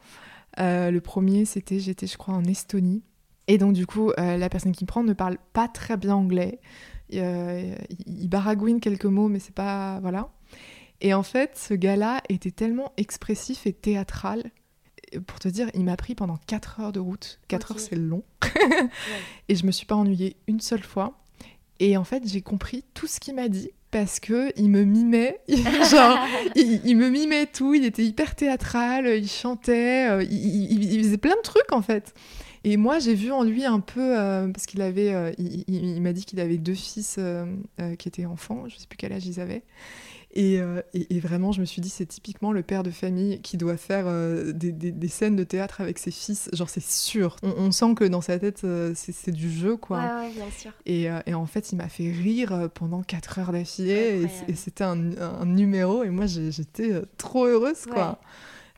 Euh, 0.60 0.92
le 0.92 1.02
premier, 1.02 1.46
c'était, 1.46 1.80
j'étais, 1.80 2.08
je 2.08 2.18
crois, 2.18 2.36
en 2.36 2.44
Estonie. 2.46 3.04
Et 3.48 3.58
donc, 3.58 3.74
du 3.74 3.86
coup, 3.86 4.12
euh, 4.12 4.38
la 4.38 4.50
personne 4.50 4.72
qui 4.72 4.84
me 4.84 4.88
prend 4.88 5.04
ne 5.04 5.14
parle 5.14 5.38
pas 5.54 5.68
très 5.68 5.98
bien 5.98 6.16
anglais. 6.16 6.60
Euh, 7.14 7.76
il 8.06 8.28
baragouine 8.30 8.80
quelques 8.80 9.06
mots, 9.06 9.28
mais 9.28 9.40
c'est 9.40 9.54
pas. 9.54 10.00
Voilà. 10.02 10.30
Et 11.04 11.14
en 11.14 11.22
fait, 11.22 11.58
ce 11.58 11.74
gars-là 11.74 12.22
était 12.30 12.52
tellement 12.52 12.94
expressif 12.98 13.68
et 13.68 13.74
théâtral. 13.74 14.52
Pour 15.28 15.38
te 15.38 15.50
dire, 15.50 15.70
il 15.76 15.84
m'a 15.84 15.98
pris 15.98 16.16
pendant 16.16 16.38
4 16.48 16.80
heures 16.80 16.92
de 16.94 17.00
route. 17.00 17.40
4 17.50 17.72
heures, 17.74 17.80
c'est 17.80 17.96
long. 17.96 18.24
Et 19.50 19.56
je 19.56 19.66
me 19.66 19.72
suis 19.72 19.86
pas 19.86 19.96
ennuyée 19.96 20.38
une 20.48 20.62
seule 20.62 20.82
fois. 20.82 21.20
Et 21.80 21.98
en 21.98 22.06
fait, 22.06 22.24
j'ai 22.26 22.42
compris 22.42 22.86
tout 22.94 23.08
ce 23.08 23.20
qu'il 23.20 23.36
m'a 23.36 23.50
dit 23.50 23.72
parce 23.92 24.20
que 24.20 24.52
il 24.60 24.70
me 24.70 24.86
mimait, 24.86 25.40
genre, 25.92 26.18
il, 26.56 26.98
me 26.98 27.10
mimait 27.10 27.46
tout, 27.46 27.76
il 27.76 27.86
était 27.86 28.04
hyper 28.04 28.36
théâtral, 28.36 29.06
il 29.06 29.28
chantait, 29.28 30.10
euh, 30.10 30.24
il, 30.24 31.04
faisait 31.04 31.18
plein 31.18 31.36
de 31.36 31.42
trucs 31.42 31.72
en 31.72 31.82
fait. 31.84 32.16
Et 32.64 32.78
moi, 32.78 32.98
j'ai 32.98 33.14
vu 33.14 33.32
en 33.32 33.44
lui 33.44 33.66
un 33.66 33.82
peu, 33.82 34.18
euh, 34.18 34.48
parce 34.48 34.66
qu'il 34.66 34.82
avait, 34.82 35.14
euh, 35.14 35.32
il, 35.38 36.02
m'a 36.02 36.14
dit 36.14 36.26
qu'il 36.26 36.40
avait 36.40 36.58
deux 36.58 36.74
fils 36.74 37.20
qui 38.00 38.08
étaient 38.08 38.26
enfants, 38.26 38.64
je 38.68 38.78
sais 38.78 38.88
plus 38.88 38.98
quel 38.98 39.14
âge 39.14 39.28
ils 39.28 39.40
avaient. 39.40 39.64
Euh, 40.38 40.82
et, 40.94 41.20
vraiment, 41.20 41.52
je 41.52 41.62
me 41.62 41.66
suis 41.66 41.82
dit, 41.82 41.90
c'est 41.90 42.06
typiquement 42.06 42.52
le 42.52 42.64
père 42.64 42.84
de 42.84 42.90
famille 42.90 43.40
qui 43.42 43.58
doit 43.58 43.78
faire 43.78 44.06
euh, 44.08 44.52
des, 44.52 45.08
scènes 45.08 45.36
de 45.36 45.44
théâtre 45.44 45.82
avec 45.82 46.00
ses 46.00 46.12
fils. 46.12 46.50
Genre, 46.54 46.70
c'est 46.70 46.84
sûr. 46.84 47.36
On, 47.44 47.72
sent 47.72 47.94
que 47.96 48.04
dans 48.06 48.22
sa 48.22 48.40
tête, 48.40 48.64
euh, 48.64 48.94
c'est 48.96 49.32
du 49.32 49.52
jeu, 49.52 49.78
quoi. 49.78 50.00
Ouais, 50.00 50.28
ouais, 50.28 50.32
bien 50.34 50.50
sûr. 50.58 50.72
Et, 50.86 51.34
en 51.34 51.46
fait, 51.46 51.72
il 51.72 51.76
m'a 51.76 51.90
fait 51.90 52.12
rire 52.12 52.70
pendant 52.74 53.04
4 53.04 53.40
heures 53.40 53.52
d'affilée. 53.52 54.28
Et, 54.48 54.56
c'était 54.56 54.84
un, 54.84 55.46
numéro. 55.46 56.04
Et 56.04 56.10
moi, 56.10 56.26
j'étais 56.26 56.94
trop 57.18 57.46
heureuse, 57.46 57.86
quoi. 57.86 58.20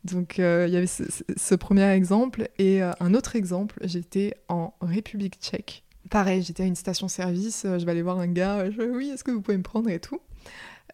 Donc, 0.04 0.36
il 0.38 0.42
y 0.42 0.76
avait 0.76 0.86
ce, 0.86 1.54
premier 1.54 1.90
exemple. 1.90 2.48
Et 2.58 2.82
un 2.82 3.14
autre 3.14 3.36
exemple, 3.36 3.78
j'étais 3.82 4.34
en 4.48 4.74
République 4.80 5.38
tchèque. 5.40 5.84
Pareil, 6.10 6.42
j'étais 6.42 6.62
à 6.62 6.66
une 6.66 6.76
station-service. 6.76 7.62
je 7.64 7.84
vais 7.84 7.90
aller 7.90 8.02
voir 8.02 8.20
un 8.20 8.28
gars. 8.28 8.70
Je, 8.70 8.82
oui, 8.82 9.10
est-ce 9.12 9.24
que 9.24 9.32
vous 9.32 9.40
pouvez 9.40 9.56
me 9.56 9.64
prendre 9.64 9.88
et 9.90 9.98
tout? 9.98 10.20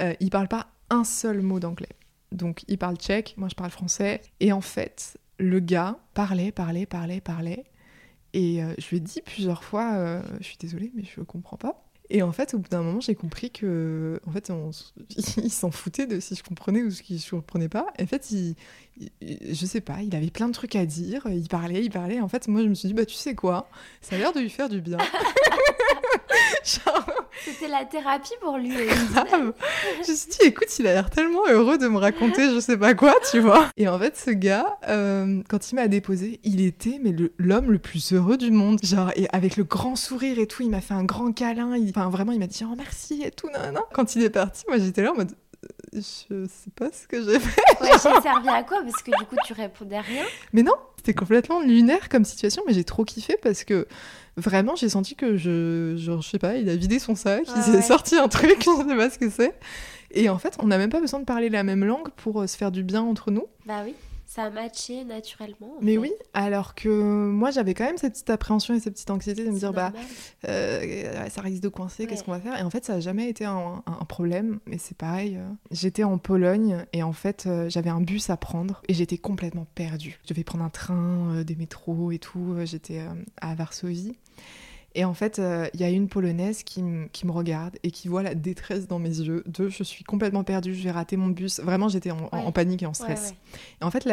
Euh, 0.01 0.15
il 0.21 0.31
parle 0.31 0.49
pas 0.49 0.69
un 0.91 1.05
seul 1.05 1.43
mot 1.43 1.61
d'anglais. 1.61 1.97
Donc 2.31 2.65
il 2.69 2.79
parle 2.79 2.97
tchèque, 2.97 3.35
moi 3.37 3.49
je 3.49 3.55
parle 3.55 3.71
français. 3.71 4.23
Et 4.41 4.53
en 4.53 4.61
fait, 4.61 5.19
le 5.39 5.61
gars 5.61 5.99
parlait, 6.15 6.53
parlait, 6.53 6.87
parlait, 6.87 7.21
parlait. 7.21 7.65
Et 8.33 8.63
euh, 8.63 8.73
je 8.79 8.89
lui 8.89 8.97
ai 8.97 9.01
dit 9.01 9.21
plusieurs 9.21 9.63
fois, 9.63 9.95
euh, 9.95 10.23
je 10.39 10.45
suis 10.45 10.57
désolée, 10.57 10.91
mais 10.95 11.05
je 11.05 11.21
comprends 11.21 11.59
pas. 11.59 11.85
Et 12.15 12.23
en 12.23 12.31
fait, 12.31 12.53
au 12.53 12.59
bout 12.59 12.69
d'un 12.69 12.83
moment, 12.83 13.01
j'ai 13.01 13.15
compris 13.15 13.51
que, 13.51 14.21
en 14.27 14.33
fait, 14.33 14.53
il 15.39 15.51
s'en 15.51 15.71
foutait 15.71 16.07
de 16.07 16.21
si 16.21 16.35
je 16.35 16.43
comprenais 16.43 16.83
ou 16.83 16.91
si 16.91 17.19
je 17.19 17.31
comprenais 17.31 17.71
pas. 17.71 17.87
En 17.99 18.07
fait, 18.07 18.31
il, 18.31 18.55
je 19.21 19.67
sais 19.67 19.81
pas, 19.81 20.03
il 20.03 20.15
avait 20.15 20.31
plein 20.31 20.49
de 20.49 20.53
trucs 20.53 20.77
à 20.77 20.85
dire. 20.85 21.27
Il 21.31 21.49
parlait, 21.49 21.83
il 21.83 21.91
parlait. 21.91 22.21
En 22.21 22.29
fait, 22.29 22.49
moi, 22.49 22.63
je 22.63 22.69
me 22.69 22.75
suis 22.75 22.89
dit, 22.89 22.95
bah, 22.95 23.07
tu 23.07 23.15
sais 23.15 23.35
quoi, 23.35 23.67
ça 24.03 24.17
a 24.17 24.19
l'air 24.19 24.35
de 24.35 24.41
lui 24.41 24.51
faire 24.51 24.69
du 24.69 24.83
bien. 24.83 24.99
C'était 27.45 27.69
la 27.69 27.85
thérapie 27.85 28.35
pour 28.41 28.57
lui. 28.57 28.71
je 28.73 30.11
me 30.11 30.17
suis 30.17 30.29
dit, 30.31 30.47
écoute, 30.47 30.69
il 30.79 30.87
a 30.87 30.93
l'air 30.93 31.11
tellement 31.11 31.47
heureux 31.49 31.77
de 31.79 31.89
me 31.89 31.99
raconter 31.99 32.55
je 32.55 32.61
sais 32.61 32.77
pas 32.77 32.95
quoi, 32.95 33.15
tu 33.31 33.41
vois. 33.41 33.69
Et 33.77 33.89
en 33.89 33.99
fait, 33.99 34.17
ce 34.17 34.31
gars, 34.31 34.79
euh, 34.89 35.43
quand 35.49 35.71
il 35.71 35.75
m'a 35.75 35.89
déposé, 35.89 36.41
il 36.45 36.65
était 36.65 37.01
mais 37.03 37.15
l'homme 37.39 37.73
le, 37.73 37.79
plus 37.79 38.13
heureux 38.13 38.37
du 38.37 38.51
monde. 38.51 38.79
Genre, 38.83 39.11
et 39.17 39.27
avec 39.33 39.57
le 39.57 39.65
grand 39.65 39.97
sourire 39.97 40.39
et 40.39 40.47
tout, 40.47 40.63
il 40.63 40.71
m'a 40.71 40.81
fait 40.81 40.95
un 40.95 41.05
grand 41.05 41.33
câlin. 41.33 41.75
Enfin, 42.03 42.11
vraiment, 42.11 42.33
il 42.33 42.41
m'a 42.41 42.49
dit, 42.49 42.65
oh 42.65 42.75
merci 42.77 43.23
et 43.23 43.31
tout, 43.31 43.49
non, 43.49 43.73
non. 43.73 43.83
Quand 43.93 44.17
il 44.17 44.23
est 44.25 44.31
parti, 44.31 44.65
moi, 44.69 44.79
j'étais 44.79 45.03
là 45.03 45.13
en 45.13 45.15
mode, 45.15 45.33
je 45.93 46.01
sais 46.01 46.71
pas 46.75 46.91
ce 46.91 47.07
que 47.07 47.23
j'ai 47.23 47.39
fait. 47.39 47.63
Ouais, 47.81 47.91
j'ai 47.93 48.21
servi 48.21 48.49
à 48.49 48.65
quoi? 48.65 48.83
Parce 48.83 49.03
que 49.03 49.17
du 49.17 49.25
coup, 49.27 49.37
tu 49.47 49.53
répondais 49.53 50.01
rien? 50.01 50.25
Mais 50.53 50.65
non, 50.65 50.75
c'était 50.97 51.15
complètement 51.15 51.61
lunaire 51.61 52.09
comme 52.09 52.25
situation, 52.25 52.65
mais 52.67 52.75
j'ai 52.75 52.83
trop 52.83 53.05
kiffé 53.05 53.37
parce 53.41 53.63
que 53.63 53.87
vraiment, 54.37 54.75
j'ai 54.75 54.89
senti 54.89 55.15
que 55.15 55.37
je, 55.37 55.95
genre, 55.97 56.23
je 56.23 56.31
sais 56.31 56.41
pas, 56.41 56.57
il 56.57 56.69
a 56.69 56.75
vidé 56.75 56.99
son 56.99 57.15
sac, 57.15 57.45
il 57.55 57.63
s'est 57.63 57.83
sorti 57.83 58.17
un 58.17 58.29
truc, 58.29 58.57
je 58.65 58.89
sais 58.89 58.97
pas 58.97 59.11
ce 59.11 59.19
que 59.19 59.31
c'est. 59.31 59.55
Et 60.11 60.29
en 60.29 60.39
fait, 60.39 60.57
on 60.59 60.67
n'a 60.67 60.79
même 60.79 60.91
pas 60.91 61.01
besoin 61.01 61.21
de 61.21 61.25
parler 61.25 61.51
la 61.51 61.63
même 61.63 61.85
langue 61.85 62.09
pour 62.17 62.43
euh, 62.43 62.47
se 62.49 62.57
faire 62.57 62.73
du 62.73 62.83
bien 62.83 63.03
entre 63.03 63.31
nous. 63.31 63.47
Bah 63.65 63.83
oui 63.85 63.95
ça 64.33 64.45
a 64.45 64.51
matché 64.51 65.05
naturellement. 65.05 65.75
Mais 65.83 65.99
oui, 65.99 66.11
alors 66.33 66.75
que 66.75 66.89
moi 66.89 67.51
j'avais 67.51 67.75
quand 67.75 67.85
même 67.85 67.99
cette 67.99 68.15
petite 68.15 68.31
appréhension 68.31 68.73
et 68.73 68.81
cette 68.81 68.95
petite 68.95 69.11
anxiété 69.11 69.45
de 69.45 69.51
me 69.51 69.59
dire 69.59 69.75
bah 69.75 69.93
euh, 70.49 71.29
ça 71.29 71.43
risque 71.43 71.63
de 71.63 71.69
coincer, 71.69 72.07
qu'est-ce 72.07 72.25
qu'on 72.25 72.33
va 72.33 72.41
faire? 72.41 72.59
Et 72.59 72.63
en 72.63 72.71
fait 72.71 72.87
ça 72.87 72.95
n'a 72.95 73.01
jamais 73.01 73.29
été 73.29 73.45
un, 73.45 73.83
problème, 74.09 74.59
mais 74.65 74.79
c'est 74.79 74.97
pareil. 74.97 75.37
Euh, 75.37 75.47
j'étais 75.71 76.03
en 76.03 76.17
Pologne 76.17 76.87
et 76.95 77.03
en 77.03 77.13
fait 77.13 77.45
euh, 77.47 77.69
j'avais 77.69 77.91
un 77.91 78.01
bus 78.01 78.31
à 78.31 78.39
prendre 78.39 78.81
et 78.89 78.95
j'étais 78.95 79.19
complètement 79.19 79.67
perdue. 79.75 80.19
Je 80.23 80.33
devais 80.33 80.45
prendre 80.45 80.65
un 80.65 80.71
train, 80.71 81.43
des 81.45 81.55
métros 81.55 82.11
et 82.11 82.19
tout. 82.19 82.57
J'étais 82.65 83.03
à 83.39 83.55
Varsovie. 83.55 84.17
Et 84.95 85.05
en 85.05 85.15
fait, 85.15 85.39
euh, 85.39 85.67
il 85.75 85.81
y 85.81 85.85
a 85.85 85.89
une 85.89 86.09
Polonaise 86.09 86.63
qui, 86.63 86.83
me 86.83 87.31
regarde 87.31 87.77
et 87.83 87.91
qui 87.91 88.09
voit 88.09 88.23
la 88.23 88.35
détresse 88.35 88.87
dans 88.87 88.99
mes 88.99 89.09
yeux. 89.09 89.43
De 89.47 89.69
je 89.69 89.83
suis 89.83 90.05
complètement 90.05 90.45
perdue, 90.45 90.75
je 90.75 90.83
vais 90.83 90.91
rater 90.91 91.17
mon 91.17 91.29
bus. 91.29 91.61
Vraiment, 91.61 91.89
j'étais 91.89 92.11
en, 92.11 92.53
panique 92.53 92.83
et 92.83 92.87
en 92.87 92.95
stress. 92.95 93.35
Et 93.81 93.85
en 93.85 93.91
fait, 93.91 94.09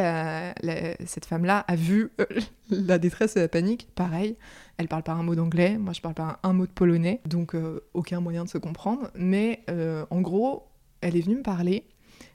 cette 1.05 1.25
femme-là 1.25 1.65
a 1.67 1.75
vu 1.75 2.11
euh, 2.19 2.25
la 2.69 2.97
détresse 2.97 3.35
et 3.35 3.41
la 3.41 3.47
panique. 3.47 3.89
Pareil, 3.95 4.37
elle 4.77 4.87
parle 4.87 5.03
pas 5.03 5.13
un 5.13 5.23
mot 5.23 5.35
d'anglais, 5.35 5.77
moi 5.77 5.93
je 5.93 6.01
parle 6.01 6.15
pas 6.15 6.39
un, 6.43 6.53
mot 6.53 6.65
de 6.65 6.71
polonais, 6.71 7.19
donc 7.25 7.55
euh, 7.55 7.83
aucun 7.93 8.21
moyen 8.21 8.45
de 8.45 8.49
se 8.49 8.57
comprendre. 8.57 9.11
Mais 9.15 9.65
en 10.09 10.21
gros, 10.21 10.67
elle 11.01 11.17
est 11.17 11.21
venue 11.21 11.37
me 11.37 11.43
parler. 11.43 11.85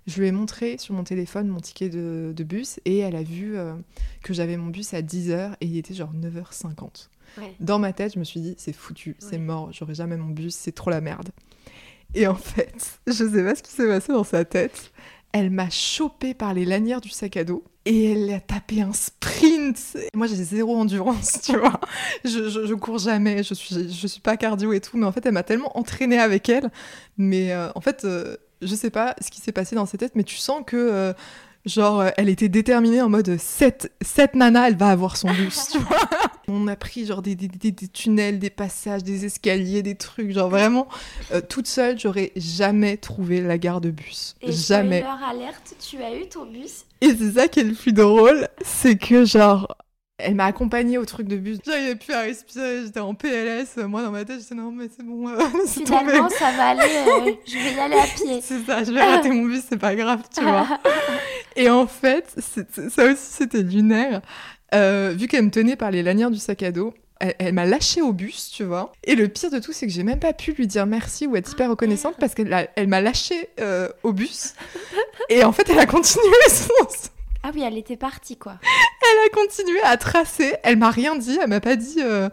Je 0.06 0.20
lui 0.20 0.28
ai 0.28 0.32
montré 0.32 0.76
sur 0.76 0.94
mon 0.94 1.04
téléphone 1.04 1.48
mon 1.48 1.60
ticket 1.60 1.88
de, 1.88 2.44
bus 2.44 2.78
et 2.84 2.98
elle 2.98 3.16
a 3.16 3.22
vu 3.22 3.56
que 4.22 4.34
j'avais 4.34 4.58
mon 4.58 4.68
bus 4.68 4.92
à 4.92 5.00
10h 5.00 5.54
et 5.60 5.66
il 5.66 5.78
était 5.78 5.94
genre 5.94 6.12
9h50. 6.12 7.08
Dans 7.60 7.78
ma 7.78 7.92
tête, 7.92 8.14
je 8.14 8.18
me 8.18 8.24
suis 8.24 8.40
dit, 8.40 8.54
c'est 8.58 8.72
foutu, 8.72 9.16
c'est 9.18 9.38
mort, 9.38 9.72
j'aurai 9.72 9.94
jamais 9.94 10.16
mon 10.16 10.30
bus, 10.30 10.54
c'est 10.54 10.72
trop 10.72 10.90
la 10.90 11.00
merde. 11.00 11.30
Et 12.14 12.26
en 12.26 12.34
fait, 12.34 13.00
je 13.06 13.12
sais 13.12 13.44
pas 13.44 13.54
ce 13.54 13.62
qui 13.62 13.72
s'est 13.72 13.86
passé 13.86 14.12
dans 14.12 14.24
sa 14.24 14.44
tête. 14.44 14.92
Elle 15.32 15.50
m'a 15.50 15.68
chopé 15.68 16.32
par 16.32 16.54
les 16.54 16.64
lanières 16.64 17.00
du 17.00 17.08
sac 17.08 17.36
à 17.36 17.42
dos 17.42 17.64
et 17.86 18.12
elle 18.12 18.32
a 18.32 18.40
tapé 18.40 18.82
un 18.82 18.92
sprint. 18.92 19.98
Moi, 20.14 20.28
j'ai 20.28 20.36
zéro 20.36 20.76
endurance, 20.76 21.40
tu 21.44 21.58
vois. 21.58 21.80
Je, 22.24 22.48
je, 22.48 22.74
cours 22.74 22.98
jamais, 22.98 23.42
je 23.42 23.52
suis, 23.52 23.92
je 23.92 24.06
suis 24.06 24.20
pas 24.20 24.36
cardio 24.36 24.72
et 24.72 24.80
tout, 24.80 24.96
mais 24.96 25.06
en 25.06 25.12
fait, 25.12 25.26
elle 25.26 25.32
m'a 25.32 25.42
tellement 25.42 25.76
entraînée 25.76 26.20
avec 26.20 26.48
elle. 26.48 26.70
Mais 27.18 27.52
euh, 27.52 27.68
en 27.74 27.80
fait, 27.80 28.04
euh, 28.04 28.36
je 28.62 28.74
sais 28.76 28.90
pas 28.90 29.16
ce 29.20 29.30
qui 29.30 29.40
s'est 29.40 29.52
passé 29.52 29.74
dans 29.74 29.86
sa 29.86 29.98
tête, 29.98 30.12
mais 30.14 30.24
tu 30.24 30.36
sens 30.36 30.62
que. 30.64 30.76
Euh, 30.76 31.12
genre, 31.64 32.04
elle 32.16 32.28
était 32.28 32.48
déterminée 32.48 33.00
en 33.00 33.08
mode 33.08 33.36
cette, 33.38 33.92
cette 34.00 34.34
nana, 34.34 34.68
elle 34.68 34.76
va 34.76 34.88
avoir 34.88 35.16
son 35.16 35.30
bus, 35.32 35.68
tu 35.72 35.78
vois. 35.80 35.98
On 36.48 36.68
a 36.68 36.76
pris 36.76 37.06
genre 37.06 37.22
des, 37.22 37.34
des, 37.34 37.48
des, 37.48 37.88
tunnels, 37.88 38.38
des 38.38 38.50
passages, 38.50 39.02
des 39.02 39.24
escaliers, 39.24 39.82
des 39.82 39.94
trucs. 39.94 40.30
Genre 40.30 40.50
vraiment, 40.50 40.88
euh, 41.32 41.40
toute 41.40 41.66
seule, 41.66 41.98
j'aurais 41.98 42.32
jamais 42.36 42.96
trouvé 42.96 43.40
la 43.40 43.56
gare 43.56 43.80
de 43.80 43.90
bus. 43.90 44.36
Et 44.42 44.52
jamais. 44.52 45.00
Spoiler 45.00 45.24
alerte, 45.42 45.74
tu 45.80 46.02
as 46.02 46.14
eu 46.14 46.28
ton 46.28 46.46
bus? 46.46 46.84
Et 47.00 47.14
c'est 47.16 47.32
ça 47.32 47.48
qui 47.48 47.60
est 47.60 47.64
le 47.64 47.74
plus 47.74 47.92
drôle, 47.92 48.48
c'est 48.62 48.96
que 48.96 49.24
genre, 49.24 49.74
elle 50.18 50.34
m'a 50.36 50.44
accompagnée 50.44 50.98
au 50.98 51.04
truc 51.04 51.26
de 51.26 51.36
bus. 51.36 51.58
J'arrivais 51.64 51.96
plus 51.96 52.12
à 52.12 52.20
respirer, 52.20 52.82
j'étais 52.84 53.00
en 53.00 53.14
PLS. 53.14 53.76
Moi, 53.78 54.02
dans 54.02 54.12
ma 54.12 54.24
tête, 54.24 54.40
j'étais 54.40 54.54
non, 54.54 54.70
mais 54.70 54.88
c'est 54.94 55.04
bon. 55.04 55.28
Euh, 55.28 55.38
Finalement, 55.66 56.28
ça 56.28 56.52
va 56.52 56.68
aller, 56.68 56.80
euh, 57.28 57.32
je 57.46 57.54
vais 57.54 57.74
y 57.74 57.80
aller 57.80 57.96
à 57.96 58.06
pied. 58.06 58.40
c'est 58.40 58.64
ça, 58.64 58.84
je 58.84 58.92
vais 58.92 59.02
rater 59.02 59.30
mon 59.30 59.46
bus, 59.46 59.62
c'est 59.68 59.78
pas 59.78 59.94
grave, 59.94 60.22
tu 60.34 60.42
vois. 60.42 60.66
Et 61.56 61.68
en 61.68 61.86
fait, 61.86 62.26
ça 62.88 63.04
aussi, 63.04 63.16
c'était 63.22 63.62
lunaire. 63.62 64.22
Euh, 64.74 65.14
vu 65.16 65.26
qu'elle 65.26 65.44
me 65.44 65.50
tenait 65.50 65.76
par 65.76 65.90
les 65.90 66.02
lanières 66.02 66.30
du 66.30 66.38
sac 66.38 66.62
à 66.62 66.72
dos, 66.72 66.94
elle, 67.20 67.54
m'a 67.54 67.64
lâché 67.64 68.02
au 68.02 68.12
bus, 68.12 68.50
tu 68.50 68.64
vois. 68.64 68.92
Et 69.04 69.14
le 69.14 69.28
pire 69.28 69.50
de 69.50 69.58
tout, 69.58 69.72
c'est 69.72 69.86
que 69.86 69.92
j'ai 69.92 70.02
même 70.02 70.18
pas 70.18 70.32
pu 70.32 70.52
lui 70.52 70.66
dire 70.66 70.84
merci 70.84 71.26
ou 71.26 71.36
être 71.36 71.50
hyper 71.50 71.70
reconnaissante 71.70 72.16
parce 72.18 72.34
qu'elle 72.34 72.68
elle 72.74 72.88
m'a 72.88 73.00
lâché 73.00 73.48
euh, 73.60 73.88
au 74.02 74.12
bus. 74.12 74.54
Et 75.28 75.44
en 75.44 75.52
fait, 75.52 75.68
elle 75.70 75.78
a 75.78 75.86
continué 75.86 76.34
son. 76.48 77.12
Ah 77.46 77.50
oui, 77.54 77.62
elle 77.62 77.76
était 77.76 77.98
partie, 77.98 78.38
quoi. 78.38 78.54
Elle 78.62 79.26
a 79.26 79.34
continué 79.34 79.80
à 79.82 79.98
tracer. 79.98 80.54
Elle 80.62 80.78
m'a 80.78 80.90
rien 80.90 81.14
dit. 81.14 81.38
Elle 81.42 81.50
m'a 81.50 81.60
pas 81.60 81.76
dit. 81.76 81.98
Euh, 81.98 82.30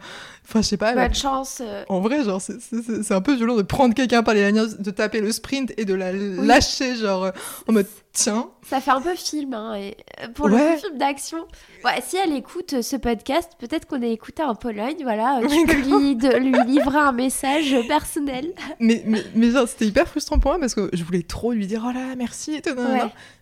enfin, 0.47 0.61
je 0.61 0.67
sais 0.69 0.77
pas. 0.77 0.93
Bonne 0.93 1.13
chance. 1.13 1.61
En 1.89 1.99
vrai, 1.99 2.23
genre, 2.23 2.41
c'est 2.41 3.11
un 3.11 3.19
peu 3.19 3.35
violent 3.35 3.57
de 3.57 3.61
prendre 3.61 3.93
quelqu'un 3.93 4.23
par 4.23 4.33
les 4.33 4.41
lanières, 4.41 4.67
de 4.79 4.91
taper 4.91 5.19
le 5.19 5.33
sprint 5.33 5.73
et 5.75 5.83
de 5.83 5.93
la 5.93 6.13
lâcher, 6.13 6.95
genre, 6.95 7.31
en 7.67 7.73
mode 7.73 7.87
tiens. 8.13 8.49
Ça 8.63 8.79
fait 8.79 8.91
un 8.91 9.01
peu 9.01 9.15
film, 9.15 9.53
hein, 9.53 9.75
et 9.75 9.97
euh, 10.21 10.27
pour 10.29 10.47
le 10.47 10.57
film 10.77 10.97
d'action. 10.97 11.39
Ouais, 11.83 12.01
si 12.01 12.17
elle 12.17 12.33
écoute 12.33 12.81
ce 12.81 12.95
podcast, 12.95 13.51
peut-être 13.59 13.87
qu'on 13.87 14.01
est 14.01 14.11
écouté 14.11 14.43
en 14.43 14.55
Pologne, 14.55 14.97
voilà, 15.01 15.41
tu 15.41 15.65
peux 15.65 15.81
lui, 15.81 16.15
de, 16.15 16.37
lui 16.37 16.71
livrer 16.71 16.99
un 16.99 17.11
message 17.11 17.75
personnel. 17.87 18.53
Mais, 18.79 19.03
mais, 19.05 19.23
mais 19.35 19.51
genre, 19.51 19.67
c'était 19.67 19.85
hyper 19.85 20.07
frustrant 20.07 20.39
pour 20.39 20.51
moi 20.51 20.59
parce 20.59 20.73
que 20.73 20.89
je 20.93 21.03
voulais 21.03 21.21
trop 21.21 21.51
lui 21.51 21.67
dire 21.67 21.85
oh 21.87 21.91
là, 21.91 22.15
merci 22.15 22.55
et 22.55 22.61
tout. 22.61 22.71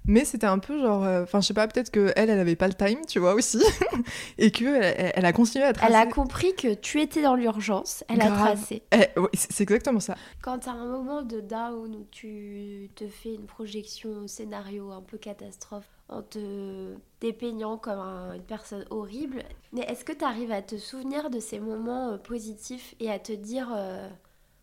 Mais 0.06 0.26
c'était 0.26 0.48
un 0.48 0.60
peu 0.60 0.80
genre, 0.82 1.04
euh, 1.04 1.24
enfin, 1.24 1.40
je 1.40 1.48
sais 1.48 1.54
pas, 1.54 1.68
peut-être 1.68 1.92
que 1.92 2.12
elle, 2.16 2.30
elle 2.30 2.40
avait 2.40 2.56
pas 2.56 2.68
le 2.68 2.74
time, 2.74 3.00
tu 3.08 3.20
vois, 3.20 3.36
aussi. 3.36 3.62
et 4.38 4.52
que 4.52 4.66
elle, 4.66 5.26
a 5.26 5.34
continué 5.34 5.66
à 5.66 5.74
tracer. 5.74 5.94
Elle 5.94 6.00
a 6.00 6.06
compris 6.08 6.56
que 6.56 6.74
tu 6.74 7.02
étais 7.02 7.22
dans 7.22 7.36
l'urgence, 7.36 8.04
elle 8.10 8.22
a 8.22 8.28
tracé. 8.28 8.82
Eh, 8.92 9.08
c'est 9.34 9.62
exactement 9.62 10.00
ça. 10.00 10.16
Quand 10.42 10.60
t'as 10.60 10.72
un 10.72 10.88
moment 10.88 11.22
de 11.22 11.42
down 11.42 11.96
où 11.96 12.06
tu 12.12 12.90
te 12.96 13.08
fais 13.08 13.34
une 13.34 13.46
projection 13.46 14.10
au 14.24 14.28
scénario 14.28 14.59
un 14.60 15.02
peu 15.02 15.18
catastrophe 15.18 15.90
en 16.08 16.22
te 16.22 16.96
dépeignant 17.22 17.78
comme 17.78 18.00
une 18.00 18.44
personne 18.44 18.86
horrible. 18.90 19.44
Mais 19.74 19.82
est-ce 19.82 20.04
que 20.04 20.14
tu 20.14 20.26
arrives 20.26 20.52
à 20.52 20.62
te 20.62 20.78
souvenir 20.78 21.30
de 21.30 21.40
ces 21.40 21.60
moments 21.60 22.10
euh, 22.10 22.18
positifs 22.18 22.96
et 23.00 23.10
à 23.12 23.20
te 23.20 23.32
dire 23.32 23.70
euh, 23.76 24.10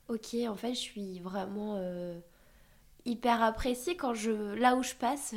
ok 0.08 0.34
en 0.48 0.56
fait 0.56 0.74
je 0.74 0.80
suis 0.80 1.20
vraiment 1.20 1.76
euh, 1.78 2.18
hyper 3.04 3.42
appréciée 3.42 3.96
quand 3.96 4.14
je 4.14 4.54
là 4.54 4.76
où 4.76 4.82
je 4.82 4.94
passe 4.94 5.34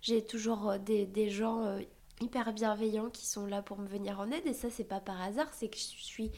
j'ai 0.00 0.24
toujours 0.24 0.78
des, 0.78 1.06
des 1.06 1.30
gens 1.30 1.78
hyper 2.20 2.52
bienveillants 2.52 3.10
qui 3.10 3.26
sont 3.26 3.46
là 3.46 3.62
pour 3.62 3.78
me 3.78 3.86
venir 3.86 4.20
en 4.20 4.30
aide 4.30 4.46
et 4.46 4.54
ça 4.54 4.68
c'est 4.70 4.84
pas 4.84 5.00
par 5.00 5.20
hasard 5.20 5.48
c'est 5.52 5.68
que 5.68 5.76
je 5.76 6.04
suis 6.04 6.30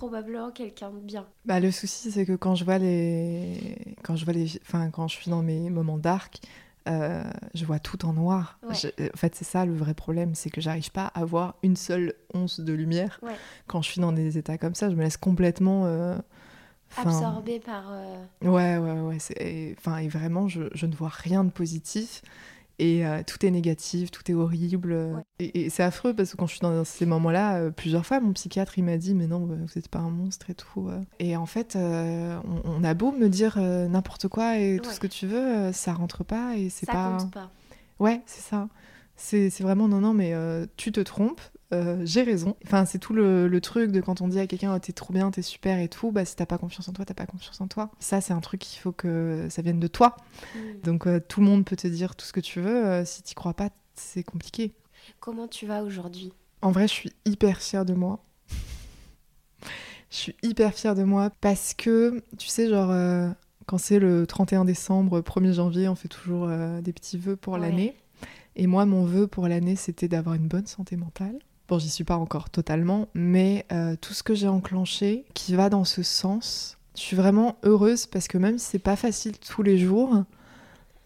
probablement 0.00 0.50
quelqu'un 0.50 0.90
de 0.90 0.98
bien. 1.00 1.26
Bah, 1.44 1.60
le 1.60 1.70
souci, 1.70 2.10
c'est 2.10 2.24
que 2.24 2.34
quand 2.36 2.54
je 2.54 2.64
vois 2.64 2.78
les. 2.78 3.76
Quand 4.02 4.16
je 4.16 4.24
vois 4.24 4.32
les. 4.34 4.58
Enfin, 4.62 4.90
quand 4.90 5.08
je 5.08 5.16
suis 5.16 5.30
dans 5.30 5.42
mes 5.42 5.68
moments 5.70 5.98
dark, 5.98 6.40
euh, 6.88 7.22
je 7.54 7.64
vois 7.66 7.78
tout 7.78 8.06
en 8.06 8.12
noir. 8.14 8.58
Ouais. 8.68 8.74
Je- 8.74 9.04
En 9.12 9.16
fait, 9.16 9.34
c'est 9.34 9.44
ça 9.44 9.66
le 9.66 9.74
vrai 9.74 9.92
problème, 9.94 10.34
c'est 10.34 10.50
que 10.50 10.60
j'arrive 10.60 10.90
pas 10.90 11.06
à 11.06 11.24
voir 11.24 11.56
une 11.62 11.76
seule 11.76 12.14
once 12.34 12.60
de 12.60 12.72
lumière. 12.72 13.20
Ouais. 13.22 13.34
Quand 13.66 13.82
je 13.82 13.90
suis 13.90 14.00
dans 14.00 14.12
des 14.12 14.38
états 14.38 14.56
comme 14.58 14.74
ça, 14.74 14.88
je 14.90 14.94
me 14.96 15.02
laisse 15.02 15.18
complètement. 15.18 15.84
euh, 15.86 16.16
enfin, 16.90 17.10
Absorbé 17.10 17.60
par. 17.60 17.84
euh, 17.90 18.24
Ouais, 18.42 18.78
ouais, 18.78 19.00
ouais. 19.00 19.74
Enfin, 19.78 19.98
et 19.98 20.08
vraiment, 20.08 20.48
je, 20.48 20.62
je 20.74 20.86
ne 20.86 20.94
vois 20.94 21.10
rien 21.10 21.44
de 21.44 21.50
positif. 21.50 22.22
Et 22.82 23.04
euh, 23.06 23.22
tout 23.26 23.44
est 23.44 23.50
négatif, 23.50 24.10
tout 24.10 24.28
est 24.30 24.34
horrible. 24.34 24.96
Et, 25.38 25.64
et 25.66 25.70
c'est 25.70 25.82
affreux 25.82 26.14
parce 26.14 26.30
que 26.32 26.36
quand 26.38 26.46
je 26.46 26.52
suis 26.52 26.60
dans 26.62 26.82
ces 26.84 27.04
moments-là, 27.04 27.56
euh, 27.58 27.70
plusieurs 27.70 28.06
fois, 28.06 28.20
mon 28.20 28.32
psychiatre, 28.32 28.78
il 28.78 28.84
m'a 28.84 28.96
dit 28.96 29.14
Mais 29.14 29.26
non, 29.26 29.40
vous 29.40 29.54
n'êtes 29.54 29.88
pas 29.88 29.98
un 29.98 30.08
monstre 30.10 30.48
et 30.48 30.54
tout. 30.54 30.88
euh. 30.88 30.98
Et 31.18 31.36
en 31.36 31.44
fait, 31.46 31.76
on, 31.76 32.40
on 32.64 32.82
a 32.82 32.94
beau 32.94 33.12
me 33.12 33.28
dire 33.28 33.58
n'importe 33.58 34.28
quoi 34.28 34.58
et 34.58 34.78
tout 34.82 34.88
Ouais. 34.88 34.94
ce 34.94 35.00
que 35.00 35.06
tu 35.06 35.26
veux, 35.26 35.72
ça 35.72 35.92
rentre 35.92 36.24
pas 36.24 36.56
et 36.56 36.70
c'est 36.70 36.86
Ça 36.86 36.92
pas. 36.92 37.16
compte 37.18 37.32
pas. 37.32 37.50
Ouais, 37.98 38.22
c'est 38.26 38.40
ça. 38.42 38.68
C'est 39.16 39.50
c'est 39.50 39.62
vraiment 39.62 39.86
non, 39.86 40.00
non, 40.00 40.14
mais 40.14 40.32
tu 40.78 40.90
te 40.92 41.00
trompes, 41.00 41.42
euh, 41.72 42.02
j'ai 42.04 42.22
raison. 42.22 42.56
Enfin, 42.64 42.84
c'est 42.84 42.98
tout 42.98 43.12
le, 43.12 43.46
le 43.48 43.60
truc 43.60 43.92
de 43.92 44.00
quand 44.00 44.20
on 44.20 44.28
dit 44.28 44.38
à 44.40 44.46
quelqu'un 44.46 44.74
oh, 44.74 44.78
t'es 44.78 44.92
trop 44.92 45.12
bien, 45.12 45.30
t'es 45.30 45.42
super 45.42 45.78
et 45.78 45.88
tout, 45.88 46.10
bah 46.12 46.24
si 46.24 46.34
t'as 46.36 46.46
pas 46.46 46.58
confiance 46.58 46.88
en 46.88 46.92
toi, 46.92 47.04
t'as 47.04 47.14
pas 47.14 47.26
confiance 47.26 47.60
en 47.60 47.68
toi. 47.68 47.90
Ça, 48.00 48.20
c'est 48.20 48.32
un 48.32 48.40
truc 48.40 48.60
qu'il 48.60 48.80
faut 48.80 48.92
que 48.92 49.46
ça 49.50 49.62
vienne 49.62 49.78
de 49.80 49.86
toi. 49.86 50.16
Donc 50.82 51.06
euh, 51.06 51.20
tout 51.20 51.40
le 51.40 51.46
monde 51.46 51.64
peut 51.64 51.76
te 51.76 51.86
dire 51.88 52.16
tout 52.16 52.26
ce 52.26 52.32
que 52.32 52.40
tu 52.40 52.60
veux, 52.60 52.84
euh, 52.86 53.04
si 53.04 53.22
t'y 53.22 53.34
crois 53.34 53.54
pas, 53.54 53.70
c'est 53.94 54.22
compliqué. 54.24 54.72
Comment 55.20 55.46
tu 55.48 55.66
vas 55.66 55.82
aujourd'hui? 55.82 56.32
En 56.62 56.70
vrai, 56.72 56.88
je 56.88 56.92
suis 56.92 57.12
hyper 57.24 57.58
fière 57.60 57.84
de 57.84 57.94
moi. 57.94 58.22
je 60.10 60.16
suis 60.16 60.36
hyper 60.42 60.74
fière 60.74 60.94
de 60.94 61.04
moi 61.04 61.30
parce 61.40 61.74
que, 61.74 62.22
tu 62.38 62.48
sais, 62.48 62.68
genre, 62.68 62.92
quand 63.66 63.78
c'est 63.78 63.98
le 63.98 64.26
31 64.26 64.64
décembre, 64.64 65.20
1er 65.20 65.52
janvier, 65.52 65.88
on 65.88 65.94
fait 65.94 66.08
toujours 66.08 66.48
des 66.82 66.92
petits 66.92 67.16
vœux 67.18 67.36
pour 67.36 67.54
Ouais. 67.54 67.60
l'année. 67.60 67.94
Et 68.56 68.66
moi, 68.66 68.84
mon 68.84 69.04
vœu 69.04 69.26
pour 69.26 69.46
l'année, 69.48 69.76
c'était 69.76 70.08
d'avoir 70.08 70.34
une 70.34 70.48
bonne 70.48 70.66
santé 70.66 70.96
mentale. 70.96 71.38
Bon, 71.70 71.78
j'y 71.78 71.88
suis 71.88 72.02
pas 72.02 72.16
encore 72.16 72.50
totalement, 72.50 73.06
mais 73.14 73.64
euh, 73.70 73.94
tout 74.00 74.12
ce 74.12 74.24
que 74.24 74.34
j'ai 74.34 74.48
enclenché 74.48 75.24
qui 75.34 75.54
va 75.54 75.70
dans 75.70 75.84
ce 75.84 76.02
sens, 76.02 76.78
je 76.96 77.00
suis 77.00 77.14
vraiment 77.14 77.58
heureuse 77.62 78.06
parce 78.06 78.26
que 78.26 78.38
même 78.38 78.58
si 78.58 78.66
c'est 78.70 78.80
pas 78.80 78.96
facile 78.96 79.38
tous 79.38 79.62
les 79.62 79.78
jours, 79.78 80.24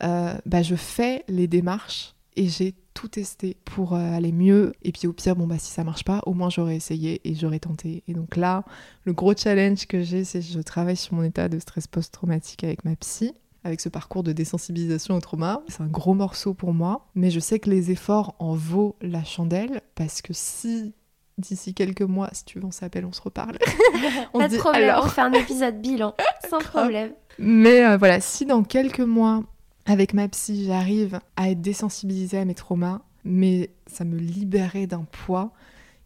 euh, 0.03 0.35
bah, 0.47 0.62
je 0.62 0.75
fais 0.75 1.23
les 1.29 1.49
démarches 1.49 2.15
et 2.35 2.49
j'ai 2.49 2.75
tout 2.95 3.09
testé 3.09 3.59
pour 3.67 3.93
euh, 3.93 3.99
aller 3.99 4.33
mieux. 4.33 4.73
Et 4.83 4.93
puis 4.93 5.07
au 5.07 5.12
pire, 5.12 5.37
bon 5.37 5.47
bah 5.47 5.59
si 5.59 5.71
ça 5.71 5.85
marche 5.85 6.03
pas, 6.05 6.23
au 6.25 6.33
moins 6.33 6.49
j'aurais 6.49 6.77
essayé 6.77 7.21
et 7.29 7.35
j'aurais 7.35 7.59
tenté. 7.59 8.03
Et 8.09 8.15
donc 8.15 8.35
là, 8.35 8.65
le 9.05 9.12
gros 9.12 9.37
challenge 9.37 9.87
que 9.87 10.03
j'ai, 10.03 10.25
c'est 10.25 10.41
que 10.41 10.47
je 10.47 10.61
travaille 10.61 10.97
sur 10.97 11.12
mon 11.12 11.25
état 11.25 11.51
de 11.51 11.59
stress 11.59 11.87
post-traumatique 11.89 12.65
avec 12.65 12.87
ma 12.87 12.97
psy. 12.97 13.35
Avec 13.65 13.81
ce 13.81 13.89
parcours 13.89 14.23
de 14.23 14.33
désensibilisation 14.33 15.17
au 15.17 15.21
trauma. 15.21 15.62
C'est 15.69 15.81
un 15.81 15.87
gros 15.87 16.15
morceau 16.15 16.55
pour 16.55 16.75
moi, 16.75 17.07
mais 17.15 17.31
je 17.31 17.41
sais 17.41 17.59
que 17.59 17.71
les 17.71 17.91
efforts 17.91 18.37
en 18.39 18.55
vaut 18.55 18.97
la 19.01 19.25
chandelle 19.25 19.81
parce 19.95 20.23
que 20.23 20.33
si 20.33 20.95
d'ici 21.39 21.75
quelques 21.75 22.03
mois, 22.03 22.29
si 22.33 22.45
tu 22.45 22.59
veux, 22.59 22.65
on 22.65 22.71
s'appelle, 22.71 23.05
on 23.05 23.12
se 23.12 23.23
reparle. 23.23 23.59
On 24.35 24.39
Pas 24.39 24.49
de 24.49 24.57
problème, 24.57 24.91
alors 24.91 25.07
on 25.07 25.09
fait 25.09 25.21
un 25.21 25.33
épisode 25.33 25.81
bilan, 25.81 26.15
sans 26.51 26.59
problème. 26.59 27.12
mais 27.39 27.85
euh, 27.85 27.97
voilà, 27.97 28.21
si 28.21 28.47
dans 28.47 28.62
quelques 28.62 29.01
mois, 29.01 29.43
avec 29.87 30.15
ma 30.15 30.29
psy, 30.29 30.65
j'arrive 30.67 31.19
à 31.37 31.51
être 31.51 31.61
désensibilisée 31.61 32.39
à 32.39 32.45
mes 32.45 32.55
traumas, 32.55 33.01
mais 33.25 33.71
ça 33.87 34.05
me 34.05 34.17
libérait 34.17 34.87
d'un 34.87 35.05
poids, 35.11 35.53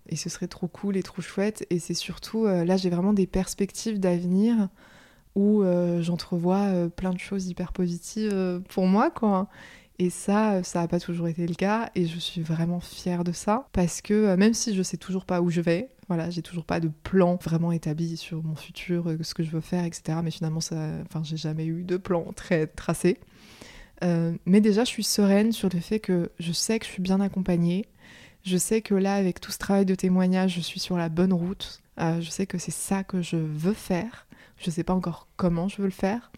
et 0.08 0.16
ce 0.16 0.28
serait 0.28 0.48
trop 0.48 0.68
cool 0.68 0.96
et 0.96 1.02
trop 1.02 1.20
chouette. 1.20 1.66
Et 1.70 1.78
c'est 1.78 1.94
surtout, 1.94 2.46
euh, 2.46 2.64
là, 2.64 2.76
j'ai 2.76 2.90
vraiment 2.90 3.12
des 3.12 3.26
perspectives 3.26 4.00
d'avenir 4.00 4.68
où 5.38 5.62
euh, 5.62 6.02
j'entrevois 6.02 6.64
euh, 6.64 6.88
plein 6.88 7.12
de 7.12 7.18
choses 7.18 7.46
hyper 7.46 7.72
positives 7.72 8.32
euh, 8.34 8.58
pour 8.58 8.88
moi, 8.88 9.08
quoi. 9.08 9.46
Et 10.00 10.10
ça, 10.10 10.64
ça 10.64 10.80
n'a 10.80 10.88
pas 10.88 10.98
toujours 10.98 11.28
été 11.28 11.46
le 11.46 11.54
cas, 11.54 11.90
et 11.94 12.06
je 12.06 12.18
suis 12.18 12.42
vraiment 12.42 12.80
fière 12.80 13.22
de 13.22 13.32
ça, 13.32 13.68
parce 13.72 14.00
que 14.00 14.34
même 14.36 14.54
si 14.54 14.74
je 14.74 14.82
sais 14.82 14.96
toujours 14.96 15.24
pas 15.24 15.40
où 15.40 15.50
je 15.50 15.60
vais, 15.60 15.90
voilà, 16.08 16.30
j'ai 16.30 16.42
toujours 16.42 16.64
pas 16.64 16.80
de 16.80 16.88
plan 16.88 17.36
vraiment 17.42 17.72
établi 17.72 18.16
sur 18.16 18.42
mon 18.42 18.54
futur, 18.54 19.12
ce 19.22 19.34
que 19.34 19.42
je 19.42 19.50
veux 19.50 19.60
faire, 19.60 19.84
etc. 19.84 20.18
Mais 20.22 20.30
finalement, 20.30 20.60
ça, 20.60 20.76
enfin, 21.02 21.22
j'ai 21.24 21.36
jamais 21.36 21.66
eu 21.66 21.82
de 21.82 21.96
plan 21.96 22.32
très 22.34 22.66
tracé. 22.68 23.18
Mais 24.02 24.60
déjà, 24.60 24.84
je 24.84 24.88
suis 24.88 25.02
sereine 25.02 25.50
sur 25.50 25.68
le 25.68 25.80
fait 25.80 25.98
que 25.98 26.30
je 26.38 26.52
sais 26.52 26.78
que 26.78 26.86
je 26.86 26.92
suis 26.92 27.02
bien 27.02 27.20
accompagnée. 27.20 27.84
Je 28.44 28.56
sais 28.56 28.82
que 28.82 28.94
là, 28.94 29.14
avec 29.14 29.40
tout 29.40 29.50
ce 29.50 29.58
travail 29.58 29.84
de 29.84 29.96
témoignage, 29.96 30.54
je 30.54 30.60
suis 30.60 30.80
sur 30.80 30.96
la 30.96 31.08
bonne 31.08 31.32
route. 31.32 31.82
Je 31.98 32.30
sais 32.30 32.46
que 32.46 32.58
c'est 32.58 32.70
ça 32.70 33.02
que 33.02 33.20
je 33.20 33.36
veux 33.36 33.74
faire. 33.74 34.27
Je 34.58 34.70
sais 34.70 34.84
pas 34.84 34.94
encore 34.94 35.28
comment 35.36 35.68
je 35.68 35.76
veux 35.78 35.84
le 35.86 35.90
faire. 35.92 36.30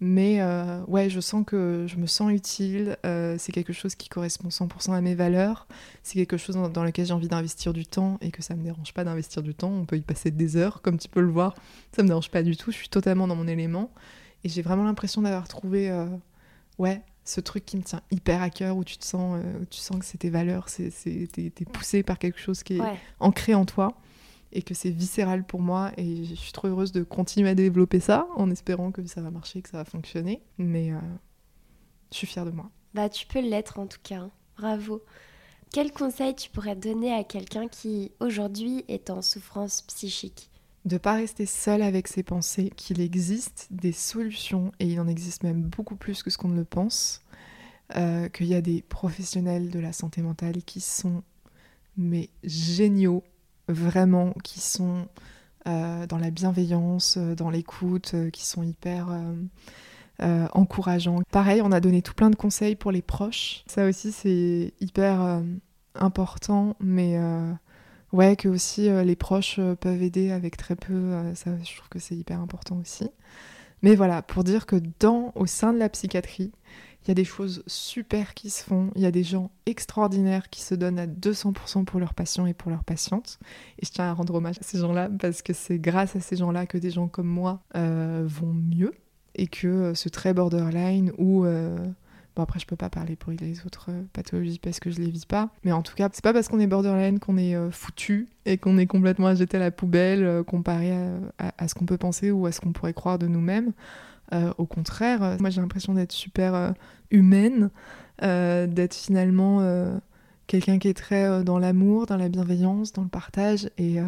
Mais 0.00 0.40
euh, 0.40 0.82
ouais, 0.86 1.08
je 1.08 1.20
sens 1.20 1.44
que 1.46 1.86
je 1.88 1.96
me 1.96 2.06
sens 2.06 2.30
utile. 2.32 2.98
euh, 3.06 3.36
c'est 3.38 3.52
quelque 3.52 3.72
chose 3.72 3.94
qui 3.94 4.08
correspond 4.08 4.48
100% 4.48 4.92
à 4.92 5.00
mes 5.00 5.14
valeurs. 5.14 5.66
C'est 6.02 6.14
quelque 6.16 6.36
chose 6.36 6.56
dans, 6.56 6.68
dans 6.68 6.84
lequel 6.84 7.06
j'ai 7.06 7.12
envie 7.14 7.28
d'investir 7.28 7.72
du 7.72 7.86
temps 7.86 8.18
et 8.20 8.30
que 8.30 8.42
ça 8.42 8.54
me 8.54 8.62
dérange 8.62 8.92
pas 8.92 9.04
d'investir 9.04 9.42
du 9.42 9.54
temps. 9.54 9.70
On 9.70 9.86
peut 9.86 9.96
y 9.96 10.02
passer 10.02 10.30
des 10.30 10.56
heures, 10.56 10.82
comme 10.82 10.98
tu 10.98 11.08
peux 11.08 11.20
le 11.20 11.30
voir. 11.30 11.54
Ça 11.96 12.02
me 12.02 12.08
dérange 12.08 12.30
pas 12.30 12.42
du 12.42 12.56
tout. 12.56 12.70
Je 12.70 12.76
suis 12.76 12.88
totalement 12.88 13.26
dans 13.28 13.36
mon 13.36 13.46
élément. 13.48 13.90
Et 14.42 14.48
j'ai 14.50 14.60
vraiment 14.62 14.84
l'impression 14.84 15.22
d'avoir 15.22 15.48
trouvé, 15.48 15.90
euh, 15.90 16.06
ouais, 16.78 17.00
ce 17.24 17.40
truc 17.40 17.64
qui 17.64 17.78
me 17.78 17.82
tient 17.82 18.02
hyper 18.10 18.42
à 18.42 18.50
cœur, 18.50 18.76
où 18.76 18.84
tu 18.84 18.98
te 18.98 19.04
sens, 19.06 19.40
tu 19.70 19.78
sens 19.80 19.98
que 19.98 20.04
c'est 20.04 20.18
tes 20.18 20.28
valeurs, 20.28 20.68
c'est, 20.68 20.90
t'es, 21.32 21.50
t'es 21.54 21.64
poussé 21.64 22.02
par 22.02 22.18
quelque 22.18 22.38
chose 22.38 22.62
qui 22.62 22.76
est 22.76 22.80
Ouais. 22.82 22.98
ancré 23.20 23.54
en 23.54 23.64
toi 23.64 23.96
et 24.54 24.62
que 24.62 24.74
c'est 24.74 24.90
viscéral 24.90 25.44
pour 25.44 25.60
moi 25.60 25.92
et 25.96 26.24
je 26.24 26.34
suis 26.34 26.52
trop 26.52 26.68
heureuse 26.68 26.92
de 26.92 27.02
continuer 27.02 27.50
à 27.50 27.54
développer 27.54 28.00
ça 28.00 28.26
en 28.36 28.50
espérant 28.50 28.92
que 28.92 29.04
ça 29.06 29.20
va 29.20 29.30
marcher, 29.30 29.62
que 29.62 29.68
ça 29.68 29.78
va 29.78 29.84
fonctionner. 29.84 30.42
Mais 30.58 30.92
euh, 30.92 30.98
je 32.12 32.18
suis 32.18 32.26
fière 32.26 32.44
de 32.44 32.50
moi. 32.50 32.70
Bah, 32.94 33.08
tu 33.08 33.26
peux 33.26 33.40
l'être 33.40 33.78
en 33.78 33.86
tout 33.86 33.98
cas. 34.02 34.20
hein. 34.20 34.30
Bravo. 34.56 35.02
Quel 35.72 35.92
conseil 35.92 36.34
tu 36.36 36.50
pourrais 36.50 36.76
donner 36.76 37.12
à 37.12 37.24
quelqu'un 37.24 37.66
qui 37.66 38.12
aujourd'hui 38.20 38.84
est 38.88 39.10
en 39.10 39.22
souffrance 39.22 39.82
psychique? 39.82 40.50
De 40.84 40.98
pas 40.98 41.14
rester 41.14 41.46
seul 41.46 41.82
avec 41.82 42.08
ses 42.08 42.22
pensées, 42.22 42.70
qu'il 42.76 43.00
existe 43.00 43.68
des 43.70 43.92
solutions 43.92 44.70
et 44.78 44.86
il 44.86 45.00
en 45.00 45.08
existe 45.08 45.42
même 45.42 45.62
beaucoup 45.62 45.96
plus 45.96 46.22
que 46.22 46.30
ce 46.30 46.38
qu'on 46.38 46.48
ne 46.48 46.56
le 46.56 46.64
pense. 46.64 47.20
Euh, 47.96 48.28
qu'il 48.30 48.46
y 48.46 48.54
a 48.54 48.62
des 48.62 48.80
professionnels 48.80 49.68
de 49.68 49.78
la 49.78 49.92
santé 49.92 50.22
mentale 50.22 50.62
qui 50.62 50.80
sont 50.80 51.22
mais 51.98 52.30
géniaux, 52.42 53.22
vraiment, 53.68 54.32
qui 54.42 54.60
sont 54.60 55.06
euh, 55.66 56.06
dans 56.06 56.18
la 56.18 56.30
bienveillance, 56.30 57.16
euh, 57.16 57.34
dans 57.34 57.48
l'écoute, 57.48 58.12
euh, 58.12 58.28
qui 58.28 58.44
sont 58.44 58.62
hyper 58.62 59.08
encourageants. 60.52 61.22
Pareil, 61.32 61.60
on 61.62 61.72
a 61.72 61.80
donné 61.80 62.00
tout 62.00 62.14
plein 62.14 62.30
de 62.30 62.36
conseils 62.36 62.76
pour 62.76 62.92
les 62.92 63.02
proches. 63.02 63.64
Ça 63.66 63.86
aussi, 63.86 64.12
c'est 64.12 64.72
hyper 64.80 65.42
important, 65.96 66.76
mais 66.78 67.18
ouais, 68.12 68.36
que 68.36 68.48
aussi 68.48 68.88
les 68.88 69.16
proches 69.16 69.58
peuvent 69.80 70.02
aider 70.02 70.30
avec 70.30 70.56
très 70.56 70.76
peu. 70.76 71.34
ça, 71.34 71.50
je 71.62 71.76
trouve 71.76 71.88
que 71.88 71.98
c'est 71.98 72.14
hyper 72.14 72.40
important 72.40 72.76
aussi. 72.76 73.10
Mais 73.82 73.96
voilà, 73.96 74.22
pour 74.22 74.44
dire 74.44 74.66
que 74.66 74.76
dans, 75.00 75.32
au 75.34 75.46
sein 75.46 75.72
de 75.72 75.78
la 75.78 75.88
psychiatrie, 75.88 76.52
il 77.04 77.08
y 77.08 77.10
a 77.10 77.14
des 77.14 77.24
choses 77.24 77.62
super 77.66 78.32
qui 78.32 78.48
se 78.48 78.64
font, 78.64 78.90
il 78.96 79.02
y 79.02 79.06
a 79.06 79.10
des 79.10 79.24
gens 79.24 79.50
extraordinaires 79.66 80.48
qui 80.48 80.62
se 80.62 80.74
donnent 80.74 80.98
à 80.98 81.06
200% 81.06 81.84
pour 81.84 82.00
leurs 82.00 82.14
patients 82.14 82.46
et 82.46 82.54
pour 82.54 82.70
leurs 82.70 82.84
patientes. 82.84 83.38
Et 83.78 83.86
je 83.86 83.92
tiens 83.92 84.06
à 84.06 84.12
rendre 84.14 84.34
hommage 84.34 84.56
à 84.58 84.62
ces 84.62 84.78
gens-là 84.78 85.10
parce 85.20 85.42
que 85.42 85.52
c'est 85.52 85.78
grâce 85.78 86.16
à 86.16 86.20
ces 86.20 86.36
gens-là 86.36 86.64
que 86.66 86.78
des 86.78 86.90
gens 86.90 87.08
comme 87.08 87.26
moi 87.26 87.60
euh, 87.76 88.24
vont 88.26 88.54
mieux 88.54 88.94
et 89.34 89.48
que 89.48 89.66
euh, 89.66 89.94
ce 89.94 90.08
trait 90.08 90.32
borderline 90.34 91.12
où... 91.18 91.44
euh, 91.44 91.76
Bon 92.36 92.42
après 92.42 92.58
je 92.58 92.66
peux 92.66 92.74
pas 92.74 92.90
parler 92.90 93.14
pour 93.14 93.30
les 93.30 93.64
autres 93.64 93.90
pathologies 94.12 94.58
parce 94.58 94.80
que 94.80 94.90
je 94.90 94.98
les 94.98 95.08
vis 95.08 95.24
pas, 95.24 95.50
mais 95.62 95.70
en 95.70 95.82
tout 95.82 95.94
cas 95.94 96.08
c'est 96.12 96.24
pas 96.24 96.32
parce 96.32 96.48
qu'on 96.48 96.58
est 96.58 96.66
borderline 96.66 97.20
qu'on 97.20 97.36
est 97.36 97.54
foutu 97.70 98.26
et 98.44 98.58
qu'on 98.58 98.76
est 98.76 98.88
complètement 98.88 99.28
à 99.28 99.36
jeter 99.36 99.56
à 99.56 99.60
la 99.60 99.70
poubelle 99.70 100.42
comparé 100.42 100.92
à 101.38 101.68
ce 101.68 101.76
qu'on 101.76 101.86
peut 101.86 101.96
penser 101.96 102.32
ou 102.32 102.46
à 102.46 102.50
ce 102.50 102.60
qu'on 102.60 102.72
pourrait 102.72 102.92
croire 102.92 103.20
de 103.20 103.28
nous-mêmes. 103.28 103.72
Euh, 104.34 104.52
au 104.58 104.66
contraire, 104.66 105.22
euh, 105.22 105.36
moi 105.40 105.48
j'ai 105.50 105.60
l'impression 105.60 105.94
d'être 105.94 106.12
super 106.12 106.54
euh, 106.54 106.72
humaine, 107.10 107.70
d'être 108.20 108.94
finalement 108.94 109.60
quelqu'un 110.46 110.78
qui 110.78 110.88
est 110.88 110.94
très 110.94 111.42
dans 111.44 111.58
l'amour, 111.58 112.06
dans 112.06 112.16
la 112.16 112.28
bienveillance, 112.28 112.92
dans 112.92 113.02
le 113.02 113.08
partage 113.08 113.70
et, 113.78 113.98
euh, 114.00 114.04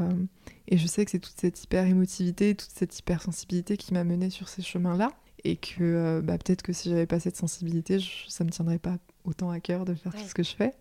et 0.69 0.77
je 0.79 0.87
sais 0.87 1.05
que 1.05 1.11
c'est 1.11 1.19
toute 1.19 1.39
cette 1.41 1.63
hyper 1.65 1.85
émotivité, 1.87 2.55
toute 2.55 2.71
cette 2.75 2.99
hypersensibilité 2.99 3.77
qui 3.77 3.95
m'a 3.95 4.05
menée 4.05 4.31
sur 4.31 4.49
ces 4.49 4.63
chemins-là 4.63 5.11
et 5.45 5.57
que 5.57 5.77
euh, 5.83 6.21
bah, 6.23 6.37
peut-être 6.39 6.63
que 6.63 6.73
si 6.73 6.89
j'avais 6.91 7.07
pas 7.07 7.21
cette 7.21 7.37
sensibilité, 7.37 7.99
je- 8.01 8.29
ça 8.29 8.45
me 8.45 8.51
tiendrait 8.51 8.79
pas 8.79 8.97
autant 9.25 9.51
à 9.51 9.61
cœur 9.61 9.85
de 9.85 9.95
faire 9.95 10.13
tout 10.13 10.19
ce 10.29 10.35
que 10.35 10.43
je 10.43 10.55
fais. 10.55 10.73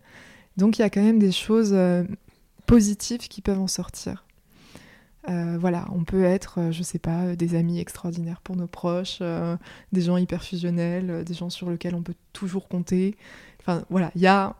Donc 0.56 0.78
il 0.78 0.82
y 0.82 0.84
a 0.84 0.90
quand 0.90 1.02
même 1.02 1.18
des 1.18 1.32
choses 1.32 1.70
euh, 1.72 2.04
positives 2.66 3.26
qui 3.28 3.40
peuvent 3.42 3.60
en 3.60 3.66
sortir. 3.68 4.24
Euh, 5.28 5.56
voilà, 5.58 5.86
on 5.92 6.04
peut 6.04 6.24
être, 6.24 6.60
euh, 6.60 6.72
je 6.72 6.82
sais 6.82 6.98
pas, 6.98 7.24
euh, 7.24 7.36
des 7.36 7.54
amis 7.54 7.80
extraordinaires 7.80 8.40
pour 8.40 8.56
nos 8.56 8.66
proches, 8.68 9.20
des 9.92 10.00
gens 10.00 10.16
hyper 10.16 10.42
fusionnels, 10.42 11.24
des 11.24 11.34
gens 11.34 11.50
sur 11.50 11.70
lesquels 11.70 11.94
on 11.94 12.02
peut 12.02 12.14
toujours 12.32 12.68
compter. 12.68 13.16
Enfin 13.60 13.84
voilà, 13.90 14.12
il 14.14 14.22
y 14.22 14.26
a 14.26 14.56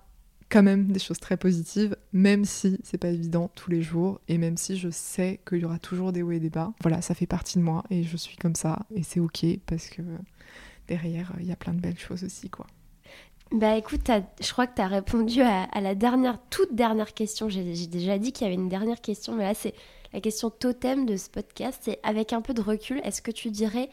quand 0.48 0.62
même 0.62 0.92
des 0.92 0.98
choses 0.98 1.18
très 1.18 1.36
positives, 1.36 1.96
même 2.12 2.44
si 2.44 2.78
c'est 2.82 2.98
pas 2.98 3.08
évident 3.08 3.50
tous 3.54 3.70
les 3.70 3.82
jours 3.82 4.20
et 4.28 4.38
même 4.38 4.56
si 4.56 4.76
je 4.76 4.90
sais 4.90 5.40
qu'il 5.46 5.58
y 5.58 5.64
aura 5.64 5.78
toujours 5.78 6.12
des 6.12 6.22
hauts 6.22 6.32
et 6.32 6.40
des 6.40 6.50
bas. 6.50 6.72
Voilà, 6.82 7.02
ça 7.02 7.14
fait 7.14 7.26
partie 7.26 7.58
de 7.58 7.64
moi 7.64 7.84
et 7.90 8.04
je 8.04 8.16
suis 8.16 8.36
comme 8.36 8.54
ça 8.54 8.86
et 8.94 9.02
c'est 9.02 9.20
ok 9.20 9.44
parce 9.66 9.88
que 9.88 10.02
derrière 10.88 11.32
il 11.40 11.46
y 11.46 11.52
a 11.52 11.56
plein 11.56 11.74
de 11.74 11.80
belles 11.80 11.98
choses 11.98 12.24
aussi 12.24 12.48
quoi. 12.48 12.66
Bah 13.52 13.76
écoute, 13.76 14.10
je 14.40 14.52
crois 14.52 14.66
que 14.66 14.74
tu 14.74 14.82
as 14.82 14.88
répondu 14.88 15.40
à, 15.40 15.68
la 15.80 15.94
dernière, 15.94 16.38
toute 16.50 16.74
dernière 16.74 17.14
question. 17.14 17.48
J'ai 17.48 17.86
déjà 17.86 18.18
dit 18.18 18.32
qu'il 18.32 18.44
y 18.44 18.50
avait 18.50 18.60
une 18.60 18.68
dernière 18.68 19.00
question, 19.00 19.36
mais 19.36 19.44
là 19.44 19.54
c'est 19.54 19.72
la 20.12 20.20
question 20.20 20.50
totem 20.50 21.06
de 21.06 21.16
ce 21.16 21.28
podcast. 21.28 21.80
C'est 21.84 21.98
avec 22.02 22.32
un 22.32 22.40
peu 22.40 22.54
de 22.54 22.62
recul, 22.62 23.00
est-ce 23.04 23.22
que 23.22 23.30
tu 23.30 23.50
dirais 23.50 23.90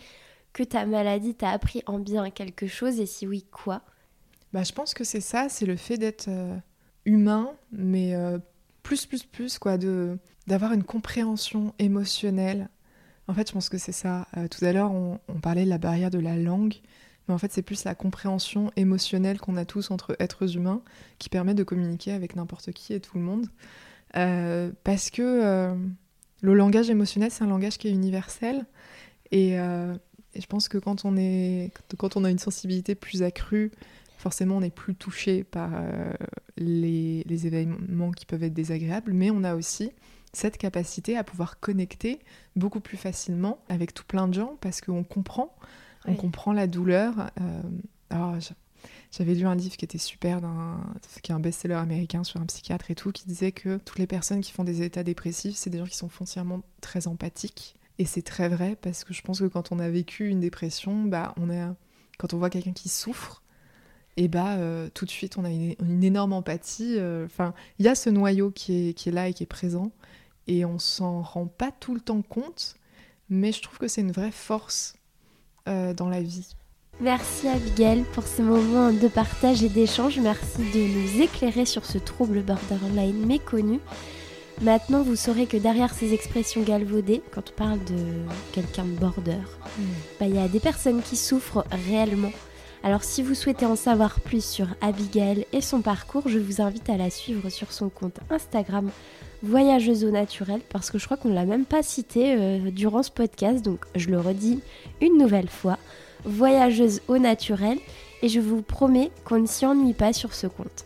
que 0.53 0.63
ta 0.63 0.85
maladie 0.85 1.33
t'a 1.33 1.49
appris 1.49 1.81
en 1.87 1.99
bien 1.99 2.29
quelque 2.29 2.67
chose 2.67 2.99
et 2.99 3.05
si 3.05 3.27
oui, 3.27 3.45
quoi? 3.51 3.81
Bah, 4.53 4.63
Je 4.63 4.71
pense 4.71 4.93
que 4.93 5.03
c'est 5.03 5.21
ça, 5.21 5.49
c'est 5.49 5.65
le 5.65 5.75
fait 5.75 5.97
d'être 5.97 6.27
euh, 6.27 6.55
humain, 7.05 7.51
mais 7.71 8.15
euh, 8.15 8.37
plus, 8.83 9.05
plus, 9.07 9.23
plus, 9.23 9.57
quoi, 9.57 9.77
d'avoir 10.47 10.73
une 10.73 10.83
compréhension 10.83 11.73
émotionnelle. 11.79 12.69
En 13.27 13.33
fait, 13.33 13.47
je 13.47 13.53
pense 13.53 13.69
que 13.69 13.79
c'est 13.79 13.91
ça. 13.91 14.27
Euh, 14.37 14.47
tout 14.47 14.63
à 14.63 14.71
l'heure, 14.71 14.91
on, 14.91 15.19
parlait 15.41 15.65
de 15.65 15.69
la 15.69 15.79
barrière 15.79 16.11
de 16.11 16.19
la 16.19 16.37
langue. 16.37 16.75
Mais 17.27 17.33
en 17.33 17.37
fait, 17.37 17.51
c'est 17.51 17.61
plus 17.61 17.85
la 17.85 17.95
compréhension 17.95 18.71
émotionnelle 18.75 19.39
qu'on 19.39 19.55
a 19.55 19.65
tous 19.65 19.91
entre 19.91 20.15
êtres 20.19 20.55
humains 20.57 20.81
qui 21.19 21.29
permet 21.29 21.53
de 21.53 21.63
communiquer 21.63 22.11
avec 22.11 22.35
n'importe 22.35 22.73
qui 22.73 22.93
et 22.93 22.99
tout 22.99 23.17
le 23.17 23.23
monde. 23.23 23.47
Parce 24.83 25.09
que 25.09 25.73
le 26.43 26.53
langage 26.53 26.91
émotionnel, 26.91 27.31
c'est 27.31 27.43
un 27.43 27.47
langage 27.47 27.79
qui 27.79 27.87
est 27.87 27.91
universel. 27.91 28.65
Et, 29.31 29.59
euh, 29.59 29.95
je 30.35 30.45
pense 30.45 30.67
que 30.67 30.77
quand 30.77 31.05
on, 31.05 31.17
est, 31.17 31.71
quand 31.97 32.15
on 32.17 32.23
a 32.23 32.29
une 32.29 32.39
sensibilité 32.39 32.95
plus 32.95 33.23
accrue, 33.23 33.71
forcément, 34.17 34.57
on 34.57 34.61
est 34.61 34.73
plus 34.73 34.95
touché 34.95 35.43
par 35.43 35.71
les, 36.57 37.23
les 37.27 37.47
événements 37.47 38.11
qui 38.11 38.25
peuvent 38.25 38.43
être 38.43 38.53
désagréables. 38.53 39.13
Mais 39.13 39.29
on 39.29 39.43
a 39.43 39.55
aussi 39.55 39.91
cette 40.31 40.57
capacité 40.57 41.17
à 41.17 41.23
pouvoir 41.23 41.59
connecter 41.59 42.19
beaucoup 42.55 42.79
plus 42.79 42.97
facilement 42.97 43.59
avec 43.69 43.93
tout 43.93 44.05
plein 44.05 44.27
de 44.27 44.33
gens 44.33 44.57
parce 44.59 44.81
qu'on 44.81 45.03
comprend 45.03 45.55
on 46.05 46.15
comprend 46.15 46.53
la 46.53 46.67
douleur. 46.67 47.31
Euh, 47.41 48.49
j'avais 49.15 49.35
lu 49.35 49.45
un 49.45 49.53
livre 49.53 49.77
qui 49.77 49.85
était 49.85 49.99
super, 49.99 50.41
qui 51.21 51.31
est 51.31 51.35
un 51.35 51.39
best-seller 51.39 51.75
américain 51.75 52.23
sur 52.23 52.41
un 52.41 52.45
psychiatre 52.47 52.89
et 52.89 52.95
tout, 52.95 53.11
qui 53.11 53.25
disait 53.27 53.51
que 53.51 53.77
toutes 53.77 53.99
les 53.99 54.07
personnes 54.07 54.41
qui 54.41 54.51
font 54.51 54.63
des 54.63 54.81
états 54.81 55.03
dépressifs, 55.03 55.55
c'est 55.55 55.69
des 55.69 55.77
gens 55.77 55.85
qui 55.85 55.95
sont 55.95 56.09
foncièrement 56.09 56.63
très 56.81 57.07
empathiques. 57.07 57.75
Et 57.99 58.05
c'est 58.05 58.23
très 58.23 58.49
vrai 58.49 58.75
parce 58.81 59.03
que 59.03 59.13
je 59.13 59.21
pense 59.21 59.39
que 59.39 59.45
quand 59.45 59.71
on 59.71 59.77
a 59.77 59.87
vécu 59.87 60.29
une 60.29 60.39
dépression, 60.39 61.03
bah, 61.03 61.35
on 61.37 61.51
a, 61.51 61.75
quand 62.17 62.33
on 62.33 62.39
voit 62.39 62.49
quelqu'un 62.49 62.73
qui 62.73 62.89
souffre, 62.89 63.43
et 64.17 64.27
bah 64.27 64.57
euh, 64.57 64.89
tout 64.93 65.05
de 65.05 65.09
suite 65.09 65.37
on 65.37 65.45
a 65.45 65.49
une, 65.49 66.03
énorme 66.03 66.33
empathie. 66.33 66.95
Euh, 66.97 67.25
enfin, 67.25 67.53
il 67.77 67.85
y 67.85 67.89
a 67.89 67.95
ce 67.95 68.09
noyau 68.09 68.49
qui 68.49 68.89
est, 68.89 68.93
qui 68.93 69.09
est 69.09 69.11
là 69.11 69.27
et 69.27 69.33
qui 69.33 69.43
est 69.43 69.47
présent, 69.47 69.91
et 70.47 70.65
on 70.65 70.79
s'en 70.79 71.21
rend 71.21 71.45
pas 71.45 71.71
tout 71.71 71.93
le 71.93 72.01
temps 72.01 72.23
compte, 72.23 72.77
mais 73.29 73.51
je 73.51 73.61
trouve 73.61 73.77
que 73.77 73.87
c'est 73.87 74.01
une 74.01 74.11
vraie 74.11 74.31
force 74.31 74.95
euh, 75.67 75.93
dans 75.93 76.09
la 76.09 76.23
vie. 76.23 76.55
Merci 77.03 77.49
Abigail 77.49 78.05
pour 78.13 78.25
ce 78.25 78.41
moment 78.41 78.93
de 78.93 79.09
partage 79.09 79.61
et 79.61 79.67
d'échange. 79.67 80.19
Merci 80.19 80.59
de 80.73 80.79
nous 80.79 81.21
éclairer 81.21 81.65
sur 81.65 81.83
ce 81.83 81.97
trouble 81.97 82.39
borderline 82.43 83.25
méconnu. 83.25 83.81
Maintenant, 84.61 85.01
vous 85.01 85.17
saurez 85.17 85.45
que 85.45 85.57
derrière 85.57 85.93
ces 85.93 86.13
expressions 86.13 86.61
galvaudées, 86.61 87.21
quand 87.31 87.51
on 87.51 87.57
parle 87.57 87.79
de 87.79 87.97
quelqu'un 88.53 88.85
de 88.85 88.97
border, 88.97 89.33
mm. 89.33 89.83
bah, 90.17 90.27
il 90.27 90.35
y 90.35 90.39
a 90.39 90.47
des 90.47 90.61
personnes 90.61 91.01
qui 91.01 91.17
souffrent 91.17 91.65
réellement. 91.89 92.31
Alors 92.83 93.03
si 93.03 93.21
vous 93.21 93.35
souhaitez 93.35 93.65
en 93.65 93.75
savoir 93.75 94.21
plus 94.21 94.45
sur 94.45 94.67
Abigail 94.79 95.45
et 95.51 95.59
son 95.59 95.81
parcours, 95.81 96.29
je 96.29 96.39
vous 96.39 96.61
invite 96.61 96.89
à 96.89 96.95
la 96.95 97.09
suivre 97.09 97.49
sur 97.49 97.73
son 97.73 97.89
compte 97.89 98.21
Instagram 98.29 98.89
voyageuse 99.41 100.05
au 100.05 100.09
naturel, 100.09 100.61
parce 100.69 100.89
que 100.89 100.97
je 100.97 101.03
crois 101.03 101.17
qu'on 101.17 101.27
ne 101.27 101.35
l'a 101.35 101.43
même 101.43 101.65
pas 101.65 101.83
cité 101.83 102.35
euh, 102.37 102.71
durant 102.71 103.03
ce 103.03 103.11
podcast, 103.11 103.61
donc 103.61 103.81
je 103.93 104.09
le 104.09 104.17
redis 104.21 104.61
une 105.01 105.17
nouvelle 105.17 105.49
fois, 105.49 105.77
voyageuse 106.25 107.01
au 107.07 107.17
naturel, 107.17 107.77
et 108.21 108.29
je 108.29 108.39
vous 108.39 108.61
promets 108.61 109.11
qu'on 109.25 109.39
ne 109.39 109.47
s'y 109.47 109.65
ennuie 109.65 109.93
pas 109.93 110.13
sur 110.13 110.33
ce 110.33 110.47
compte. 110.47 110.85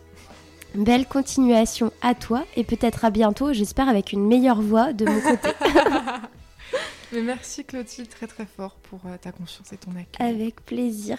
Belle 0.74 1.06
continuation 1.06 1.92
à 2.02 2.14
toi, 2.14 2.44
et 2.56 2.64
peut-être 2.64 3.04
à 3.04 3.10
bientôt, 3.10 3.52
j'espère 3.52 3.88
avec 3.88 4.12
une 4.12 4.26
meilleure 4.26 4.60
voix 4.60 4.92
de 4.92 5.04
mon 5.04 5.20
côté. 5.20 5.48
Mais 7.12 7.22
merci 7.22 7.64
Clotilde, 7.64 8.08
très 8.08 8.26
très 8.26 8.46
fort 8.46 8.76
pour 8.76 9.00
euh, 9.06 9.16
ta 9.20 9.32
confiance 9.32 9.72
et 9.72 9.76
ton 9.76 9.92
accueil. 9.92 10.26
Avec 10.28 10.64
plaisir. 10.64 11.18